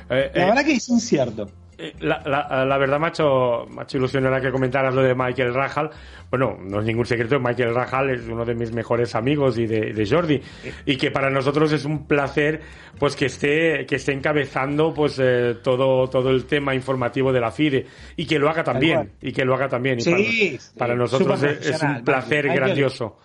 La 0.09 0.16
eh, 0.16 0.30
verdad 0.34 0.64
que 0.64 0.72
es 0.72 0.89
incierto. 0.89 1.51
Eh, 1.79 1.93
La, 2.01 2.22
la- 2.24 2.64
la 2.64 2.79
verdad, 2.79 2.99
macho, 2.99 3.66
macho 3.70 3.99
ilusión 3.99 4.24
era 4.24 4.41
que 4.41 4.51
comentaras 4.51 4.95
lo 4.95 5.03
de 5.03 5.14
Michael 5.14 5.53
Rajal. 5.53 5.91
Bueno, 6.31 6.57
no 6.61 6.81
es 6.81 6.87
ningún 6.87 7.05
secreto, 7.07 7.39
Michael 7.39 7.74
Rajal 7.74 8.11
es 8.11 8.27
uno 8.27 8.45
de 8.45 8.55
mis 8.55 8.72
mejores 8.72 9.14
amigos 9.14 9.59
y 9.59 9.66
de, 9.66 9.93
de 9.93 10.07
Jordi. 10.09 10.41
Y 10.87 10.97
que 10.97 11.11
para 11.11 11.29
nosotros 11.31 11.70
es 11.72 11.85
un 11.85 12.07
placer 12.07 12.61
pues 12.99 13.14
que 13.14 13.27
esté, 13.27 13.85
que 13.87 13.97
esté 13.97 14.12
encabezando 14.12 14.93
pues 14.95 15.18
eh, 15.22 15.57
todo, 15.62 16.09
todo 16.09 16.31
el 16.31 16.47
tema 16.47 16.74
informativo 16.74 17.33
de 17.33 17.41
la 17.41 17.51
FIDE. 17.53 17.87
Y 18.16 18.27
que 18.27 18.39
lo 18.39 18.49
haga 18.49 18.64
también. 18.64 19.12
Y 19.20 19.33
que 19.33 19.45
lo 19.45 19.55
haga 19.55 19.68
también. 19.68 19.99
Y 19.99 20.03
Sí, 20.03 20.11
para, 20.11 20.22
sí, 20.24 20.59
para 20.79 20.95
nosotros 20.97 21.43
es, 21.43 21.83
un 21.83 22.03
placer 22.05 22.45
Michael. 22.47 22.61
grandioso. 22.61 23.18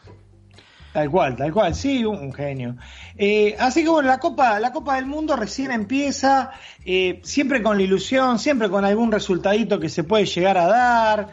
Tal 0.94 1.10
cual, 1.10 1.38
tal 1.38 1.54
cual, 1.54 1.74
sí, 1.74 2.04
un, 2.04 2.34
genio. 2.34 2.76
Eh, 3.18 3.56
así 3.58 3.82
que 3.84 3.89
bueno, 3.89 4.10
la 4.10 4.18
Copa, 4.20 4.60
la 4.60 4.74
Copa 4.74 4.96
del 4.98 5.06
Mundo 5.06 5.38
recién 5.38 5.72
empieza, 5.72 6.52
eh, 6.86 7.22
siempre 7.24 7.64
con 7.64 7.78
la 7.78 7.84
ilusión, 7.84 8.39
siempre 8.39 8.70
con 8.70 8.84
algún 8.84 9.10
resultadito 9.12 9.80
que 9.80 9.88
se 9.88 10.04
puede 10.04 10.26
llegar 10.26 10.58
a 10.58 10.66
dar. 10.68 11.30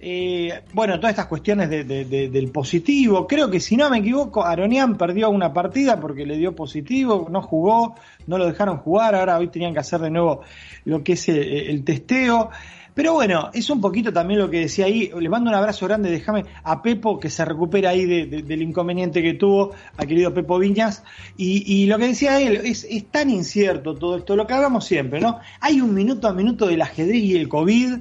Eh, 0.00 0.60
bueno, 0.72 0.96
todas 0.98 1.10
estas 1.12 1.26
cuestiones 1.26 1.70
de- 1.70 1.84
de- 1.84 2.04
de- 2.04 2.28
del 2.28 2.48
positivo. 2.50 3.26
Creo 3.26 3.48
que 3.48 3.60
si 3.60 3.76
no 3.76 3.88
me 3.88 3.98
equivoco, 3.98 4.44
Aronian 4.44 4.96
perdió 4.98 5.30
una 5.30 5.52
partida 5.52 6.00
porque 6.00 6.26
le 6.26 6.36
dio 6.36 6.54
positivo, 6.54 7.28
no 7.30 7.40
jugó, 7.42 7.94
no 8.26 8.38
lo 8.38 8.46
dejaron 8.46 8.78
jugar, 8.78 9.14
ahora 9.14 9.38
hoy 9.38 9.48
tenían 9.48 9.72
que 9.72 9.80
hacer 9.80 10.00
de 10.00 10.10
nuevo 10.10 10.42
lo 10.84 11.02
que 11.04 11.12
es 11.12 11.28
el 11.28 11.82
testeo. 11.84 12.50
Pero 12.96 13.12
bueno, 13.12 13.50
es 13.52 13.68
un 13.68 13.82
poquito 13.82 14.10
también 14.10 14.40
lo 14.40 14.48
que 14.48 14.60
decía 14.60 14.86
ahí. 14.86 15.12
Le 15.20 15.28
mando 15.28 15.50
un 15.50 15.54
abrazo 15.54 15.84
grande, 15.84 16.10
déjame 16.10 16.46
a 16.64 16.80
Pepo 16.80 17.20
que 17.20 17.28
se 17.28 17.44
recupera 17.44 17.90
ahí 17.90 18.06
de- 18.06 18.24
de- 18.24 18.42
del 18.42 18.62
inconveniente 18.62 19.22
que 19.22 19.34
tuvo, 19.34 19.72
a 19.98 20.06
querido 20.06 20.32
Pepo 20.32 20.58
Viñas. 20.58 21.04
Y, 21.36 21.84
lo 21.84 21.98
que 21.98 22.06
decía 22.06 22.40
él, 22.40 22.62
es, 22.64 22.86
tan 23.10 23.28
incierto 23.28 23.94
todo 23.94 24.16
esto, 24.16 24.34
lo 24.34 24.46
que 24.46 24.54
hablamos 24.54 24.86
siempre, 24.86 25.20
¿no? 25.20 25.40
Hay 25.60 25.82
un 25.82 25.92
minuto 25.92 26.26
a 26.26 26.32
minuto 26.32 26.66
del 26.66 26.80
ajedrez 26.80 27.22
y 27.22 27.36
el 27.36 27.50
COVID 27.50 27.96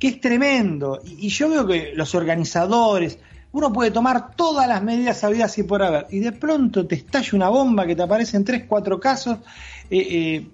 que 0.00 0.08
es 0.08 0.20
tremendo. 0.20 1.00
Y, 1.04 1.28
yo 1.28 1.48
veo 1.48 1.64
que 1.64 1.92
los 1.94 2.16
organizadores, 2.16 3.20
uno 3.52 3.72
puede 3.72 3.92
tomar 3.92 4.34
todas 4.34 4.66
las 4.66 4.82
medidas 4.82 5.16
sabidas 5.20 5.56
y 5.58 5.62
por 5.62 5.80
haber, 5.80 6.08
y 6.10 6.18
de 6.18 6.32
pronto 6.32 6.84
te 6.88 6.96
estalla 6.96 7.28
una 7.34 7.50
bomba 7.50 7.86
que 7.86 7.94
te 7.94 8.02
aparece 8.02 8.36
en 8.36 8.44
tres, 8.44 8.64
cuatro 8.66 8.98
casos, 8.98 9.38
eh, 9.90 9.98
eh, 10.10 10.46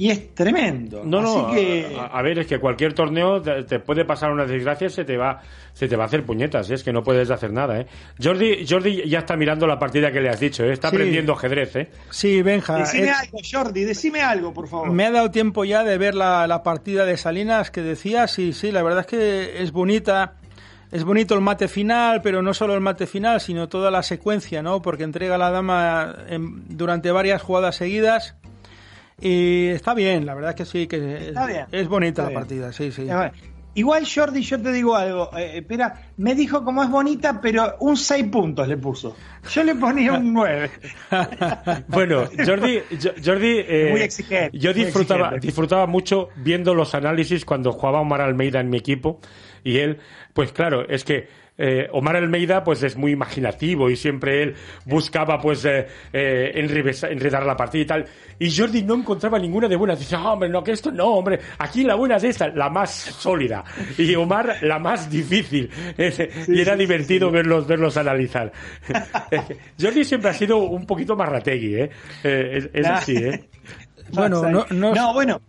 y 0.00 0.10
es 0.10 0.34
tremendo. 0.34 1.02
No, 1.04 1.20
no, 1.20 1.48
Así 1.48 1.56
que... 1.56 1.96
a, 1.98 2.06
a 2.06 2.22
ver, 2.22 2.38
es 2.38 2.46
que 2.46 2.58
cualquier 2.58 2.94
torneo 2.94 3.42
te, 3.42 3.64
te 3.64 3.80
puede 3.80 4.06
pasar 4.06 4.32
una 4.32 4.46
desgracia 4.46 4.86
y 4.86 4.90
se 4.90 5.04
te 5.04 5.16
va, 5.18 5.40
se 5.74 5.88
te 5.88 5.96
va 5.96 6.04
a 6.04 6.06
hacer 6.06 6.24
puñetas, 6.24 6.70
¿eh? 6.70 6.74
es 6.74 6.82
que 6.82 6.90
no 6.92 7.02
puedes 7.02 7.30
hacer 7.30 7.52
nada, 7.52 7.78
¿eh? 7.80 7.86
Jordi, 8.22 8.64
Jordi 8.66 9.06
ya 9.08 9.18
está 9.18 9.36
mirando 9.36 9.66
la 9.66 9.78
partida 9.78 10.10
que 10.10 10.20
le 10.20 10.30
has 10.30 10.40
dicho, 10.40 10.64
¿eh? 10.64 10.72
está 10.72 10.88
Sí. 10.88 10.96
aprendiendo 10.96 11.34
ajedrez, 11.34 11.76
¿eh? 11.76 11.90
Sí, 12.08 12.40
Benja. 12.40 12.78
Decime 12.78 13.10
algo, 13.10 13.38
Jordi, 13.52 13.84
decime 13.84 14.22
algo, 14.22 14.54
por 14.54 14.68
favor. 14.68 14.90
Me 14.90 15.04
ha 15.04 15.10
dado 15.10 15.30
tiempo 15.30 15.64
ya 15.66 15.84
de 15.84 15.98
ver 15.98 16.14
la, 16.14 16.46
la 16.46 16.62
partida 16.62 17.04
de 17.04 17.18
Salinas 17.18 17.70
que 17.70 17.82
decías 17.82 18.38
y 18.38 18.54
sí, 18.54 18.72
la 18.72 18.82
verdad 18.82 19.00
es 19.00 19.06
que 19.06 19.62
es 19.62 19.70
bonita. 19.72 20.34
Es 20.92 21.04
bonito 21.04 21.36
el 21.36 21.40
mate 21.40 21.68
final, 21.68 22.20
pero 22.20 22.42
no 22.42 22.52
solo 22.52 22.74
el 22.74 22.80
mate 22.80 23.06
final, 23.06 23.40
sino 23.40 23.68
toda 23.68 23.92
la 23.92 24.02
secuencia, 24.02 24.60
¿no? 24.60 24.82
Porque 24.82 25.04
entrega 25.04 25.36
a 25.36 25.38
la 25.38 25.52
dama 25.52 26.16
en- 26.28 26.64
durante 26.76 27.12
varias 27.12 27.40
jugadas 27.42 27.76
seguidas. 27.76 28.34
Y 29.20 29.68
está 29.68 29.94
bien, 29.94 30.24
la 30.26 30.34
verdad 30.34 30.50
es 30.50 30.56
que 30.56 30.64
sí, 30.64 30.86
que 30.86 30.96
es, 31.16 31.22
Está 31.28 31.46
bien, 31.46 31.66
es 31.72 31.88
bonita 31.88 32.10
está 32.10 32.22
la 32.22 32.28
bien. 32.30 32.40
partida, 32.40 32.72
sí, 32.72 32.90
sí. 32.92 33.04
Ver, 33.04 33.32
Igual, 33.72 34.04
Jordi, 34.12 34.42
yo 34.42 34.60
te 34.60 34.72
digo 34.72 34.96
algo. 34.96 35.30
eh, 35.38 35.58
espera, 35.58 35.94
me 36.16 36.34
dijo 36.34 36.64
como 36.64 36.82
es 36.82 36.90
bonita, 36.90 37.40
pero 37.40 37.76
un 37.78 37.96
6 37.96 38.26
puntos 38.26 38.66
le 38.66 38.76
puso. 38.76 39.16
Yo 39.48 39.62
le 39.62 39.76
ponía 39.76 40.14
un 40.14 40.32
9. 40.32 40.70
Bueno, 41.88 42.24
Jordi, 42.44 42.80
Jo- 43.00 43.10
Jordi 43.24 43.58
eh, 43.66 43.88
Muy 43.92 44.00
exigente, 44.00 44.58
yo 44.58 44.72
muy 44.74 44.84
disfrutaba, 44.84 45.20
exigente. 45.26 45.46
disfrutaba 45.46 45.86
mucho 45.86 46.28
viendo 46.36 46.74
los 46.74 46.94
análisis 46.96 47.44
cuando 47.44 47.72
jugaba 47.72 48.00
Omar 48.00 48.20
Almeida 48.22 48.58
en 48.60 48.70
mi 48.70 48.78
equipo 48.78 49.20
y 49.62 49.78
él, 49.78 49.98
pues 50.32 50.52
claro, 50.52 50.88
es 50.88 51.04
que 51.04 51.28
eh, 51.62 51.88
Omar 51.92 52.16
Almeida 52.16 52.64
pues 52.64 52.82
es 52.82 52.96
muy 52.96 53.12
imaginativo 53.12 53.90
y 53.90 53.96
siempre 53.96 54.42
él 54.42 54.54
buscaba 54.86 55.38
pues 55.38 55.64
eh, 55.66 55.86
eh, 56.12 56.52
enredar 56.54 57.44
la 57.44 57.54
partida 57.56 57.82
y 57.82 57.86
tal 57.86 58.06
y 58.38 58.50
Jordi 58.56 58.82
no 58.82 58.94
encontraba 58.94 59.38
ninguna 59.38 59.68
de 59.68 59.76
buenas 59.76 59.98
dice 59.98 60.16
"Ah, 60.16 60.32
hombre 60.32 60.48
no 60.48 60.64
que 60.64 60.72
esto 60.72 60.90
no 60.90 61.04
hombre 61.16 61.38
aquí 61.58 61.84
la 61.84 61.94
buena 61.94 62.16
es 62.16 62.24
esta 62.24 62.48
la 62.48 62.70
más 62.70 62.90
sólida 62.90 63.62
y 63.98 64.14
Omar 64.14 64.56
la 64.62 64.78
más 64.78 65.10
difícil 65.10 65.70
y 65.98 66.60
era 66.60 66.72
sí, 66.72 66.78
divertido 66.78 67.30
verlos 67.30 67.66
verlos 67.66 67.96
analizar 67.98 68.50
Jordi 69.80 70.04
siempre 70.04 70.30
ha 70.30 70.34
sido 70.34 70.56
un 70.58 70.86
poquito 70.86 71.14
más 71.16 71.28
rategui 71.28 71.74
¿eh? 71.74 71.90
Eh, 72.24 72.50
es, 72.54 72.70
es 72.72 72.86
Nah. 72.86 72.94
así 72.96 73.16
¿eh? 73.16 73.44
Bueno, 74.12 74.42
no- 74.48 74.66
no- 74.70 74.92
no, 74.94 75.12
bueno. 75.14 75.40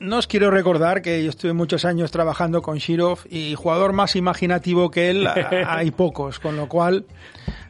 No 0.00 0.18
os 0.18 0.26
quiero 0.26 0.50
recordar 0.50 1.02
que 1.02 1.22
yo 1.24 1.30
estuve 1.30 1.52
muchos 1.52 1.84
años 1.84 2.10
trabajando 2.10 2.62
con 2.62 2.78
Shirov 2.78 3.20
y 3.30 3.54
jugador 3.54 3.92
más 3.92 4.16
imaginativo 4.16 4.90
que 4.90 5.10
él 5.10 5.26
hay 5.66 5.90
pocos, 5.90 6.38
con 6.38 6.56
lo 6.56 6.68
cual 6.68 7.04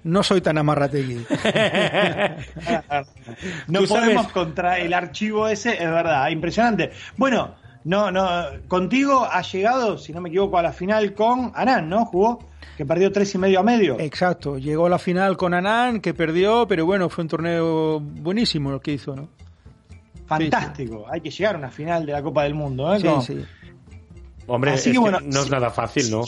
no 0.04 0.22
soy 0.22 0.40
tan 0.40 0.59
amarrategui. 0.59 1.24
No 3.68 3.80
podemos 3.84 4.22
sabes- 4.26 4.32
contra 4.32 4.78
el 4.78 4.92
archivo 4.94 5.48
ese, 5.48 5.72
es 5.74 5.90
verdad, 5.90 6.28
impresionante. 6.30 6.90
Bueno, 7.16 7.54
no, 7.84 8.11
no, 8.11 8.26
contigo 8.68 9.26
ha 9.30 9.42
llegado, 9.42 9.98
si 9.98 10.12
no 10.12 10.20
me 10.20 10.28
equivoco, 10.28 10.59
a 10.59 10.62
la 10.62 10.72
final 10.72 11.14
con 11.14 11.52
Anán, 11.54 11.88
¿no? 11.88 12.04
Jugó. 12.07 12.38
que 12.76 12.84
perdió 12.84 13.11
tres 13.12 13.34
y 13.34 13.38
medio 13.38 13.61
a 13.61 13.62
medio. 13.62 13.98
Exacto, 14.00 14.59
llegó 14.59 14.86
a 14.86 14.90
la 14.90 14.98
final 14.98 15.36
con 15.36 15.54
Anán, 15.54 16.00
que 16.00 16.12
perdió, 16.14 16.66
pero 16.68 16.84
bueno, 16.86 17.09
fue 17.09 17.22
un 17.22 17.28
torneo 17.28 18.00
buenísimo 18.00 18.72
el 18.72 18.80
que 18.80 18.92
hizo, 18.92 19.14
¿no? 19.16 19.28
Fantástico, 20.27 21.07
hay 21.11 21.20
que 21.20 21.31
llegar 21.31 21.55
a 21.55 21.59
una 21.59 21.70
final 21.70 22.05
de 22.07 22.12
la 22.12 22.22
Copa 22.22 22.43
del 22.45 22.55
Mundo, 22.55 22.93
¿eh? 22.95 23.01
Sí, 23.01 23.09
sí. 23.27 23.45
Hombre, 24.47 24.72
Así 24.72 24.81
es 24.81 24.85
que, 24.87 24.93
que 24.93 24.99
bueno, 24.99 25.20
no 25.20 25.39
es 25.41 25.45
sí. 25.47 25.51
nada 25.51 25.70
fácil, 25.70 26.11
¿no? 26.11 26.22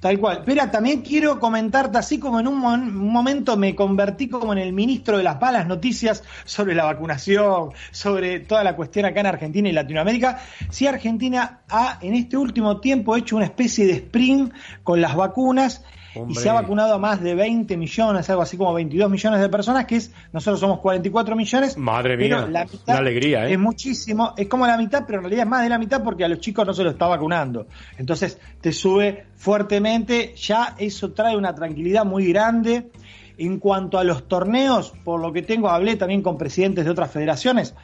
Tal 0.00 0.18
cual. 0.18 0.38
Espera, 0.38 0.70
también 0.70 1.02
quiero 1.02 1.38
comentarte, 1.38 1.98
así 1.98 2.18
como 2.18 2.40
en 2.40 2.48
un, 2.48 2.58
mon- 2.58 2.96
un 2.96 3.12
momento 3.12 3.58
me 3.58 3.74
convertí 3.74 4.30
como 4.30 4.52
en 4.54 4.58
el 4.58 4.72
ministro 4.72 5.18
de 5.18 5.22
las 5.24 5.38
malas 5.38 5.66
noticias 5.66 6.24
sobre 6.46 6.74
la 6.74 6.84
vacunación, 6.86 7.72
sobre 7.90 8.40
toda 8.40 8.64
la 8.64 8.76
cuestión 8.76 9.04
acá 9.04 9.20
en 9.20 9.26
Argentina 9.26 9.68
y 9.68 9.72
Latinoamérica, 9.72 10.40
sí 10.70 10.86
Argentina 10.86 11.60
ha 11.68 11.98
en 12.00 12.14
este 12.14 12.38
último 12.38 12.80
tiempo 12.80 13.14
hecho 13.14 13.36
una 13.36 13.44
especie 13.44 13.86
de 13.86 13.92
sprint 13.92 14.54
con 14.82 15.02
las 15.02 15.14
vacunas 15.14 15.84
y 16.28 16.34
se 16.34 16.48
ha 16.48 16.52
vacunado 16.52 16.94
a 16.94 16.98
más 16.98 17.22
de 17.22 17.34
20 17.34 17.76
millones, 17.76 18.28
algo 18.30 18.42
así 18.42 18.56
como 18.56 18.74
22 18.74 19.10
millones 19.10 19.40
de 19.40 19.48
personas, 19.48 19.86
que 19.86 19.96
es, 19.96 20.12
nosotros 20.32 20.60
somos 20.60 20.80
44 20.80 21.36
millones. 21.36 21.76
Madre 21.76 22.16
mía, 22.16 22.46
la 22.50 22.64
mitad 22.64 22.80
una 22.86 22.98
alegría, 22.98 23.48
¿eh? 23.48 23.52
Es 23.52 23.58
muchísimo, 23.58 24.34
es 24.36 24.48
como 24.48 24.66
la 24.66 24.76
mitad, 24.76 25.04
pero 25.06 25.18
en 25.18 25.24
realidad 25.24 25.44
es 25.44 25.50
más 25.50 25.62
de 25.62 25.68
la 25.68 25.78
mitad 25.78 26.02
porque 26.02 26.24
a 26.24 26.28
los 26.28 26.40
chicos 26.40 26.66
no 26.66 26.74
se 26.74 26.82
lo 26.82 26.90
está 26.90 27.06
vacunando. 27.06 27.66
Entonces 27.98 28.38
te 28.60 28.72
sube 28.72 29.26
fuertemente, 29.36 30.34
ya 30.36 30.74
eso 30.78 31.12
trae 31.12 31.36
una 31.36 31.54
tranquilidad 31.54 32.04
muy 32.04 32.26
grande. 32.32 32.90
En 33.38 33.58
cuanto 33.58 33.96
a 33.96 34.04
los 34.04 34.28
torneos, 34.28 34.92
por 35.02 35.18
lo 35.18 35.32
que 35.32 35.40
tengo, 35.40 35.70
hablé 35.70 35.96
también 35.96 36.20
con 36.20 36.36
presidentes 36.36 36.84
de 36.84 36.90
otras 36.90 37.10
federaciones, 37.10 37.74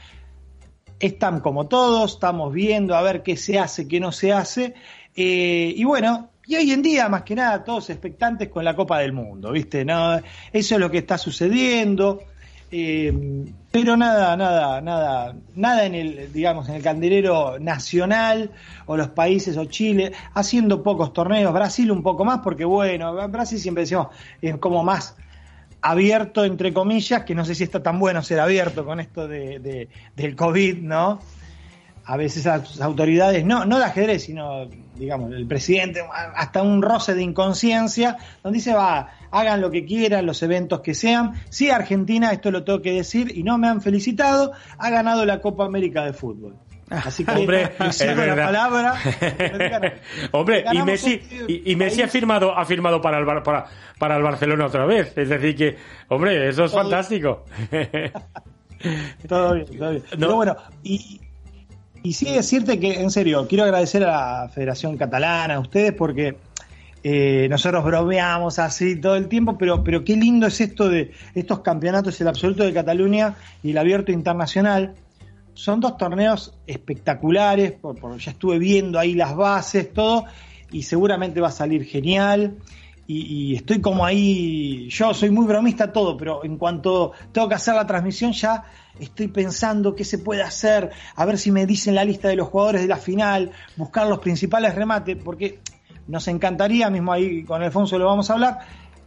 están 1.01 1.41
como 1.41 1.67
todos, 1.67 2.15
estamos 2.15 2.53
viendo 2.53 2.95
a 2.95 3.01
ver 3.01 3.23
qué 3.23 3.37
se 3.37 3.59
hace, 3.59 3.89
qué 3.89 3.99
no 3.99 4.13
se 4.13 4.33
hace. 4.33 4.75
Eh, 5.15 5.73
y 5.75 5.85
bueno, 5.85 6.31
y 6.47 6.57
hoy 6.57 6.71
en 6.73 6.83
día, 6.83 7.09
más 7.09 7.23
que 7.23 7.35
nada, 7.35 7.65
todos 7.65 7.91
expectantes 7.91 8.49
con 8.49 8.65
la 8.65 8.75
Copa 8.77 8.99
del 9.01 9.13
Mundo, 9.13 9.53
¿viste? 9.53 9.85
Eso 10.53 10.75
es 10.75 10.81
lo 10.81 10.91
que 10.91 10.99
está 10.99 11.19
sucediendo. 11.19 12.23
Eh, 12.71 13.13
pero 13.71 13.97
nada, 13.97 14.37
nada, 14.37 14.81
nada, 14.81 15.37
nada 15.55 15.85
en 15.87 15.95
el, 15.95 16.33
digamos, 16.33 16.69
en 16.69 16.75
el 16.75 16.83
candelero 16.83 17.59
nacional 17.61 18.51
o 18.87 18.97
los 18.97 19.09
países 19.11 19.57
o 19.57 19.67
Chile, 19.67 20.13
haciendo 20.35 20.83
pocos 20.83 21.13
torneos, 21.13 21.53
Brasil 21.53 21.91
un 21.93 22.03
poco 22.03 22.25
más, 22.25 22.41
porque 22.41 22.65
bueno, 22.65 23.29
Brasil 23.29 23.61
siempre 23.61 23.83
decimos, 23.83 24.09
es 24.43 24.57
como 24.57 24.83
más 24.83 25.15
abierto, 25.81 26.45
entre 26.45 26.73
comillas, 26.73 27.23
que 27.23 27.37
no 27.37 27.45
sé 27.45 27.55
si 27.55 27.63
está 27.63 27.83
tan 27.83 28.01
bueno 28.01 28.21
ser 28.23 28.41
abierto 28.41 28.85
con 28.85 28.99
esto 28.99 29.29
de- 29.29 29.89
del 30.17 30.35
COVID, 30.35 30.79
¿no? 30.79 31.21
A 32.05 32.17
veces 32.17 32.45
las 32.47 32.81
autoridades, 32.81 33.45
no, 33.45 33.65
no 33.65 33.79
de 33.79 33.85
ajedrez, 33.85 34.25
sino, 34.25 34.67
digamos, 34.99 35.33
el 35.33 35.47
presidente, 35.47 36.03
hasta 36.35 36.63
un 36.63 36.83
roce 36.83 37.15
de 37.15 37.23
inconsciencia, 37.23 38.17
donde 38.43 38.59
dice, 38.59 38.75
va, 38.75 39.11
hagan 39.31 39.61
lo 39.61 39.71
que 39.71 39.85
quieran, 39.85 40.27
los 40.27 40.43
eventos 40.43 40.81
que 40.81 40.95
sean. 40.95 41.35
Sí, 41.49 41.71
Argentina, 41.71 42.33
esto 42.33 42.51
lo 42.51 42.65
tengo 42.65 42.83
que 42.83 42.93
decir, 42.93 43.37
y 43.37 43.43
no 43.43 43.59
me 43.59 43.69
han 43.69 43.81
felicitado, 43.81 44.53
ha 44.79 44.91
ganado 44.91 45.25
la 45.25 45.41
Copa 45.41 45.65
América 45.65 46.05
de 46.05 46.13
Fútbol. 46.13 46.55
Así 46.89 47.25
que, 47.25 47.31
Hombre, 47.37 47.73
es 47.81 48.01
la 48.07 48.35
palabra. 48.37 48.95
Hombre, 50.33 50.65
y 50.73 50.83
Messi, 50.83 51.21
y, 51.49 51.73
y 51.73 51.77
Messi 51.77 52.03
ha 52.03 52.09
firmado, 52.09 52.57
ha 52.57 52.65
firmado 52.65 53.01
para 53.01 53.19
el, 53.19 53.27
para, 53.27 53.67
para 53.99 54.17
el 54.17 54.23
Barcelona 54.23 54.67
otra 54.67 54.87
vez. 54.87 55.13
Es 55.17 55.29
decir 55.29 55.57
que, 55.57 55.77
hombre, 56.09 56.49
eso 56.49 56.65
es 56.65 56.71
Todo- 56.71 56.83
fantástico. 56.83 57.45
Todo 59.29 59.55
bien, 59.55 59.79
todo 59.79 59.91
bien. 59.91 60.03
No. 60.13 60.19
Pero 60.19 60.37
bueno, 60.37 60.57
y, 60.83 61.21
y 62.03 62.13
sí 62.13 62.33
decirte 62.33 62.79
que, 62.79 63.01
en 63.01 63.11
serio, 63.11 63.47
quiero 63.49 63.65
agradecer 63.65 64.05
a 64.05 64.43
la 64.43 64.49
Federación 64.49 64.97
Catalana, 64.97 65.57
a 65.57 65.61
ustedes, 65.61 65.93
porque 65.93 66.37
eh, 67.03 67.47
nosotros 67.49 67.85
bromeamos 67.85 68.59
así 68.59 69.01
todo 69.01 69.17
el 69.17 69.29
tiempo, 69.29 69.57
pero, 69.57 69.85
pero 69.85 70.05
qué 70.05 70.17
lindo 70.17 70.47
es 70.47 70.61
esto 70.61 70.89
de 70.89 71.13
estos 71.35 71.61
campeonatos, 71.61 72.21
el 72.21 72.29
absoluto 72.29 72.65
de 72.65 72.73
Cataluña 72.73 73.37
y 73.63 73.71
el 73.71 73.79
abierto 73.79 74.13
internacional. 74.13 74.95
Son 75.55 75.81
dos 75.81 75.97
torneos 75.97 76.55
espectaculares, 76.67 77.73
por, 77.73 78.19
ya 78.19 78.33
estuve 78.33 78.59
viendo 78.59 78.99
ahí 78.99 79.15
las 79.15 79.37
bases, 79.37 79.93
todo, 79.93 80.25
y 80.71 80.83
seguramente 80.83 81.41
va 81.41 81.49
a 81.49 81.53
salir 81.53 81.85
genial. 81.85 82.57
Y, 83.09 83.53
y 83.53 83.57
estoy 83.57 83.81
como 83.81 84.05
ahí, 84.05 84.89
yo 84.89 85.15
soy 85.15 85.31
muy 85.31 85.47
bromista 85.47 85.93
todo, 85.93 86.17
pero 86.17 86.45
en 86.45 86.57
cuanto 86.57 87.13
tengo 87.33 87.49
que 87.49 87.55
hacer 87.55 87.75
la 87.75 87.87
transmisión 87.87 88.33
ya 88.33 88.65
estoy 88.99 89.29
pensando 89.29 89.95
qué 89.95 90.05
se 90.05 90.19
puede 90.19 90.43
hacer, 90.43 90.91
a 91.15 91.25
ver 91.25 91.39
si 91.39 91.51
me 91.51 91.67
dicen 91.67 91.95
la 91.95 92.05
lista 92.05 92.29
de 92.29 92.37
los 92.37 92.49
jugadores 92.49 92.83
de 92.83 92.89
la 92.89 92.97
final, 92.97 93.53
buscar 93.77 94.07
los 94.07 94.19
principales 94.19 94.75
remates, 94.75 95.17
porque 95.23 95.61
nos 96.09 96.27
encantaría, 96.29 96.89
mismo 96.91 97.13
ahí 97.13 97.45
con 97.45 97.63
Alfonso 97.63 97.99
lo 97.99 98.07
vamos 98.07 98.31
a 98.31 98.35
hablar, 98.35 98.59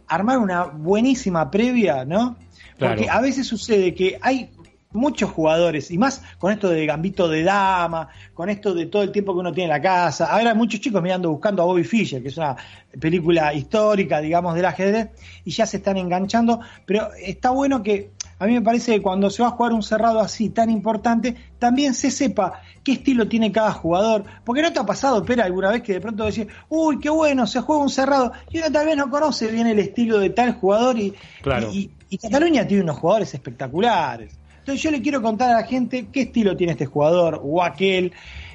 armar 0.06 0.38
una 0.38 0.64
buenísima 0.64 1.50
previa, 1.50 2.04
¿no? 2.04 2.36
Porque 2.78 3.04
Claro. 3.04 3.18
a 3.18 3.20
veces 3.20 3.46
sucede 3.46 3.94
que 3.94 4.18
hay 4.22 4.50
muchos 4.92 5.30
jugadores, 5.30 5.90
y 5.90 5.98
más 5.98 6.22
con 6.38 6.52
esto 6.52 6.68
de 6.68 6.84
gambito 6.86 7.28
de 7.28 7.42
dama, 7.42 8.08
con 8.34 8.50
esto 8.50 8.74
de 8.74 8.86
todo 8.86 9.02
el 9.02 9.12
tiempo 9.12 9.32
que 9.32 9.40
uno 9.40 9.52
tiene 9.52 9.64
en 9.72 9.76
la 9.76 9.82
casa. 9.82 10.26
Ahora 10.26 10.50
hay 10.50 10.56
muchos 10.56 10.80
chicos 10.80 11.02
mirando, 11.02 11.30
buscando 11.30 11.62
a 11.62 11.66
Bobby 11.66 11.84
Fischer, 11.84 12.22
que 12.22 12.28
es 12.28 12.36
una 12.36 12.56
película 12.98 13.54
histórica, 13.54 14.20
digamos, 14.20 14.54
del 14.54 14.64
ajedrez, 14.64 15.10
y 15.44 15.50
ya 15.50 15.66
se 15.66 15.76
están 15.76 15.96
enganchando, 15.96 16.60
pero 16.86 17.10
está 17.14 17.50
bueno 17.50 17.82
que 17.82 18.10
a 18.40 18.46
mí 18.46 18.54
me 18.54 18.62
parece 18.62 18.94
que 18.94 19.02
cuando 19.02 19.28
se 19.28 19.42
va 19.42 19.50
a 19.50 19.52
jugar 19.52 19.74
un 19.74 19.82
cerrado 19.82 20.18
así 20.18 20.48
tan 20.48 20.70
importante, 20.70 21.36
también 21.58 21.92
se 21.92 22.10
sepa 22.10 22.62
qué 22.82 22.92
estilo 22.92 23.28
tiene 23.28 23.52
cada 23.52 23.70
jugador. 23.72 24.24
Porque 24.44 24.62
no 24.62 24.72
te 24.72 24.80
ha 24.80 24.86
pasado, 24.86 25.22
Pera, 25.22 25.44
alguna 25.44 25.70
vez 25.70 25.82
que 25.82 25.92
de 25.92 26.00
pronto 26.00 26.24
decís, 26.24 26.46
uy, 26.70 26.98
qué 27.00 27.10
bueno, 27.10 27.46
se 27.46 27.60
juega 27.60 27.82
un 27.82 27.90
cerrado, 27.90 28.32
y 28.50 28.58
uno 28.58 28.72
tal 28.72 28.86
vez 28.86 28.96
no 28.96 29.10
conoce 29.10 29.48
bien 29.48 29.66
el 29.66 29.78
estilo 29.78 30.18
de 30.18 30.30
tal 30.30 30.54
jugador, 30.54 30.98
y, 30.98 31.14
Claro. 31.42 31.70
y, 31.70 31.90
y 32.08 32.16
Cataluña 32.16 32.66
tiene 32.66 32.82
unos 32.82 32.98
jugadores 32.98 33.34
espectaculares. 33.34 34.39
Entonces 34.70 34.82
yo 34.82 34.90
le 34.92 35.02
quiero 35.02 35.20
contar 35.20 35.50
a 35.50 35.54
la 35.60 35.66
gente 35.66 36.06
qué 36.12 36.22
estilo 36.22 36.56
tiene 36.56 36.72
este 36.72 36.86
jugador 36.86 37.40
o 37.42 37.62
aquel. 37.62 38.12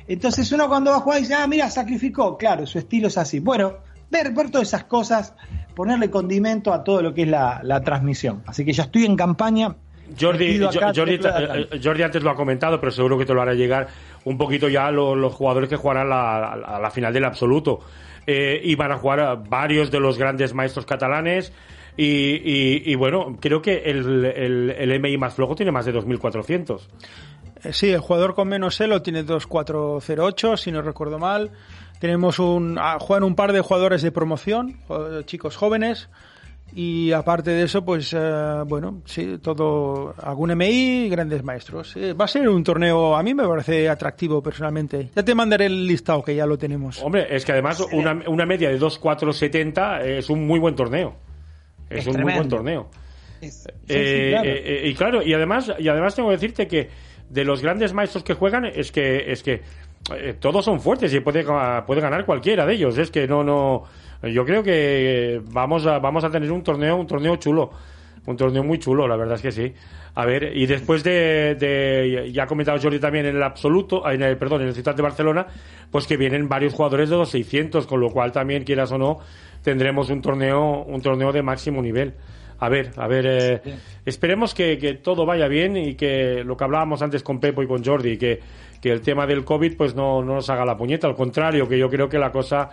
Entonces 0.08 0.50
uno 0.52 0.68
cuando 0.70 0.92
va 0.92 0.98
a 0.98 1.00
jugar 1.02 1.20
dice, 1.20 1.34
ah, 1.34 1.46
mira, 1.48 1.70
sacrificó. 1.70 2.38
Claro, 2.38 2.66
su 2.66 2.78
estilo 2.80 3.08
es 3.08 3.18
así. 3.18 3.40
Bueno, 3.40 3.74
ver, 4.10 4.32
ver 4.34 4.50
todas 4.50 4.68
esas 4.70 4.86
cosas, 4.86 5.34
ponerle 5.76 6.10
condimento 6.10 6.72
a 6.74 6.84
todo 6.84 7.02
lo 7.02 7.14
que 7.14 7.24
es 7.24 7.28
la, 7.28 7.60
la 7.64 7.82
transmisión. 7.82 8.44
Así 8.46 8.64
que 8.64 8.72
ya 8.72 8.84
estoy 8.84 9.04
en 9.06 9.16
campaña. 9.18 9.76
Jordi, 10.20 10.64
acá 10.64 10.92
eh, 10.96 11.68
eh, 11.72 11.80
Jordi 11.84 12.04
antes 12.04 12.22
lo 12.24 12.30
ha 12.30 12.36
comentado, 12.36 12.80
pero 12.80 12.92
seguro 12.92 13.18
que 13.18 13.26
te 13.26 13.34
lo 13.34 13.42
hará 13.42 13.54
llegar 13.56 13.88
un 14.24 14.38
poquito 14.38 14.70
ya 14.70 14.92
lo- 14.92 15.16
los, 15.16 15.34
jugadores 15.34 15.68
que 15.68 15.76
jugarán 15.76 16.08
la, 16.10 16.56
la- 16.56 16.80
la 16.80 16.92
final 16.92 17.12
del 17.12 17.26
absoluto. 17.26 17.80
Eh, 18.28 18.62
y 18.64 18.76
van 18.76 18.92
a 18.92 18.98
jugar 18.98 19.20
a 19.20 19.36
varios 19.36 19.92
de 19.92 20.00
los 20.00 20.18
grandes 20.18 20.54
maestros 20.54 20.86
catalanes. 20.86 21.52
Y, 21.98 22.04
y- 22.06 22.82
y 22.92 22.96
bueno, 22.96 23.38
creo 23.40 23.62
que 23.62 23.78
el, 23.86 24.26
el, 24.26 24.70
el 24.72 25.00
MI 25.00 25.18
más 25.18 25.34
flojo 25.36 25.56
tiene 25.56 25.72
más 25.72 25.86
de 25.86 25.94
2.400. 25.94 26.80
Eh, 27.64 27.74
Sí, 27.74 27.90
el 27.90 28.00
jugador 28.00 28.36
con 28.36 28.48
menos 28.48 28.80
elo 28.82 29.02
tiene 29.02 29.26
2-4-0-8, 29.26 30.58
si 30.58 30.72
no 30.72 30.82
recuerdo 30.82 31.18
mal. 31.20 31.52
Tenemos 32.00 32.38
un, 32.40 32.78
ah, 32.80 32.98
juegan 33.00 33.24
un 33.24 33.36
par 33.36 33.54
de 33.54 33.62
jugadores 33.62 34.02
de 34.02 34.12
promoción, 34.12 34.78
chicos 35.26 35.56
jóvenes. 35.56 36.10
Y 36.78 37.12
aparte 37.14 37.52
de 37.52 37.64
eso, 37.64 37.86
pues 37.86 38.12
eh, 38.14 38.62
bueno, 38.68 39.02
sí, 39.06 39.38
todo, 39.42 40.14
algún 40.22 40.52
MI 40.52 41.08
grandes 41.10 41.42
maestros. 41.44 41.96
Eh, 41.96 42.12
va 42.14 42.26
a 42.26 42.28
ser 42.28 42.50
un 42.50 42.64
torneo, 42.64 43.16
a 43.16 43.24
mí 43.24 43.34
me 43.34 43.48
parece 43.48 43.88
atractivo 43.88 44.44
personalmente. 44.44 45.10
Ya 45.16 45.24
te 45.24 45.34
mandaré 45.34 45.68
el 45.68 45.88
listado 45.88 46.22
que 46.24 46.36
ya 46.36 46.46
lo 46.46 46.58
tenemos. 46.58 47.02
Hombre, 47.02 47.28
es 47.34 47.46
que 47.46 47.54
además 47.54 47.80
una, 47.94 48.22
una 48.28 48.46
media 48.46 48.70
de 48.70 48.78
2.470 48.80 50.02
es 50.04 50.30
un 50.30 50.46
muy 50.46 50.60
buen 50.60 50.76
torneo. 50.76 51.16
Es, 51.90 52.00
Es 52.00 52.08
un 52.08 52.22
muy 52.22 52.34
buen 52.34 52.50
torneo. 52.50 52.90
Es- 53.42 53.64
sí, 53.64 53.70
sí, 53.88 53.94
Eh, 53.94 54.28
claro. 54.32 54.50
eh, 54.50 54.64
eh, 54.66 54.88
y 54.90 54.94
claro, 54.96 55.22
y 55.24 55.34
además, 55.34 55.72
y 55.78 55.88
además 55.88 56.16
tengo 56.16 56.30
que 56.30 56.36
decirte 56.36 56.68
que 56.68 56.90
de 57.30 57.44
los 57.44 57.62
grandes 57.62 57.94
maestros 57.94 58.24
que 58.24 58.34
juegan 58.34 58.66
es 58.66 58.92
que 58.92 59.32
es 59.32 59.44
que 59.44 59.62
eh, 60.16 60.36
todos 60.40 60.64
son 60.64 60.80
fuertes 60.80 61.14
y 61.14 61.20
puede, 61.20 61.44
puede 61.86 62.02
ganar 62.02 62.26
cualquiera 62.26 62.66
de 62.66 62.74
ellos. 62.76 62.98
Es 62.98 63.10
que 63.12 63.28
no, 63.28 63.44
no. 63.44 63.84
Yo 64.24 64.46
creo 64.46 64.64
que 64.64 65.42
vamos 65.52 65.86
a, 65.86 66.00
vamos 66.00 66.24
a 66.24 66.30
tener 66.30 66.52
un 66.52 66.64
torneo, 66.64 66.96
un 66.96 67.08
torneo 67.08 67.36
chulo. 67.38 67.72
Un 68.28 68.36
torneo 68.38 68.64
muy 68.64 68.80
chulo, 68.80 69.08
la 69.08 69.16
verdad 69.16 69.36
es 69.36 69.42
que 69.42 69.52
sí. 69.52 69.74
A 70.18 70.26
ver, 70.26 70.56
y 70.56 70.66
después 70.66 71.04
de, 71.04 71.56
de- 71.56 72.32
ya 72.32 72.44
ha 72.44 72.48
comentado 72.48 72.80
Jordi 72.82 73.00
también 73.00 73.26
en 73.26 73.36
el 73.36 73.44
absoluto, 73.44 74.10
en 74.10 74.22
el, 74.24 74.38
perdón, 74.38 74.62
en 74.62 74.70
el 74.70 74.74
Ciudad 74.74 74.96
de 74.96 75.02
Barcelona, 75.02 75.46
pues 75.92 76.08
que 76.08 76.16
vienen 76.16 76.48
varios 76.48 76.74
jugadores 76.74 77.10
de 77.10 77.18
los 77.18 77.30
600, 77.30 77.86
con 77.86 78.00
lo 78.00 78.10
cual 78.10 78.32
también, 78.32 78.64
quieras 78.64 78.92
o 78.94 78.98
no, 78.98 79.20
tendremos 79.62 80.10
un 80.10 80.22
torneo, 80.22 80.84
un 80.84 81.02
torneo 81.02 81.34
de 81.34 81.42
máximo 81.44 81.82
nivel. 81.82 82.14
A 82.60 82.70
ver, 82.70 82.92
a 82.96 83.08
ver, 83.08 83.26
eh, 83.28 83.62
esperemos 84.06 84.54
que, 84.54 84.78
que 84.78 84.94
todo 84.94 85.26
vaya 85.26 85.50
bien 85.50 85.76
y 85.76 85.96
que 85.96 86.42
lo 86.46 86.56
que 86.56 86.64
hablábamos 86.64 87.02
antes 87.02 87.22
con 87.22 87.42
Pepo 87.42 87.62
y 87.62 87.68
con 87.68 87.84
Jordi, 87.84 88.18
que, 88.18 88.40
que 88.82 88.92
el 88.92 89.02
tema 89.02 89.28
del 89.28 89.44
COVID 89.44 89.76
pues 89.76 89.94
no, 89.94 90.24
no 90.24 90.36
nos 90.36 90.50
haga 90.50 90.64
la 90.64 90.78
puñeta, 90.78 91.08
al 91.08 91.16
contrario, 91.16 91.68
que 91.68 91.78
yo 91.78 91.90
creo 91.90 92.08
que 92.08 92.18
la 92.18 92.32
cosa, 92.32 92.70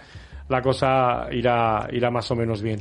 la 0.49 0.63
cosa 0.63 1.27
irá, 1.33 1.89
irá 1.91 2.13
más 2.13 2.31
o 2.31 2.37
menos 2.37 2.63
bien. 2.63 2.81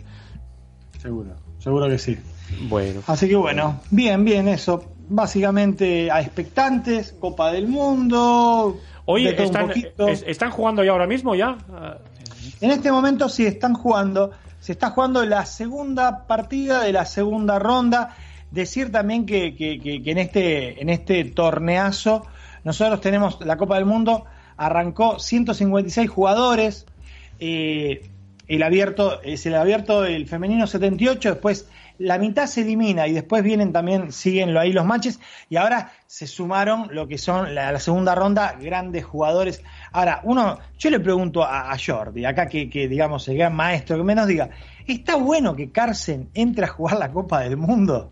Seguro, 0.99 1.31
seguro 1.57 1.89
que 1.89 1.97
sí. 1.97 2.15
Bueno. 2.61 3.01
Así 3.07 3.27
que 3.27 3.35
bueno, 3.35 3.81
bien, 3.89 4.23
bien, 4.23 4.47
eso. 4.47 4.83
Básicamente 5.09 6.09
a 6.09 6.21
expectantes, 6.21 7.13
Copa 7.19 7.51
del 7.51 7.67
Mundo. 7.67 8.79
Oye, 9.05 9.33
de 9.33 9.43
¿están, 9.43 9.71
es- 10.07 10.23
¿están 10.27 10.51
jugando 10.51 10.83
ya 10.83 10.91
ahora 10.91 11.07
mismo 11.07 11.35
ya? 11.35 11.57
En 12.61 12.71
este 12.71 12.91
momento 12.91 13.27
sí 13.29 13.45
están 13.45 13.73
jugando, 13.73 14.31
se 14.59 14.71
está 14.71 14.91
jugando 14.91 15.25
la 15.25 15.45
segunda 15.45 16.27
partida 16.27 16.83
de 16.83 16.93
la 16.93 17.05
segunda 17.05 17.59
ronda. 17.59 18.15
Decir 18.51 18.91
también 18.91 19.25
que, 19.25 19.55
que, 19.55 19.79
que, 19.79 20.01
en, 20.11 20.17
este, 20.17 20.81
en 20.81 20.89
este 20.89 21.23
torneazo 21.25 22.25
nosotros 22.63 23.01
tenemos 23.01 23.39
la 23.45 23.57
Copa 23.57 23.75
del 23.75 23.85
Mundo, 23.85 24.25
arrancó 24.57 25.19
156 25.19 26.09
jugadores, 26.09 26.85
eh, 27.39 28.09
el 28.47 28.63
abierto 28.63 29.21
es 29.23 29.45
el 29.45 29.55
abierto 29.55 30.05
el 30.05 30.27
femenino 30.27 30.67
78, 30.67 31.29
después 31.31 31.67
la 32.01 32.17
mitad 32.17 32.47
se 32.47 32.61
elimina 32.61 33.07
y 33.07 33.13
después 33.13 33.43
vienen 33.43 33.71
también, 33.71 34.11
siguen 34.11 34.57
ahí 34.57 34.73
los 34.73 34.85
matches 34.85 35.19
y 35.49 35.57
ahora 35.57 35.91
se 36.07 36.25
sumaron 36.25 36.87
lo 36.91 37.07
que 37.07 37.17
son 37.17 37.53
la, 37.53 37.79
segunda 37.79 38.15
ronda, 38.15 38.55
grandes 38.59 39.05
jugadores. 39.05 39.63
Ahora, 39.91 40.21
uno, 40.23 40.57
yo 40.79 40.89
le 40.89 40.99
pregunto 40.99 41.43
a, 41.43 41.75
Jordi, 41.77 42.25
acá 42.25 42.47
que, 42.47 42.87
digamos 42.87 43.27
el 43.27 43.37
gran 43.37 43.55
maestro, 43.55 43.97
que 43.97 44.03
menos 44.03 44.27
diga, 44.27 44.49
¿está 44.87 45.15
bueno 45.15 45.55
que 45.55 45.71
Carsen 45.71 46.29
entre 46.33 46.65
a 46.65 46.69
jugar 46.69 46.97
la 46.97 47.11
Copa 47.11 47.41
del 47.41 47.57
Mundo? 47.57 48.11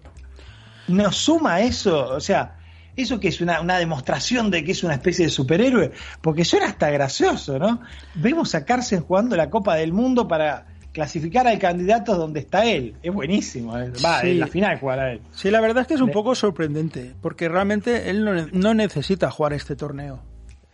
¿Nos 0.87 1.17
suma 1.17 1.61
eso? 1.61 2.15
O 2.15 2.19
sea, 2.19 2.57
eso 2.95 3.19
que 3.19 3.29
es 3.29 3.41
una, 3.41 3.77
demostración 3.77 4.51
de 4.51 4.63
que 4.63 4.71
es 4.73 4.83
una 4.83 4.93
especie 4.93 5.25
de 5.25 5.31
superhéroe, 5.31 5.91
porque 6.21 6.45
suena 6.45 6.67
hasta 6.67 6.89
gracioso, 6.91 7.57
¿no? 7.57 7.81
Vemos 8.15 8.53
a 8.55 8.65
Carsen 8.65 9.01
jugando 9.01 9.35
la 9.35 9.49
Copa 9.49 9.75
del 9.75 9.93
Mundo 9.93 10.27
para 10.27 10.67
clasificar 10.99 11.47
al 11.47 11.57
candidato 11.59 12.17
donde 12.17 12.41
está 12.41 12.65
él. 12.65 12.93
Es 13.01 13.13
buenísimo. 13.13 13.71
Va, 13.71 14.21
en 14.21 14.37
la 14.37 14.47
final 14.47 14.77
jugar 14.77 14.99
a 14.99 15.13
él. 15.13 15.21
Sí, 15.31 15.49
la 15.49 15.61
verdad 15.61 15.83
es 15.83 15.87
que 15.87 15.93
es 15.93 16.01
un 16.01 16.11
poco 16.11 16.35
sorprendente, 16.35 17.15
porque 17.21 17.47
realmente 17.47 18.09
él 18.09 18.49
no, 18.51 18.73
necesita 18.73 19.31
jugar 19.31 19.53
este 19.53 19.77
torneo. 19.77 20.19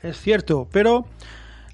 Es 0.01 0.19
cierto, 0.19 0.67
pero 0.71 1.05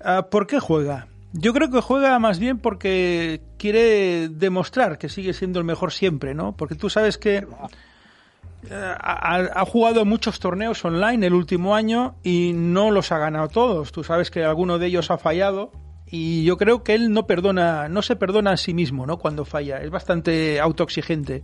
ah, 0.03 0.27
¿por 0.29 0.47
qué 0.47 0.59
juega? 0.59 1.07
Yo 1.31 1.53
creo 1.53 1.71
que 1.71 1.79
juega 1.79 2.19
más 2.19 2.39
bien 2.39 2.57
porque 2.57 3.39
quiere 3.57 4.27
demostrar 4.27 4.97
que 4.97 5.07
sigue 5.07 5.31
siendo 5.31 5.59
el 5.59 5.65
mejor 5.65 5.93
siempre, 5.93 6.33
¿no? 6.33 6.51
Porque 6.57 6.75
tú 6.75 6.89
sabes 6.89 7.17
que 7.17 7.37
eh, 7.37 8.95
ha, 8.99 9.63
jugado 9.65 10.03
muchos 10.03 10.41
torneos 10.41 10.83
online 10.83 11.25
el 11.25 11.33
último 11.33 11.73
año 11.73 12.15
y 12.21 12.51
no 12.53 12.91
los 12.91 13.13
ha 13.13 13.17
ganado 13.17 13.47
todos. 13.47 13.93
Tú 13.93 14.03
sabes 14.03 14.29
que 14.29 14.43
alguno 14.43 14.77
de 14.77 14.87
ellos 14.87 15.09
ha 15.09 15.17
fallado 15.17 15.71
y 16.11 16.43
yo 16.43 16.57
creo 16.57 16.83
que 16.83 16.93
él 16.93 17.11
no 17.13 17.25
perdona, 17.25 17.87
no 17.87 18.01
se 18.01 18.17
perdona 18.17 18.51
a 18.51 18.57
sí 18.57 18.73
mismo, 18.73 19.05
¿no? 19.05 19.17
Cuando 19.17 19.45
falla, 19.45 19.77
es 19.77 19.89
bastante 19.89 20.59
autoexigente. 20.59 21.43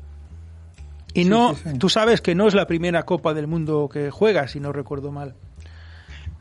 Y 1.14 1.24
no, 1.24 1.56
tú 1.80 1.88
sabes 1.88 2.22
que 2.22 2.36
no 2.36 2.48
es 2.48 2.54
la 2.54 2.68
primera 2.68 3.04
Copa 3.04 3.34
del 3.34 3.48
Mundo 3.48 3.90
que 3.92 4.12
juega, 4.12 4.48
si 4.50 4.60
no 4.60 4.74
recuerdo 4.74 5.12
mal. 5.12 5.36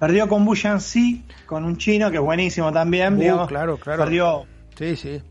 Perdió 0.00 0.28
con 0.28 0.44
Si, 0.80 1.24
con 1.46 1.64
un 1.64 1.78
chino 1.78 2.10
que 2.10 2.16
es 2.16 2.22
buenísimo 2.22 2.72
también, 2.72 3.14
uh, 3.14 3.18
digamos. 3.20 3.48
Claro, 3.48 3.78
claro. 3.78 4.04
Perdió. 4.04 4.44
Sí, 4.76 4.96
sí. 4.96 5.22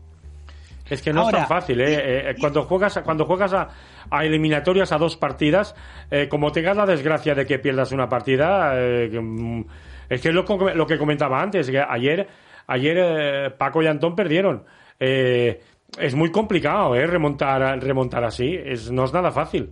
Es 0.88 1.02
que 1.02 1.12
no 1.12 1.28
es 1.28 1.34
tan 1.34 1.46
fácil, 1.46 1.80
¿eh? 1.80 2.30
eh 2.30 2.34
cuando 2.40 2.64
juegas, 2.64 2.98
cuando 3.04 3.26
juegas 3.26 3.52
a, 3.52 4.24
eliminatorias 4.24 4.90
a 4.92 4.98
dos 4.98 5.16
partidas, 5.16 5.74
eh, 6.10 6.28
como 6.28 6.50
tengas 6.50 6.76
la 6.76 6.86
desgracia 6.86 7.34
de 7.34 7.44
que 7.44 7.58
pierdas 7.58 7.92
una 7.92 8.08
partida, 8.08 8.72
eh, 8.74 9.10
mm, 9.20 9.64
es 10.08 10.20
que 10.20 10.28
es 10.28 10.34
lo, 10.34 10.44
lo 10.74 10.86
que 10.86 10.96
comentaba 10.96 11.42
antes, 11.42 11.68
que 11.68 11.80
ayer 11.80 12.28
Ayer 12.66 12.96
eh, 12.98 13.50
Paco 13.56 13.82
y 13.82 13.86
Antón 13.86 14.16
perdieron. 14.16 14.64
Eh, 14.98 15.60
es 15.98 16.14
muy 16.14 16.30
complicado 16.30 16.94
eh, 16.94 17.06
remontar, 17.06 17.82
remontar 17.82 18.24
así. 18.24 18.54
Es, 18.54 18.90
no 18.90 19.04
es 19.04 19.12
nada 19.12 19.30
fácil. 19.30 19.70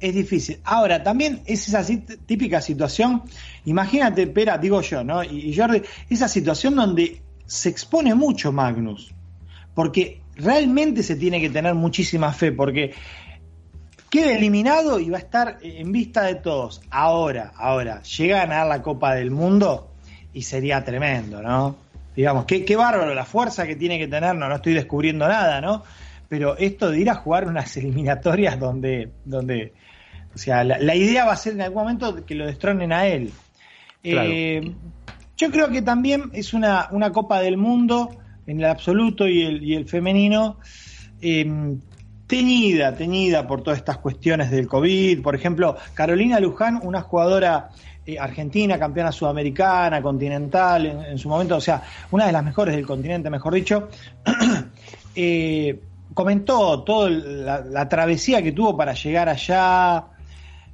Es 0.00 0.14
difícil. 0.14 0.58
Ahora, 0.64 1.02
también 1.02 1.42
es 1.46 1.68
esa 1.68 1.84
típica 2.26 2.60
situación. 2.60 3.22
Imagínate, 3.66 4.26
Pera, 4.26 4.56
digo 4.58 4.80
yo, 4.80 5.04
¿no? 5.04 5.22
Y, 5.22 5.54
Jordi, 5.54 5.82
esa 6.08 6.26
situación 6.26 6.74
donde 6.74 7.20
se 7.46 7.68
expone 7.68 8.14
mucho 8.14 8.50
Magnus. 8.50 9.14
Porque 9.74 10.22
realmente 10.36 11.02
se 11.02 11.16
tiene 11.16 11.40
que 11.40 11.50
tener 11.50 11.74
muchísima 11.74 12.32
fe. 12.32 12.50
Porque 12.50 12.94
queda 14.08 14.32
eliminado 14.32 14.98
y 14.98 15.10
va 15.10 15.18
a 15.18 15.20
estar 15.20 15.58
en 15.60 15.92
vista 15.92 16.22
de 16.22 16.36
todos. 16.36 16.80
Ahora, 16.90 17.52
ahora, 17.56 18.02
llega 18.02 18.38
a 18.38 18.46
ganar 18.46 18.66
la 18.66 18.82
Copa 18.82 19.14
del 19.14 19.30
Mundo 19.30 19.92
y 20.32 20.42
sería 20.42 20.82
tremendo, 20.82 21.42
¿no? 21.42 21.89
Digamos, 22.20 22.44
qué, 22.44 22.66
qué 22.66 22.76
bárbaro 22.76 23.14
la 23.14 23.24
fuerza 23.24 23.66
que 23.66 23.76
tiene 23.76 23.98
que 23.98 24.06
tener, 24.06 24.34
no, 24.34 24.46
no 24.46 24.56
estoy 24.56 24.74
descubriendo 24.74 25.26
nada, 25.26 25.62
¿no? 25.62 25.84
Pero 26.28 26.54
esto 26.58 26.90
de 26.90 27.00
ir 27.00 27.08
a 27.08 27.14
jugar 27.14 27.48
unas 27.48 27.74
eliminatorias 27.78 28.60
donde, 28.60 29.08
donde 29.24 29.72
o 30.34 30.36
sea, 30.36 30.62
la, 30.62 30.94
idea 30.94 31.24
va 31.24 31.32
a 31.32 31.36
ser 31.36 31.54
en 31.54 31.62
algún 31.62 31.84
momento 31.84 32.26
que 32.26 32.34
lo 32.34 32.44
destronen 32.44 32.92
a 32.92 33.06
él. 33.06 33.32
Eh, 34.02 34.70
yo 35.38 35.50
creo 35.50 35.70
que 35.70 35.80
también 35.80 36.24
es 36.34 36.52
una, 36.52 36.88
una 36.90 37.10
Copa 37.10 37.40
del 37.40 37.56
Mundo 37.56 38.10
en 38.46 38.58
el 38.58 38.66
absoluto 38.66 39.26
y 39.26 39.40
el, 39.40 39.64
y 39.64 39.74
el 39.74 39.88
femenino 39.88 40.58
eh, 41.22 41.50
teñida, 42.26 42.96
teñida 42.96 43.46
por 43.46 43.62
todas 43.62 43.78
estas 43.78 43.96
cuestiones 43.96 44.50
del 44.50 44.68
COVID. 44.68 45.22
Por 45.22 45.34
ejemplo, 45.34 45.78
Carolina 45.94 46.38
Luján, 46.38 46.80
una 46.82 47.00
jugadora 47.00 47.70
eh, 48.06 48.18
argentina, 48.18 48.78
campeona 48.78 49.12
sudamericana, 49.12 50.00
continental 50.00 50.86
en, 50.86 51.18
su 51.18 51.28
momento, 51.28 51.56
o 51.56 51.60
sea, 51.60 51.82
una 52.10 52.26
de 52.26 52.32
las 52.32 52.42
mejores 52.42 52.74
del 52.74 52.86
continente, 52.86 53.28
mejor 53.28 53.54
dicho, 53.54 53.88
eh, 55.14 55.80
comentó 56.14 56.82
toda 56.82 57.10
la, 57.10 57.88
travesía 57.88 58.42
que 58.42 58.52
tuvo 58.52 58.76
para 58.76 58.94
llegar 58.94 59.28
allá. 59.28 60.06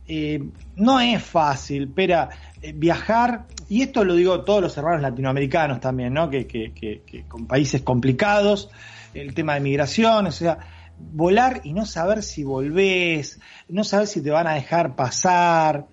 Eh, 0.09 0.41
no 0.77 1.01
es 1.01 1.21
fácil, 1.21 1.91
pero 1.93 2.29
viajar, 2.75 3.47
y 3.69 3.83
esto 3.83 4.05
lo 4.05 4.15
digo 4.15 4.43
todos 4.45 4.63
los 4.63 4.77
hermanos 4.77 5.03
latinoamericanos 5.03 5.81
también, 5.81 6.15
¿no? 6.15 6.31
Que, 6.31 6.47
que, 6.47 6.73
que, 6.73 7.25
con 7.27 7.47
países 7.47 7.83
complicados, 7.83 8.71
el 9.15 9.35
tema 9.35 9.55
de 9.55 9.61
migración, 9.61 10.27
o 10.27 10.33
sea, 10.33 10.59
volar 10.99 11.61
y 11.65 11.73
no 11.73 11.87
saber 11.87 12.23
si 12.23 12.45
volvés, 12.45 13.41
no 13.69 13.85
saber 13.85 14.07
si 14.07 14.23
te 14.23 14.31
van 14.31 14.47
a 14.47 14.55
dejar 14.55 14.97
pasar, 14.97 15.87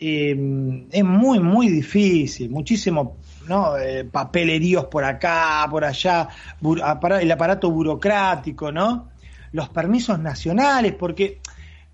eh, 0.00 0.86
es 0.90 1.04
muy, 1.04 1.40
muy 1.40 1.68
difícil, 1.68 2.50
muchísimo 2.50 3.18
¿no? 3.50 3.76
Eh, 3.76 4.04
papeleríos 4.04 4.86
por 4.86 5.04
acá, 5.04 5.66
por 5.70 5.84
allá, 5.84 6.28
el 7.20 7.30
aparato 7.30 7.70
burocrático, 7.70 8.70
¿no? 8.70 9.10
Los 9.52 9.68
permisos 9.70 10.20
nacionales, 10.20 10.94
porque, 10.94 11.40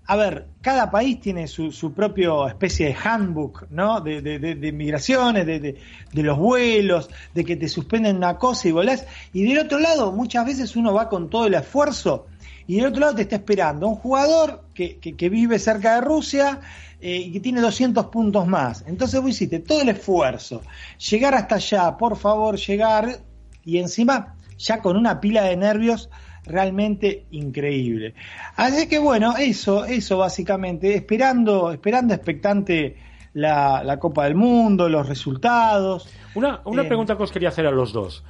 a 0.05 0.15
ver, 0.15 0.45
cada 0.61 0.91
país 0.91 1.19
tiene 1.19 1.47
su, 1.47 1.71
su 1.71 1.93
propia 1.93 2.29
especie 2.47 2.87
de 2.87 2.95
handbook, 2.95 3.65
¿no? 3.71 4.01
De, 4.01 4.21
de, 4.21 4.37
de, 4.37 4.71
migraciones, 4.71 5.47
de, 5.47 5.59
de, 5.59 6.23
los 6.23 6.37
vuelos, 6.37 7.09
de 7.33 7.43
que 7.43 7.55
te 7.55 7.67
suspenden 7.67 8.17
una 8.17 8.37
cosa 8.37 8.67
y 8.67 8.71
volás. 8.71 9.05
Y 9.33 9.43
del 9.43 9.57
otro 9.57 9.79
lado, 9.79 10.11
muchas 10.11 10.45
veces 10.45 10.75
uno 10.75 10.93
va 10.93 11.09
con 11.09 11.29
todo 11.29 11.47
el 11.47 11.55
esfuerzo 11.55 12.27
y 12.67 12.75
del 12.75 12.87
otro 12.87 13.01
lado 13.01 13.15
te 13.15 13.21
está 13.23 13.37
esperando 13.37 13.87
un 13.87 13.95
jugador 13.95 14.65
que, 14.73 14.97
que, 14.97 15.15
que 15.15 15.29
vive 15.29 15.57
cerca 15.57 15.95
de 15.95 16.01
Rusia, 16.01 16.61
eh, 16.99 17.17
y 17.17 17.31
que 17.31 17.39
tiene 17.39 17.61
200 17.61 18.07
puntos 18.07 18.47
más. 18.47 18.83
Entonces 18.87 19.21
vos 19.21 19.29
hiciste 19.29 19.59
todo 19.59 19.81
el 19.81 19.89
esfuerzo, 19.89 20.63
llegar 21.09 21.35
hasta 21.35 21.55
allá, 21.55 21.95
por 21.95 22.17
favor, 22.17 22.57
llegar, 22.57 23.19
y 23.63 23.77
encima 23.77 24.35
ya 24.57 24.81
con 24.81 24.97
una 24.97 25.21
pila 25.21 25.43
de 25.43 25.57
nervios 25.57 26.09
realmente 26.43 27.27
increíble. 27.29 28.15
Así 28.55 28.87
que 28.87 28.97
bueno, 28.97 29.35
eso, 29.37 29.85
eso 29.85 30.17
básicamente, 30.17 30.95
esperando, 30.95 31.71
esperando 31.71 32.15
expectante 32.15 32.95
la, 33.33 33.97
Copa 33.99 34.23
del 34.23 34.33
Mundo, 34.33 34.89
los 34.89 35.07
resultados. 35.07 36.09
Una, 36.33 36.61
una 36.65 36.81
eh, 36.81 36.85
pregunta 36.85 37.15
que 37.15 37.23
os 37.23 37.31
quería 37.31 37.49
hacer 37.49 37.67
a 37.67 37.71
los 37.71 37.93
dos. 37.93 38.23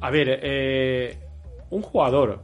A 0.00 0.10
ver, 0.10 0.40
eh, 0.42 1.18
un 1.70 1.82
jugador 1.82 2.42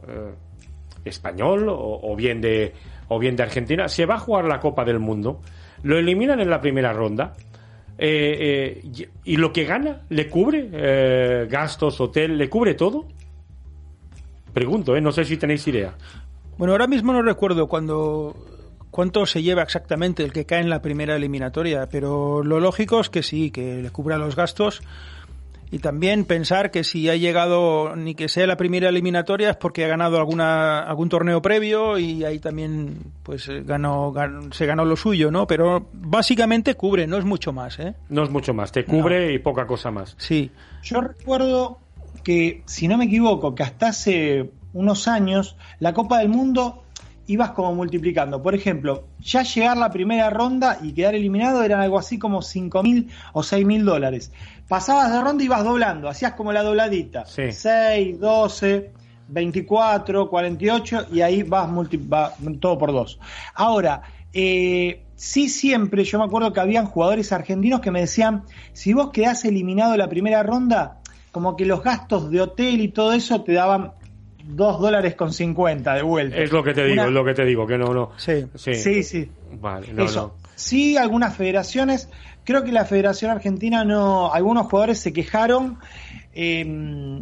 español 1.07 1.67
o, 1.69 2.15
bien 2.15 2.41
de 2.41 2.73
o 3.07 3.19
bien 3.19 3.35
de 3.35 3.43
Argentina 3.43 3.87
se 3.87 4.05
va 4.05 4.15
a 4.15 4.19
jugar 4.19 4.45
la 4.45 4.59
Copa 4.59 4.83
del 4.83 4.99
Mundo 4.99 5.41
lo 5.83 5.97
eliminan 5.97 6.39
en 6.39 6.49
la 6.49 6.61
primera 6.61 6.93
ronda. 6.93 7.35
Eh, 7.99 8.81
eh, 8.85 9.09
y 9.23 9.37
lo 9.37 9.51
que 9.51 9.65
gana 9.65 10.01
le 10.09 10.27
cubre 10.29 10.69
eh, 10.71 11.47
gastos, 11.49 11.99
hotel, 11.99 12.37
le 12.37 12.49
cubre 12.49 12.75
todo. 12.75 13.05
Pregunto, 14.53 14.99
no 14.99 15.11
sé 15.11 15.25
si 15.25 15.37
tenéis 15.37 15.67
idea. 15.67 15.95
Bueno, 16.57 16.73
ahora 16.73 16.87
mismo 16.87 17.13
no 17.13 17.21
recuerdo 17.21 17.67
cuando 17.67 18.35
cuánto 18.91 19.25
se 19.25 19.43
lleva 19.43 19.61
exactamente 19.61 20.23
el 20.23 20.33
que 20.33 20.45
cae 20.45 20.61
en 20.61 20.69
la 20.69 20.81
primera 20.81 21.15
eliminatoria, 21.15 21.87
pero 21.89 22.43
lo 22.43 22.59
lógico 22.59 22.99
es 22.99 23.09
que 23.09 23.21
sí, 23.21 23.51
que 23.51 23.81
le 23.81 23.89
cubra 23.91 24.17
los 24.17 24.35
gastos 24.35 24.81
y 25.71 25.79
también 25.79 26.25
pensar 26.25 26.71
que 26.71 26.83
si 26.83 27.09
ha 27.09 27.15
llegado 27.15 27.95
ni 27.95 28.15
que 28.15 28.29
sea 28.29 28.47
la 28.47 28.57
primera 28.57 28.89
eliminatoria 28.89 29.49
es 29.51 29.55
porque 29.57 29.83
ha 29.83 29.87
ganado 29.87 30.17
alguna 30.17 30.79
algún 30.79 31.09
torneo 31.09 31.41
previo 31.41 31.97
y 31.97 32.23
ahí 32.23 32.39
también 32.39 32.97
pues 33.23 33.49
eh, 33.49 33.63
ganó, 33.65 34.13
se 34.51 34.65
ganó 34.65 34.85
lo 34.85 34.95
suyo 34.95 35.29
no 35.31 35.45
pero 35.45 35.87
básicamente 35.93 36.75
cubre 36.75 37.07
no 37.07 37.17
es 37.17 37.25
mucho 37.25 37.51
más 37.51 37.79
¿eh? 37.79 37.95
no 38.09 38.23
es 38.23 38.29
mucho 38.29 38.53
más 38.53 38.71
te 38.71 38.85
cubre 38.85 39.33
y 39.33 39.39
poca 39.39 39.65
cosa 39.67 39.91
más. 39.91 40.15
Sí. 40.17 40.51
Yo 40.83 41.01
recuerdo 41.01 41.79
que 42.23 42.63
si 42.65 42.87
no 42.87 42.97
me 42.97 43.05
equivoco 43.05 43.55
que 43.55 43.63
hasta 43.63 43.89
hace 43.89 44.51
unos 44.73 45.07
años 45.07 45.55
la 45.79 45.93
Copa 45.93 46.19
del 46.19 46.29
Mundo 46.29 46.83
ibas 47.27 47.51
como 47.51 47.75
multiplicando. 47.75 48.41
Por 48.41 48.55
ejemplo, 48.55 49.05
ya 49.19 49.43
llegar 49.43 49.77
la 49.77 49.91
primera 49.91 50.29
ronda 50.29 50.79
y 50.81 50.93
quedar 50.93 51.15
eliminado 51.15 51.63
eran 51.63 51.81
algo 51.81 51.99
así 51.99 52.17
como 52.17 52.41
5 52.41 52.83
mil 52.83 53.09
o 53.33 53.43
6 53.43 53.65
mil 53.65 53.85
dólares. 53.85 54.31
Pasabas 54.67 55.11
de 55.11 55.21
ronda 55.21 55.43
y 55.43 55.45
ibas 55.45 55.63
doblando, 55.63 56.09
hacías 56.09 56.33
como 56.33 56.51
la 56.51 56.63
dobladita. 56.63 57.25
Sí. 57.25 57.51
6, 57.51 58.19
12, 58.19 58.91
24, 59.27 60.29
48 60.29 61.07
y 61.11 61.21
ahí 61.21 61.43
vas 61.43 61.69
multi, 61.69 61.97
va 61.97 62.33
todo 62.59 62.77
por 62.77 62.91
dos. 62.91 63.19
Ahora, 63.53 64.01
eh, 64.33 65.03
sí 65.15 65.49
siempre, 65.49 66.03
yo 66.03 66.19
me 66.19 66.25
acuerdo 66.25 66.53
que 66.53 66.59
habían 66.59 66.85
jugadores 66.85 67.31
argentinos 67.31 67.81
que 67.81 67.91
me 67.91 68.01
decían, 68.01 68.43
si 68.73 68.93
vos 68.93 69.09
quedás 69.11 69.43
eliminado 69.45 69.93
en 69.93 69.99
la 69.99 70.09
primera 70.09 70.43
ronda, 70.43 71.01
como 71.31 71.55
que 71.55 71.65
los 71.65 71.83
gastos 71.83 72.31
de 72.31 72.41
hotel 72.41 72.81
y 72.81 72.87
todo 72.87 73.13
eso 73.13 73.41
te 73.41 73.53
daban 73.53 73.91
2 74.47 74.79
dólares 74.79 75.15
con 75.15 75.33
50 75.33 75.93
de 75.93 76.01
vuelta. 76.03 76.37
Es 76.37 76.51
lo 76.51 76.63
que 76.63 76.73
te 76.73 76.83
digo, 76.85 76.93
Una- 76.93 77.05
es 77.05 77.11
lo 77.11 77.25
que 77.25 77.33
te 77.33 77.45
digo, 77.45 77.67
que 77.67 77.77
no, 77.77 77.93
no. 77.93 78.11
Sí. 78.17 78.45
Sí, 78.55 78.75
Sí, 78.75 79.03
sí. 79.03 79.31
Vale, 79.59 79.91
no, 79.93 80.03
Eso. 80.05 80.35
no. 80.39 80.47
Sí, 80.55 80.97
algunas 80.97 81.35
federaciones, 81.35 82.09
creo 82.43 82.63
que 82.63 82.71
la 82.71 82.85
Federación 82.85 83.29
Argentina 83.31 83.83
no, 83.85 84.33
algunos 84.33 84.65
jugadores 84.67 84.99
se 84.99 85.13
quejaron, 85.13 85.77
eh, 86.33 86.65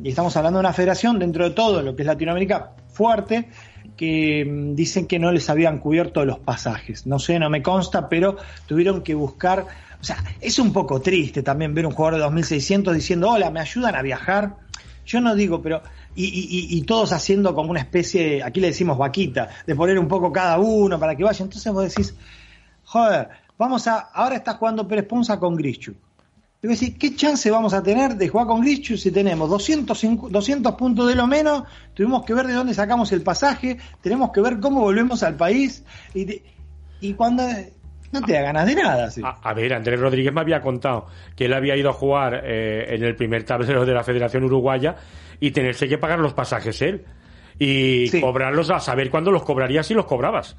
y 0.03 0.09
estamos 0.09 0.35
hablando 0.37 0.59
de 0.59 0.61
una 0.61 0.73
federación 0.73 1.19
dentro 1.19 1.43
de 1.43 1.51
todo 1.55 1.81
lo 1.81 1.95
que 1.95 2.03
es 2.03 2.07
Latinoamérica 2.07 2.71
fuerte, 2.93 3.49
que 3.97 4.45
mm, 4.45 4.75
dicen 4.75 5.07
que 5.07 5.19
no 5.19 5.31
les 5.31 5.49
habían 5.49 5.79
cubierto 5.79 6.23
los 6.25 6.39
pasajes. 6.39 7.05
No 7.05 7.19
sé, 7.19 7.39
no 7.39 7.49
me 7.49 7.61
consta, 7.61 8.07
pero 8.09 8.37
tuvieron 8.67 9.01
que 9.01 9.13
buscar, 9.15 9.65
o 9.99 10.03
sea, 10.03 10.17
es 10.41 10.59
un 10.59 10.71
poco 10.73 11.01
triste 11.01 11.43
también 11.43 11.73
ver 11.73 11.85
un 11.85 11.93
jugador 11.93 12.19
de 12.19 12.25
2.600 12.25 12.93
diciendo, 12.93 13.29
hola, 13.31 13.49
¿me 13.51 13.59
ayudan 13.59 13.95
a 13.95 14.01
viajar? 14.01 14.55
Yo 15.05 15.21
no 15.21 15.35
digo, 15.35 15.61
pero. 15.61 15.81
Y, 16.17 16.77
y- 16.77 16.81
todos 16.83 17.11
haciendo 17.11 17.53
como 17.53 17.71
una 17.71 17.81
especie, 17.81 18.41
aquí 18.41 18.61
le 18.61 18.67
decimos 18.67 18.97
vaquita, 18.97 19.49
de 19.67 19.75
poner 19.75 19.99
un 19.99 20.07
poco 20.07 20.31
cada 20.31 20.57
uno 20.59 20.97
para 20.97 21.15
que 21.15 21.23
vaya. 21.25 21.43
Entonces 21.43 21.71
vos 21.73 21.83
decís, 21.83 22.15
joder, 22.85 23.27
vamos 23.57 23.85
a. 23.87 23.97
Ahora 23.99 24.37
está 24.37 24.53
jugando 24.53 24.87
Pérez 24.87 25.05
Ponza 25.05 25.37
con 25.39 25.55
Grischu. 25.55 25.93
Y 26.63 26.67
vos 26.67 26.79
decís, 26.79 26.97
¿qué 26.97 27.15
chance 27.15 27.51
vamos 27.51 27.73
a 27.73 27.83
tener 27.83 28.15
de 28.15 28.29
jugar 28.29 28.47
con 28.47 28.61
Grischu 28.61 28.97
si 28.97 29.11
tenemos 29.11 29.49
205 29.49 30.29
200 30.29 30.73
puntos 30.75 31.07
de 31.07 31.15
lo 31.15 31.27
menos? 31.27 31.63
Tuvimos 31.93 32.23
que 32.25 32.33
ver 32.33 32.47
de 32.47 32.53
dónde 32.53 32.73
sacamos 32.73 33.11
el 33.11 33.21
pasaje, 33.21 33.77
tenemos 34.01 34.31
que 34.31 34.41
ver 34.41 34.59
cómo 34.59 34.79
volvemos 34.81 35.21
al 35.21 35.35
país. 35.35 35.83
Y, 36.13 36.25
te- 36.25 36.43
y 37.01 37.13
cuando. 37.13 37.43
No 38.19 38.25
te 38.25 38.33
da 38.33 38.41
ganas 38.41 38.65
de 38.65 38.75
nada, 38.75 39.11
sí. 39.11 39.21
A, 39.23 39.37
a 39.41 39.53
ver, 39.53 39.73
Andrés 39.73 39.99
Rodríguez 39.99 40.33
me 40.33 40.41
había 40.41 40.61
contado 40.61 41.07
que 41.35 41.45
él 41.45 41.53
había 41.53 41.75
ido 41.75 41.89
a 41.89 41.93
jugar 41.93 42.41
eh, 42.43 42.85
en 42.95 43.03
el 43.03 43.15
primer 43.15 43.43
tablero 43.43 43.85
de 43.85 43.93
la 43.93 44.03
Federación 44.03 44.43
Uruguaya 44.43 44.95
y 45.39 45.51
tenerse 45.51 45.87
que 45.87 45.97
pagar 45.97 46.19
los 46.19 46.33
pasajes 46.33 46.81
él 46.81 47.05
y 47.59 48.07
Sí. 48.07 48.21
cobrarlos 48.21 48.69
a 48.69 48.79
saber 48.79 49.09
cuándo 49.09 49.31
los 49.31 49.43
cobrarías 49.43 49.89
y 49.91 49.93
los 49.93 50.05
cobrabas. 50.05 50.55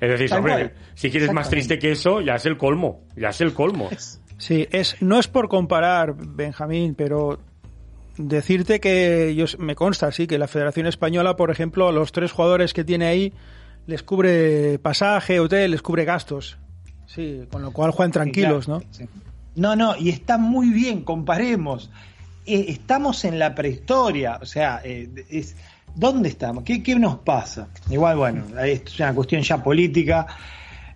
Es 0.00 0.10
decir, 0.10 0.32
hombre, 0.32 0.74
si 0.94 1.10
quieres 1.10 1.32
más 1.32 1.50
triste 1.50 1.78
que 1.78 1.90
eso, 1.92 2.20
ya 2.20 2.36
es 2.36 2.46
el 2.46 2.56
colmo, 2.56 3.02
ya 3.16 3.30
es 3.30 3.40
el 3.40 3.52
colmo. 3.52 3.88
Sí, 4.36 4.68
es, 4.70 4.96
no 5.02 5.18
es 5.18 5.26
por 5.26 5.48
comparar, 5.48 6.14
Benjamín, 6.16 6.94
pero 6.94 7.40
decirte 8.16 8.78
que 8.78 9.34
yo, 9.34 9.46
me 9.58 9.74
consta, 9.74 10.12
sí, 10.12 10.26
que 10.28 10.38
la 10.38 10.46
Federación 10.46 10.86
Española, 10.86 11.34
por 11.36 11.50
ejemplo, 11.50 11.88
a 11.88 11.92
los 11.92 12.12
tres 12.12 12.30
jugadores 12.30 12.72
que 12.72 12.84
tiene 12.84 13.06
ahí, 13.06 13.32
les 13.86 14.04
cubre 14.04 14.78
pasaje, 14.78 15.40
hotel, 15.40 15.72
les 15.72 15.82
cubre 15.82 16.04
gastos. 16.04 16.58
Sí, 17.08 17.46
con 17.50 17.62
lo 17.62 17.72
cual 17.72 17.90
juegan 17.90 18.12
tranquilos, 18.12 18.68
¿no? 18.68 18.82
sí. 18.90 19.08
No, 19.56 19.74
no, 19.74 19.96
y 19.96 20.10
está 20.10 20.38
muy 20.38 20.70
bien, 20.70 21.02
comparemos. 21.02 21.90
Eh, 22.46 22.66
estamos 22.68 23.24
en 23.24 23.40
la 23.40 23.56
prehistoria, 23.56 24.38
o 24.40 24.46
sea, 24.46 24.80
eh, 24.84 25.26
es, 25.28 25.56
¿dónde 25.96 26.28
estamos? 26.28 26.62
¿Qué, 26.62 26.80
¿Qué 26.80 26.94
nos 26.94 27.18
pasa? 27.18 27.68
Igual, 27.90 28.16
bueno, 28.18 28.60
esto 28.60 28.92
es 28.92 29.00
una 29.00 29.12
cuestión 29.14 29.42
ya 29.42 29.60
política, 29.60 30.26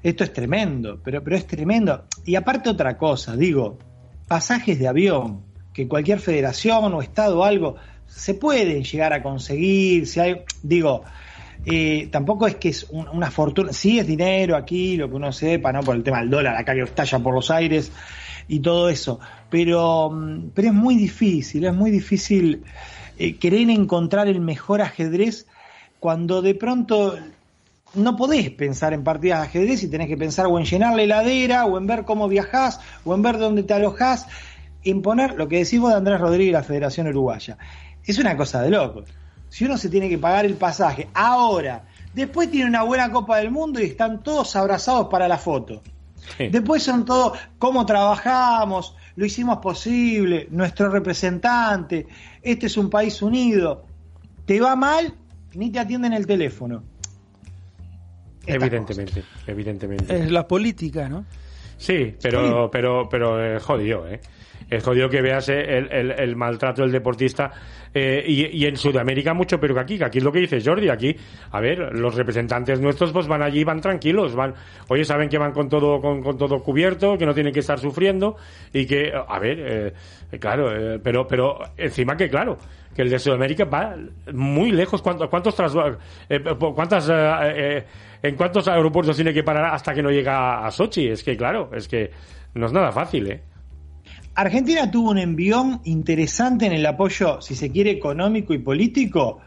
esto 0.01 0.23
es 0.23 0.33
tremendo, 0.33 1.01
pero, 1.03 1.25
pero 1.25 1.35
es 1.35 1.47
tremendo. 1.47 2.05
Y 2.25 2.37
aparte 2.37 2.71
otra 2.71 2.97
cosa, 2.97 3.35
digo, 3.35 3.79
pasajes 4.29 4.79
de 4.79 4.87
avión, 4.87 5.43
que 5.73 5.89
cualquier 5.89 6.21
federación 6.21 6.95
o 6.95 7.03
estado 7.03 7.41
o 7.41 7.45
algo, 7.45 7.77
se 8.07 8.35
pueden 8.35 8.85
llegar 8.85 9.13
a 9.13 9.25
conseguir, 9.25 10.07
si 10.07 10.21
hay, 10.21 10.43
digo, 10.63 11.03
eh, 11.65 12.09
tampoco 12.11 12.47
es 12.47 12.57
que 12.57 12.71
es 12.71 12.87
un- 12.91 13.09
una 13.09 13.31
fortuna, 13.31 13.73
sí 13.73 13.99
es 13.99 14.07
dinero 14.07 14.57
aquí, 14.57 14.97
lo 14.97 15.09
que 15.09 15.15
uno 15.17 15.33
sepa, 15.33 15.73
¿no? 15.73 15.81
Por 15.81 15.97
el 15.97 16.03
tema 16.03 16.21
del 16.21 16.31
dólar, 16.31 16.57
acá 16.57 16.75
que 16.75 16.83
estalla 16.83 17.19
por 17.21 17.35
los 17.35 17.51
aires 17.51 17.93
y 18.49 18.61
todo 18.61 18.89
eso, 18.89 19.21
pero, 19.49 20.11
mm, 20.11 20.51
pero 20.55 20.69
es 20.69 20.75
muy 20.75 20.97
difícil, 20.97 21.65
es 21.65 21.75
muy 21.75 21.91
difícil 21.91 22.65
eh, 23.19 23.37
querer 23.37 23.69
encontrar 23.71 24.27
el 24.27 24.41
mejor 24.41 24.81
ajedrez 24.81 25.47
cuando 26.01 26.43
de 26.43 26.55
pronto 26.55 27.17
no 27.95 28.17
podés 28.17 28.51
pensar 28.51 28.95
en 28.95 29.05
partidas 29.05 29.41
de 29.41 29.47
ajedrez 29.47 29.83
y 29.83 29.89
tenés 29.89 30.09
que 30.09 30.17
pensar 30.17 30.47
o 30.47 30.59
en 30.59 30.65
llenar 30.65 30.97
la 30.97 31.03
heladera, 31.03 31.67
o 31.67 31.77
en 31.79 31.87
ver 31.87 32.05
cómo 32.05 32.27
viajás, 32.27 32.81
o 33.05 33.15
en 33.15 33.23
ver 33.23 33.39
dónde 33.39 33.63
te 33.63 33.75
alojás, 33.75 34.27
en 34.83 35.03
poner 35.03 35.35
lo 35.35 35.47
que 35.47 35.59
decimos 35.59 35.91
de 35.91 35.97
Andrés 35.99 36.19
Rodríguez 36.21 36.55
la 36.55 36.63
Federación 36.63 37.07
Uruguaya. 37.09 37.59
Es 38.05 38.19
una 38.19 38.37
cosa 38.37 38.63
de 38.63 38.71
locos. 38.71 39.05
Si 39.53 39.67
uno 39.67 39.77
se 39.77 39.91
tiene 39.91 40.09
que 40.09 40.17
pagar 40.17 40.47
el 40.47 40.55
pasaje 40.55 41.09
ahora, 41.13 41.85
después 42.15 42.51
tiene 42.51 42.71
una 42.71 42.85
buena 42.85 43.13
Copa 43.13 43.37
del 43.37 43.51
Mundo 43.51 43.81
y 43.81 43.85
están 43.85 44.23
todos 44.23 44.57
abrazados 44.57 45.09
para 45.09 45.29
la 45.29 45.37
foto. 45.37 45.83
Sí. 46.39 46.49
Después 46.49 46.83
son 46.83 47.05
todos 47.05 47.39
cómo 47.59 47.85
trabajamos, 47.85 48.97
lo 49.15 49.27
hicimos 49.27 49.59
posible, 49.59 50.49
nuestro 50.51 50.89
representante, 50.89 52.07
este 52.41 52.65
es 52.65 52.79
un 52.79 52.89
país 52.89 53.21
unido. 53.21 53.85
Te 54.47 54.59
va 54.59 54.75
mal, 54.75 55.13
ni 55.53 55.71
te 55.71 55.81
atienden 55.81 56.15
el 56.15 56.27
teléfono. 56.27 56.83
Evidentemente, 58.47 59.23
evidentemente. 59.47 60.19
Es 60.19 60.31
la 60.31 60.49
política, 60.49 61.11
¿no? 61.11 61.27
Sí, 61.77 62.17
pero, 62.23 62.71
pero, 62.71 63.07
pero 63.11 63.57
es 63.57 63.63
jodido, 63.63 64.09
¿eh? 64.09 64.19
Es 64.77 64.83
jodido 64.85 65.09
que 65.11 65.21
veas 65.21 65.49
eh, 65.51 65.79
el, 65.79 66.11
el- 66.13 66.35
maltrato 66.37 66.81
del 66.83 66.93
deportista 66.93 67.51
eh, 67.93 68.25
y, 68.27 68.47
y 68.47 68.67
en 68.67 68.77
Sudamérica 68.77 69.35
mucho 69.35 69.61
pero 69.61 69.75
que 69.75 69.81
aquí, 69.81 69.99
que 69.99 70.05
aquí 70.07 70.19
es 70.19 70.25
lo 70.25 70.33
que 70.33 70.39
dice 70.41 70.61
Jordi, 70.65 70.89
aquí, 70.89 71.15
a 71.51 71.61
ver, 71.61 71.95
los 71.95 72.15
representantes 72.15 72.81
nuestros 72.81 73.13
pues 73.13 73.27
van 73.27 73.43
allí, 73.43 73.65
van 73.65 73.81
tranquilos, 73.83 74.35
van, 74.35 74.55
oye, 74.89 75.05
saben 75.05 75.29
que 75.29 75.37
van 75.37 75.53
con 75.53 75.69
todo, 75.69 76.01
con, 76.01 76.23
con 76.23 76.39
todo 76.39 76.63
cubierto, 76.63 77.19
que 77.19 77.27
no 77.27 77.35
tienen 77.35 77.53
que 77.53 77.61
estar 77.61 77.79
sufriendo 77.79 78.37
y 78.73 78.87
que, 78.87 79.13
a 79.13 79.39
ver, 79.39 79.59
eh, 80.33 80.39
claro, 80.39 80.71
eh, 80.75 80.99
pero, 81.03 81.27
pero 81.29 81.59
encima 81.77 82.17
que 82.17 82.31
claro, 82.31 82.57
que 82.97 83.03
el 83.03 83.11
de 83.11 83.19
Sudamérica 83.19 83.67
va 83.67 83.95
muy 84.33 84.71
lejos, 84.73 85.03
¿cuántos, 85.03 85.29
cuántos 85.29 85.55
trasva- 85.55 85.99
eh, 86.31 86.41
cuántas, 86.75 87.11
eh, 87.13 87.85
en 88.23 88.37
cuántos 88.37 88.69
aeropuertos 88.69 89.17
tiene 89.17 89.35
que 89.35 89.43
parar 89.43 89.67
hasta 89.75 89.93
que 89.93 90.03
no 90.03 90.11
llega 90.11 90.65
a 90.65 90.71
Sochi? 90.71 91.09
Es 91.09 91.23
que 91.23 91.37
claro, 91.37 91.71
es 91.75 91.87
que 91.89 92.11
no 92.55 92.65
es 92.67 92.73
nada 92.73 92.91
fácil, 92.91 93.31
¿eh? 93.31 93.41
Argentina 94.35 94.91
tuvo 94.91 95.11
un 95.11 95.19
envión 95.19 95.81
interesante 95.85 96.67
en 96.67 96.73
el 96.73 96.87
apoyo, 96.87 97.41
si 97.43 97.55
se 97.55 97.71
quiere, 97.71 97.91
económico 97.91 98.55
y 98.55 98.59
político, 98.59 99.41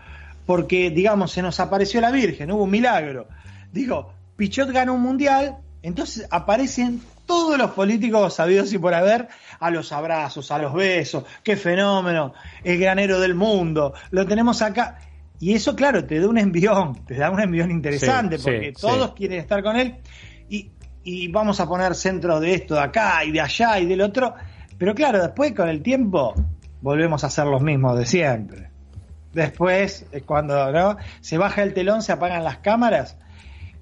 porque, 0.46 0.92
digamos, 0.92 1.32
se 1.32 1.42
nos 1.42 1.60
apareció 1.60 2.02
la 2.02 2.12
Virgen, 2.12 2.52
hubo 2.52 2.64
un 2.64 2.70
milagro. 2.70 3.28
Digo, 3.72 4.14
Pichot 4.36 4.72
ganó 4.72 4.94
un 4.94 5.02
mundial, 5.02 5.58
entonces 5.82 6.28
aparecen 6.30 7.02
todos 7.26 7.58
los 7.58 7.72
políticos 7.72 8.36
sabidos 8.36 8.72
y 8.74 8.78
por 8.78 8.94
haber 8.94 9.28
a 9.60 9.72
los 9.72 9.92
abrazos, 9.92 10.52
a 10.52 10.60
los 10.60 10.74
besos, 10.74 11.24
qué 11.44 11.56
fenómeno, 11.56 12.34
el 12.64 12.78
granero 12.78 13.20
del 13.20 13.34
mundo, 13.34 13.94
lo 14.12 14.26
tenemos 14.28 14.62
acá. 14.62 15.00
Y 15.40 15.54
eso, 15.54 15.76
claro, 15.76 16.06
te 16.06 16.20
da 16.20 16.28
un 16.30 16.38
envión, 16.38 17.04
te 17.06 17.16
da 17.16 17.32
un 17.32 17.42
envión 17.42 17.72
interesante, 17.72 18.38
Sí, 18.38 18.44
porque 18.44 18.74
sí, 18.76 18.82
todos 18.82 19.08
sí. 19.08 19.14
quieren 19.18 19.40
estar 19.40 19.64
con 19.64 19.76
él 19.76 19.96
y, 20.48 20.72
y 21.04 21.28
vamos 21.30 21.60
a 21.60 21.68
poner 21.68 21.96
centros 21.96 22.40
de 22.40 22.54
esto 22.54 22.76
de 22.76 22.82
acá 22.82 23.24
y 23.26 23.32
de 23.32 23.42
allá 23.42 23.80
y 23.80 23.86
del 23.88 24.02
otro. 24.02 24.36
Pero 24.78 24.94
claro, 24.94 25.22
después 25.22 25.54
con 25.54 25.70
el 25.70 25.82
tiempo 25.82 26.34
volvemos 26.82 27.24
a 27.24 27.30
ser 27.30 27.46
los 27.48 27.62
mismos 27.62 27.98
de 27.98 28.06
siempre. 28.06 28.70
Después 29.34 30.06
es 30.12 30.24
cuando 30.24 30.72
¿no? 30.72 30.98
se 31.20 31.38
baja 31.38 31.64
el 31.64 31.74
telón, 31.74 32.02
se 32.02 32.12
apagan 32.12 32.44
las 32.44 32.60
cámaras. 32.60 33.18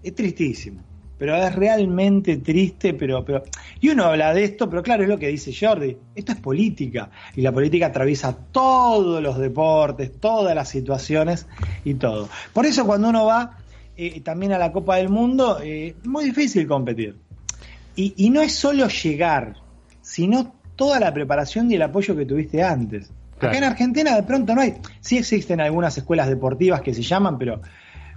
Es 0.01 0.15
tristísimo. 0.15 0.81
Pero 1.17 1.35
es 1.35 1.55
realmente 1.55 2.37
triste, 2.37 2.93
pero, 2.95 3.23
pero. 3.23 3.43
Y 3.79 3.89
uno 3.89 4.05
habla 4.05 4.33
de 4.33 4.43
esto, 4.43 4.69
pero 4.69 4.81
claro, 4.81 5.03
es 5.03 5.09
lo 5.09 5.17
que 5.17 5.27
dice 5.27 5.53
Jordi. 5.57 5.95
Esto 6.15 6.31
es 6.31 6.39
política. 6.39 7.09
Y 7.35 7.41
la 7.41 7.51
política 7.51 7.87
atraviesa 7.87 8.35
todos 8.51 9.21
los 9.21 9.37
deportes, 9.37 10.19
todas 10.19 10.55
las 10.55 10.69
situaciones 10.69 11.47
y 11.85 11.93
todo. 11.93 12.27
Por 12.51 12.65
eso 12.65 12.85
cuando 12.85 13.09
uno 13.09 13.25
va 13.25 13.57
eh, 13.95 14.21
también 14.21 14.53
a 14.53 14.57
la 14.57 14.71
Copa 14.71 14.97
del 14.97 15.09
Mundo, 15.09 15.59
eh, 15.61 15.95
es 15.97 16.05
muy 16.05 16.25
difícil 16.25 16.67
competir. 16.67 17.15
Y, 17.95 18.13
y 18.17 18.29
no 18.31 18.41
es 18.41 18.55
solo 18.55 18.87
llegar, 18.87 19.55
sino 20.01 20.55
toda 20.75 20.99
la 20.99 21.13
preparación 21.13 21.71
y 21.71 21.75
el 21.75 21.81
apoyo 21.81 22.15
que 22.15 22.25
tuviste 22.25 22.63
antes. 22.63 23.11
Claro. 23.37 23.49
Acá 23.49 23.57
en 23.57 23.63
Argentina 23.63 24.15
de 24.15 24.23
pronto 24.23 24.55
no 24.55 24.61
hay. 24.61 24.75
Sí 24.99 25.17
existen 25.17 25.61
algunas 25.61 25.97
escuelas 25.97 26.27
deportivas 26.27 26.81
que 26.81 26.93
se 26.93 27.01
llaman, 27.01 27.37
pero 27.37 27.61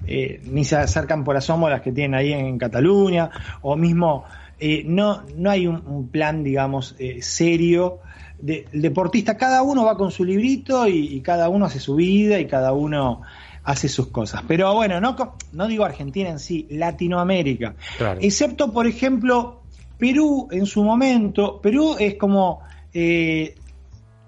eh, 0.07 0.41
ni 0.45 0.65
se 0.65 0.77
acercan 0.77 1.25
por 1.25 1.37
asomo 1.37 1.67
a 1.67 1.71
las 1.71 1.83
que 1.83 1.93
tienen 1.93 2.15
ahí 2.15 2.33
en 2.33 2.59
Cataluña, 2.59 3.31
o 3.63 3.77
mismo 3.77 4.25
eh, 4.59 4.85
no, 4.87 5.23
no 5.37 5.51
hay 5.51 5.67
un, 5.67 5.83
un 5.87 6.09
plan, 6.09 6.45
digamos, 6.45 6.95
eh, 6.99 7.21
serio 7.23 8.01
el 8.45 8.83
deportista, 8.83 9.37
cada 9.37 9.63
uno 9.63 9.85
va 9.85 9.97
con 9.97 10.11
su 10.11 10.25
librito 10.25 10.87
y, 10.87 11.21
cada 11.21 11.49
uno 11.49 11.67
hace 11.67 11.81
su 11.81 11.95
vida 11.95 12.39
y 12.39 12.47
cada 12.47 12.73
uno 12.73 13.23
hace 13.65 13.89
sus 13.89 14.09
cosas. 14.09 14.43
Pero 14.47 14.75
bueno, 14.75 15.01
no, 15.01 15.17
no 15.53 15.67
digo 15.67 15.85
Argentina 15.85 16.31
en 16.31 16.39
sí, 16.39 16.67
Latinoamérica. 16.71 17.75
Excepto, 18.21 18.73
por 18.73 18.87
ejemplo, 18.87 19.63
Perú 19.99 20.49
en 20.51 20.67
su 20.67 20.83
momento. 20.85 21.61
Perú 21.61 21.97
es 21.99 22.15
como... 22.17 22.61
Eh, 22.93 23.55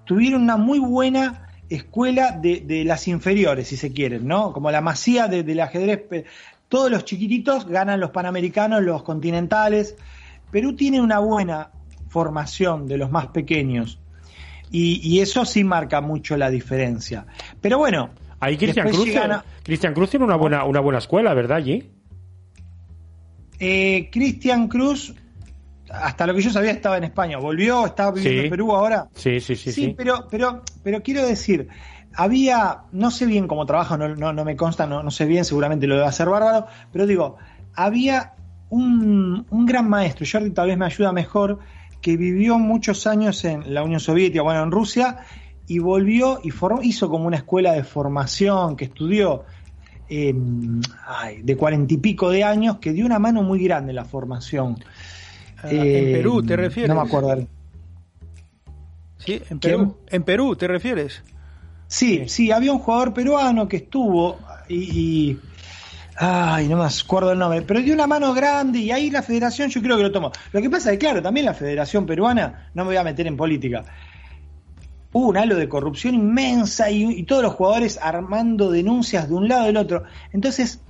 tuvieron 0.05 0.43
una 0.43 0.57
muy 0.57 0.79
buena 0.79 1.49
escuela 1.69 2.31
de, 2.31 2.83
las 2.85 3.07
inferiores, 3.07 3.67
si 3.67 3.77
se 3.77 3.93
quieren, 3.93 4.27
¿no? 4.27 4.51
Como 4.53 4.71
la 4.71 4.81
masía 4.81 5.27
del 5.27 5.59
ajedrez. 5.59 6.25
Todos 6.67 6.91
los 6.91 7.05
chiquititos 7.05 7.67
ganan 7.67 7.99
los 7.99 8.11
panamericanos, 8.11 8.81
los 8.81 9.03
continentales. 9.03 9.95
Perú 10.51 10.75
tiene 10.75 11.01
una 11.01 11.19
buena 11.19 11.71
formación 12.07 12.87
de 12.87 12.97
los 12.97 13.11
más 13.11 13.27
pequeños. 13.27 13.99
Y, 14.71 15.19
eso 15.19 15.45
sí 15.45 15.63
marca 15.63 15.99
mucho 15.99 16.37
la 16.37 16.49
diferencia. 16.49 17.25
Pero 17.59 17.79
bueno. 17.79 18.11
Ahí 18.39 18.55
Cristian 18.55 18.87
Cruz, 18.89 19.09
Cristian 19.63 19.93
Cruz 19.93 20.11
tiene 20.11 20.25
una 20.25 20.35
buena, 20.35 20.63
una 20.63 20.79
buena 20.79 20.99
escuela, 20.99 21.33
¿verdad? 21.33 21.57
Allí. 21.57 21.91
Eh, 23.59 24.09
Cristian 24.11 24.67
Cruz, 24.67 25.13
hasta 25.91 26.27
lo 26.27 26.33
que 26.33 26.41
yo 26.41 26.51
sabía, 26.51 26.71
estaba 26.71 26.97
en 26.97 27.05
España. 27.05 27.37
Volvió, 27.37 27.85
estaba 27.85 28.11
viviendo 28.11 28.43
en 28.43 28.49
Perú 28.49 28.71
ahora. 28.73 29.07
Sí, 29.15 29.39
sí, 29.39 29.55
sí. 29.55 29.71
Sí, 29.71 29.93
Pero, 29.97 30.27
pero, 30.29 30.63
pero 30.83 31.01
quiero 31.01 31.25
decir, 31.25 31.67
había, 32.15 32.83
no 32.91 33.11
sé 33.11 33.25
bien 33.25 33.47
cómo 33.47 33.65
trabaja, 33.65 33.97
no, 33.97 34.15
no, 34.15 34.45
me 34.45 34.55
consta, 34.55 34.87
no, 34.87 35.03
no 35.03 35.11
sé 35.11 35.25
bien, 35.25 35.45
seguramente 35.45 35.87
lo 35.87 35.95
debe 35.95 36.07
hacer 36.07 36.27
bárbaro, 36.29 36.67
pero 36.91 37.05
digo, 37.05 37.37
había 37.75 38.33
un, 38.69 39.45
un 39.49 39.65
gran 39.65 39.89
maestro, 39.89 40.25
Jordi 40.29 40.51
tal 40.51 40.67
vez 40.67 40.77
me 40.77 40.85
ayuda 40.85 41.11
mejor, 41.11 41.59
que 42.01 42.17
vivió 42.17 42.57
muchos 42.57 43.07
años 43.07 43.43
en 43.45 43.73
la 43.73 43.83
Unión 43.83 43.99
Soviética, 43.99 44.41
bueno, 44.41 44.63
en 44.63 44.71
Rusia, 44.71 45.19
y 45.67 45.79
volvió 45.79 46.39
y 46.43 46.51
hizo 46.87 47.09
como 47.09 47.27
una 47.27 47.37
escuela 47.37 47.73
de 47.73 47.83
formación 47.83 48.75
que 48.75 48.85
estudió 48.85 49.43
em, 50.07 50.81
de 51.43 51.55
cuarenta 51.55 51.93
y 51.93 51.97
pico 51.97 52.31
de 52.31 52.43
años, 52.43 52.77
que 52.79 52.91
dio 52.91 53.05
una 53.05 53.19
mano 53.19 53.43
muy 53.43 53.63
grande 53.63 53.91
en 53.91 53.97
la 53.97 54.05
formación. 54.05 54.77
Ah, 55.63 55.69
¿En 55.71 56.13
Perú 56.13 56.43
te 56.43 56.55
refieres? 56.55 56.89
No 56.89 57.01
me 57.01 57.07
acuerdo. 57.07 57.47
Sí, 59.17 59.41
en 59.49 59.59
Perú. 59.59 59.97
¿En 60.07 60.23
Perú 60.23 60.55
te 60.55 60.67
refieres? 60.67 61.23
Sí, 61.87 62.27
sí, 62.27 62.51
había 62.51 62.71
un 62.71 62.79
jugador 62.79 63.13
peruano 63.13 63.67
que 63.67 63.77
estuvo 63.77 64.39
y 64.69 65.37
Ay, 66.21 66.67
no 66.67 66.75
me 66.75 66.83
acuerdo 66.83 67.31
el 67.31 67.39
nombre, 67.39 67.61
pero 67.61 67.81
dio 67.81 67.93
una 67.93 68.05
mano 68.05 68.33
grande 68.33 68.79
y 68.79 68.91
ahí 68.91 69.09
la 69.09 69.23
federación 69.23 69.69
yo 69.69 69.81
creo 69.81 69.95
que 69.95 70.03
lo 70.03 70.11
tomó. 70.11 70.33
Lo 70.51 70.61
que 70.61 70.69
pasa 70.69 70.91
es 70.91 70.97
que, 70.97 71.05
claro, 71.05 71.21
también 71.21 71.45
la 71.45 71.53
federación 71.53 72.05
peruana, 72.05 72.69
no 72.73 72.83
me 72.83 72.89
voy 72.89 72.97
a 72.97 73.05
meter 73.05 73.25
en 73.25 73.37
política, 73.37 73.85
hubo 75.13 75.29
un 75.29 75.37
halo 75.37 75.55
de 75.55 75.69
corrupción 75.69 76.15
inmensa 76.15 76.91
y, 76.91 77.23
todos 77.23 77.41
los 77.41 77.53
jugadores 77.53 77.97
armando 78.01 78.69
denuncias 78.69 79.29
de 79.29 79.35
un 79.35 79.47
lado 79.47 79.63
y 79.63 79.67
del 79.67 79.77
otro. 79.77 80.03
Entonces, 80.33 80.81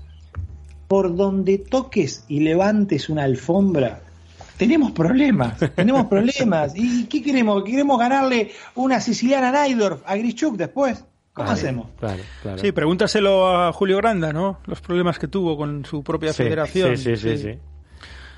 por 0.88 1.16
donde 1.16 1.60
toques 1.60 2.26
y 2.28 2.40
levantes 2.40 3.08
una 3.08 3.24
alfombra, 3.24 4.02
tenemos 4.60 4.92
problemas, 4.92 5.58
tenemos 5.76 6.06
problemas. 6.08 6.74
¿Y 6.76 7.06
qué 7.06 7.24
queremos? 7.24 7.64
¿Queremos 7.64 7.98
ganarle 7.98 8.52
una 8.76 9.00
siciliana 9.00 9.52
Naidorf 9.52 10.02
a 10.06 10.18
Grischuk 10.18 10.58
después? 10.58 11.06
¿Cómo 11.32 11.52
hacemos? 11.52 11.88
Sí, 12.58 12.74
pregúntaselo 12.74 13.48
a 13.48 13.72
Julio 13.72 13.96
Granda, 13.98 14.34
¿no? 14.34 14.60
Los 14.66 14.82
problemas 14.82 15.18
que 15.18 15.30
tuvo 15.30 15.56
con 15.56 15.86
su 15.86 16.04
propia 16.04 16.34
federación. 16.34 16.98
Sí, 16.98 17.16
sí, 17.16 17.38
sí, 17.38 17.58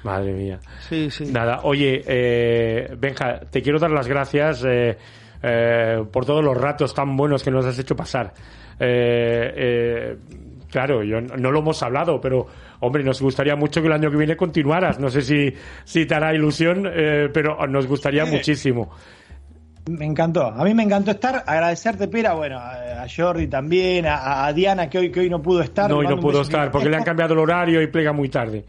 Madre 0.04 0.34
mía. 0.34 0.60
Sí, 0.88 1.10
sí. 1.10 1.26
Nada, 1.26 1.62
oye, 1.64 2.04
eh, 2.06 2.96
Benja, 3.00 3.40
te 3.40 3.64
quiero 3.64 3.80
dar 3.80 3.90
las 3.90 4.08
gracias 4.08 4.64
eh, 4.68 4.98
eh, 5.42 6.06
por 6.12 6.26
todos 6.26 6.44
los 6.44 6.56
ratos 6.56 6.94
tan 6.94 7.18
buenos 7.18 7.42
que 7.42 7.50
nos 7.50 7.66
has 7.66 7.80
hecho 7.80 7.96
pasar. 7.96 8.32
claro, 10.70 11.04
yo 11.04 11.20
no 11.22 11.52
lo 11.52 11.60
hemos 11.60 11.82
hablado, 11.82 12.22
pero 12.22 12.46
hombre, 12.82 13.04
nos 13.04 13.22
gustaría 13.22 13.56
mucho 13.56 13.82
que 13.82 13.88
el 13.88 13.94
año 13.94 14.12
que 14.12 14.18
viene 14.18 14.36
continuaras. 14.36 15.00
No 15.00 15.10
sé 15.10 15.22
si, 15.22 15.54
si 15.86 16.06
te 16.06 16.14
hará 16.14 16.36
ilusión, 16.36 16.84
pero 17.34 17.66
nos 17.68 17.88
gustaría 17.88 18.26
muchísimo. 18.26 18.92
Me 19.90 20.06
encantó, 20.06 20.46
a 20.46 20.64
mí 20.64 20.76
me 20.76 20.84
encantó 20.84 21.10
estar, 21.10 21.44
agradecerte 21.48 22.08
Pera, 22.08 22.34
bueno, 22.34 22.60
a 22.60 23.06
Jordi 23.14 23.48
también, 23.48 24.06
a, 24.08 24.52
Diana 24.54 24.88
que 24.88 25.00
hoy, 25.00 25.12
que 25.12 25.22
hoy 25.22 25.30
no 25.30 25.42
pudo 25.42 25.62
estar. 25.62 25.90
No, 25.90 25.98
hoy 25.98 26.08
no 26.08 26.20
pudo 26.20 26.42
estar 26.42 26.70
porque 26.70 26.90
le 26.90 26.98
han 26.98 27.04
cambiado 27.04 27.34
el 27.34 27.40
horario 27.40 27.82
y 27.82 27.88
plega 27.88 28.14
muy 28.14 28.30
tarde. 28.30 28.64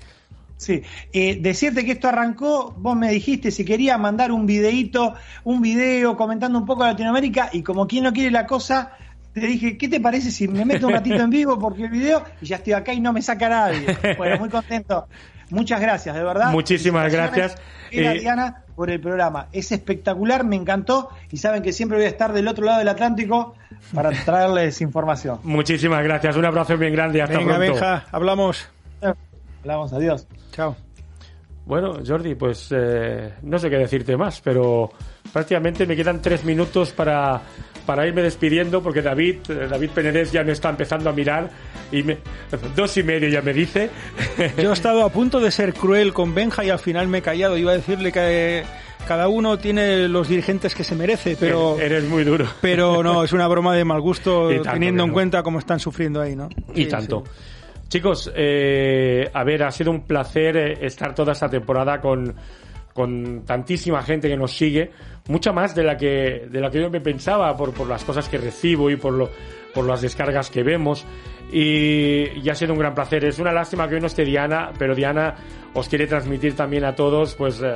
Sí, 0.57 0.81
eh, 1.13 1.39
decirte 1.41 1.85
que 1.85 1.93
esto 1.93 2.09
arrancó, 2.09 2.75
vos 2.79 2.97
me 2.97 3.11
dijiste 3.11 3.51
si 3.51 3.65
quería 3.65 3.99
mandar 3.99 4.33
un 4.33 4.47
videíto, 4.47 5.15
un 5.45 5.61
video 5.61 6.17
comentando 6.17 6.59
un 6.59 6.65
poco 6.65 6.85
Latinoamérica 6.85 7.51
y 7.53 7.63
como 7.63 7.87
quien 7.87 8.05
no 8.05 8.13
quiere 8.13 8.31
la 8.31 8.47
cosa, 8.47 8.93
te 9.33 9.41
dije, 9.41 9.79
¿qué 9.79 9.89
te 9.89 10.01
parece 10.01 10.31
si 10.31 10.49
me 10.49 10.65
meto 10.65 10.87
un 10.87 10.93
ratito 10.93 11.17
en 11.17 11.31
vivo 11.31 11.59
porque 11.59 11.85
el 11.85 11.91
video 11.91 12.23
y 12.41 12.47
ya 12.47 12.57
estoy 12.57 12.75
acá 12.75 12.93
y 12.93 13.01
no 13.01 13.13
me 13.13 13.23
saca 13.23 13.49
nadie? 13.49 13.87
Bueno, 14.17 14.39
muy 14.39 14.49
contento. 14.49 15.07
Muchas 15.51 15.81
gracias, 15.81 16.15
de 16.15 16.23
verdad. 16.23 16.51
Muchísimas 16.51 17.13
gracias. 17.13 17.57
Eh, 17.91 18.21
Diana 18.21 18.65
por 18.75 18.91
el 18.91 19.01
programa. 19.01 19.49
Es 19.53 19.71
espectacular, 19.71 20.45
me 20.45 20.57
encantó 20.57 21.11
y 21.31 21.37
saben 21.37 21.63
que 21.63 21.73
siempre 21.73 21.99
voy 21.99 22.07
a 22.07 22.09
estar 22.09 22.33
del 22.33 22.49
otro 22.49 22.65
lado 22.65 22.79
del 22.79 22.89
Atlántico 22.89 23.55
para 23.95 24.11
traerles 24.25 24.81
información. 24.81 25.41
Muchísimas 25.43 26.03
gracias, 26.03 26.37
un 26.37 26.45
abrazo 26.45 26.77
bien 26.79 26.93
grande, 26.93 27.21
hasta 27.21 27.39
Venga, 27.39 27.57
pronto. 27.57 27.73
Benja, 27.73 28.07
hablamos. 28.11 28.69
Hablamos, 29.61 29.93
adiós. 29.93 30.27
Chao. 30.53 30.75
Bueno, 31.65 31.99
Jordi, 32.05 32.35
pues 32.35 32.69
eh, 32.73 33.35
no 33.43 33.59
sé 33.59 33.71
qué 33.71 33.77
decirte 33.77 34.17
más, 34.17 34.41
pero 34.41 34.91
prácticamente 35.33 35.87
me 35.87 35.95
quedan 35.95 36.21
tres 36.21 36.45
minutos 36.45 36.91
para, 36.93 37.41
para 37.87 38.07
irme 38.07 38.23
despidiendo 38.23 38.83
porque 38.83 39.03
David, 39.03 39.37
eh, 39.49 39.69
David 39.71 39.91
Penedés 39.91 40.33
ya 40.33 40.45
me 40.45 40.53
está 40.53 40.71
empezando 40.71 41.11
a 41.11 41.13
mirar 41.13 41.51
y 41.91 42.03
me, 42.03 42.19
dos 42.77 42.97
y 42.97 43.03
medio 43.03 43.29
ya 43.29 43.43
me 43.43 43.53
dice. 43.53 43.91
Yo 44.57 44.71
he 44.71 44.73
estado 44.73 45.05
a 45.05 45.11
punto 45.11 45.41
de 45.41 45.51
ser 45.51 45.75
cruel 45.75 46.13
con 46.13 46.35
Benja 46.35 46.65
y 46.65 46.71
al 46.71 46.79
final 46.79 47.09
me 47.09 47.19
he 47.19 47.23
callado. 47.23 47.57
Iba 47.57 47.73
a 47.73 47.75
decirle 47.75 48.13
que 48.13 48.65
cada 49.07 49.29
uno 49.29 49.59
tiene 49.59 50.09
los 50.09 50.29
dirigentes 50.29 50.75
que 50.75 50.85
se 50.85 50.95
merece, 50.95 51.37
pero... 51.39 51.79
Eres 51.79 52.05
muy 52.05 52.25
duro. 52.25 52.47
Pero 52.61 53.03
no, 53.03 53.25
es 53.25 53.33
una 53.33 53.49
broma 53.49 53.75
de 53.75 53.85
mal 53.85 54.01
gusto 54.01 54.49
teniendo 54.63 55.05
en 55.05 55.11
cuenta 55.11 55.43
cómo 55.43 55.59
están 55.59 55.81
sufriendo 55.81 56.21
ahí, 56.21 56.37
¿no? 56.37 56.49
Y 56.75 56.87
tanto. 56.87 57.25
Chicos, 57.89 58.33
eh, 58.35 59.29
a 59.35 59.45
ver, 59.45 59.65
ha 59.65 59.71
sido 59.71 59.91
un 59.91 60.07
placer 60.07 60.57
eh, 60.57 60.79
estar 60.81 61.15
toda 61.15 61.33
esta 61.33 61.51
temporada 61.51 62.01
con, 62.01 62.35
con 62.93 63.45
tantísima 63.45 64.03
gente 64.03 64.29
que 64.29 64.37
nos 64.37 64.57
sigue, 64.57 64.91
mucha 65.29 65.53
más 65.53 65.75
de 65.75 65.85
la 65.85 65.97
que, 65.97 66.47
de 66.51 66.61
la 66.61 66.71
que 66.71 66.81
yo 66.81 66.91
me 66.91 67.01
pensaba 67.01 67.57
por, 67.57 67.73
por 67.73 67.89
las 67.89 68.05
cosas 68.05 68.29
que 68.29 68.39
recibo 68.39 68.91
y 68.91 68.97
por, 68.97 69.13
lo, 69.13 69.31
por 69.75 69.87
las 69.87 70.03
descargas 70.03 70.51
que 70.51 70.63
vemos. 70.63 71.05
Y, 71.51 72.49
ha 72.49 72.55
sido 72.55 72.73
un 72.73 72.79
gran 72.79 72.95
placer. 72.95 73.25
Es 73.25 73.39
una 73.39 73.53
lástima 73.53 73.89
que 73.89 73.95
hoy 73.95 74.01
no 74.01 74.07
esté 74.07 74.25
Diana, 74.25 74.71
pero 74.79 74.95
Diana 74.95 75.35
os 75.75 75.89
quiere 75.89 76.07
transmitir 76.07 76.55
también 76.55 76.85
a 76.85 76.95
todos 76.95 77.35
pues 77.35 77.61
eh, 77.63 77.73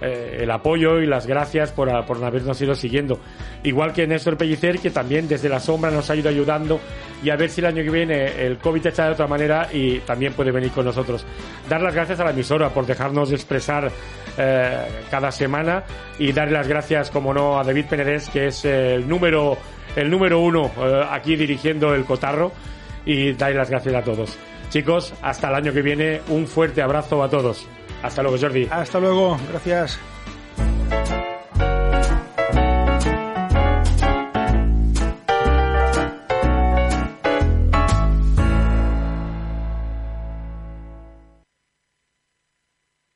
eh, 0.00 0.38
el 0.40 0.50
apoyo 0.50 1.00
y 1.00 1.06
las 1.06 1.26
gracias 1.26 1.70
por, 1.70 1.88
por 2.06 2.22
habernos 2.24 2.60
ido 2.60 2.74
siguiendo. 2.74 3.18
Igual 3.62 3.92
que 3.92 4.06
Néstor 4.06 4.36
Pellicer, 4.36 4.78
que 4.78 4.90
también 4.90 5.28
desde 5.28 5.48
la 5.48 5.60
sombra 5.60 5.90
nos 5.90 6.08
ha 6.10 6.16
ido 6.16 6.28
ayudando 6.28 6.80
y 7.22 7.30
a 7.30 7.36
ver 7.36 7.50
si 7.50 7.60
el 7.60 7.66
año 7.66 7.82
que 7.82 7.90
viene 7.90 8.46
el 8.46 8.58
COVID 8.58 8.86
está 8.86 9.06
de 9.06 9.12
otra 9.12 9.26
manera 9.26 9.68
y 9.72 9.98
también 10.00 10.32
puede 10.32 10.50
venir 10.50 10.70
con 10.70 10.84
nosotros. 10.84 11.26
Dar 11.68 11.82
las 11.82 11.94
gracias 11.94 12.20
a 12.20 12.24
la 12.24 12.30
emisora 12.30 12.70
por 12.70 12.86
dejarnos 12.86 13.32
expresar 13.32 13.90
eh, 14.38 14.86
cada 15.10 15.30
semana 15.30 15.84
y 16.18 16.32
dar 16.32 16.50
las 16.50 16.68
gracias, 16.68 17.10
como 17.10 17.34
no, 17.34 17.58
a 17.58 17.64
David 17.64 17.86
Penedés, 17.86 18.28
que 18.30 18.46
es 18.46 18.64
el 18.64 19.06
número, 19.06 19.58
el 19.94 20.10
número 20.10 20.40
uno 20.40 20.70
aquí 21.10 21.36
dirigiendo 21.36 21.94
el 21.94 22.04
Cotarro 22.04 22.52
y 23.06 23.32
dais 23.32 23.56
las 23.56 23.70
gracias 23.70 23.94
a 23.94 24.02
todos. 24.02 24.36
Chicos, 24.68 25.14
hasta 25.22 25.48
el 25.48 25.54
año 25.54 25.72
que 25.72 25.80
viene, 25.80 26.20
un 26.28 26.46
fuerte 26.46 26.82
abrazo 26.82 27.22
a 27.22 27.30
todos. 27.30 27.66
Hasta 28.02 28.22
luego, 28.22 28.36
Jordi. 28.38 28.68
Hasta 28.70 29.00
luego, 29.00 29.38
gracias. 29.48 29.98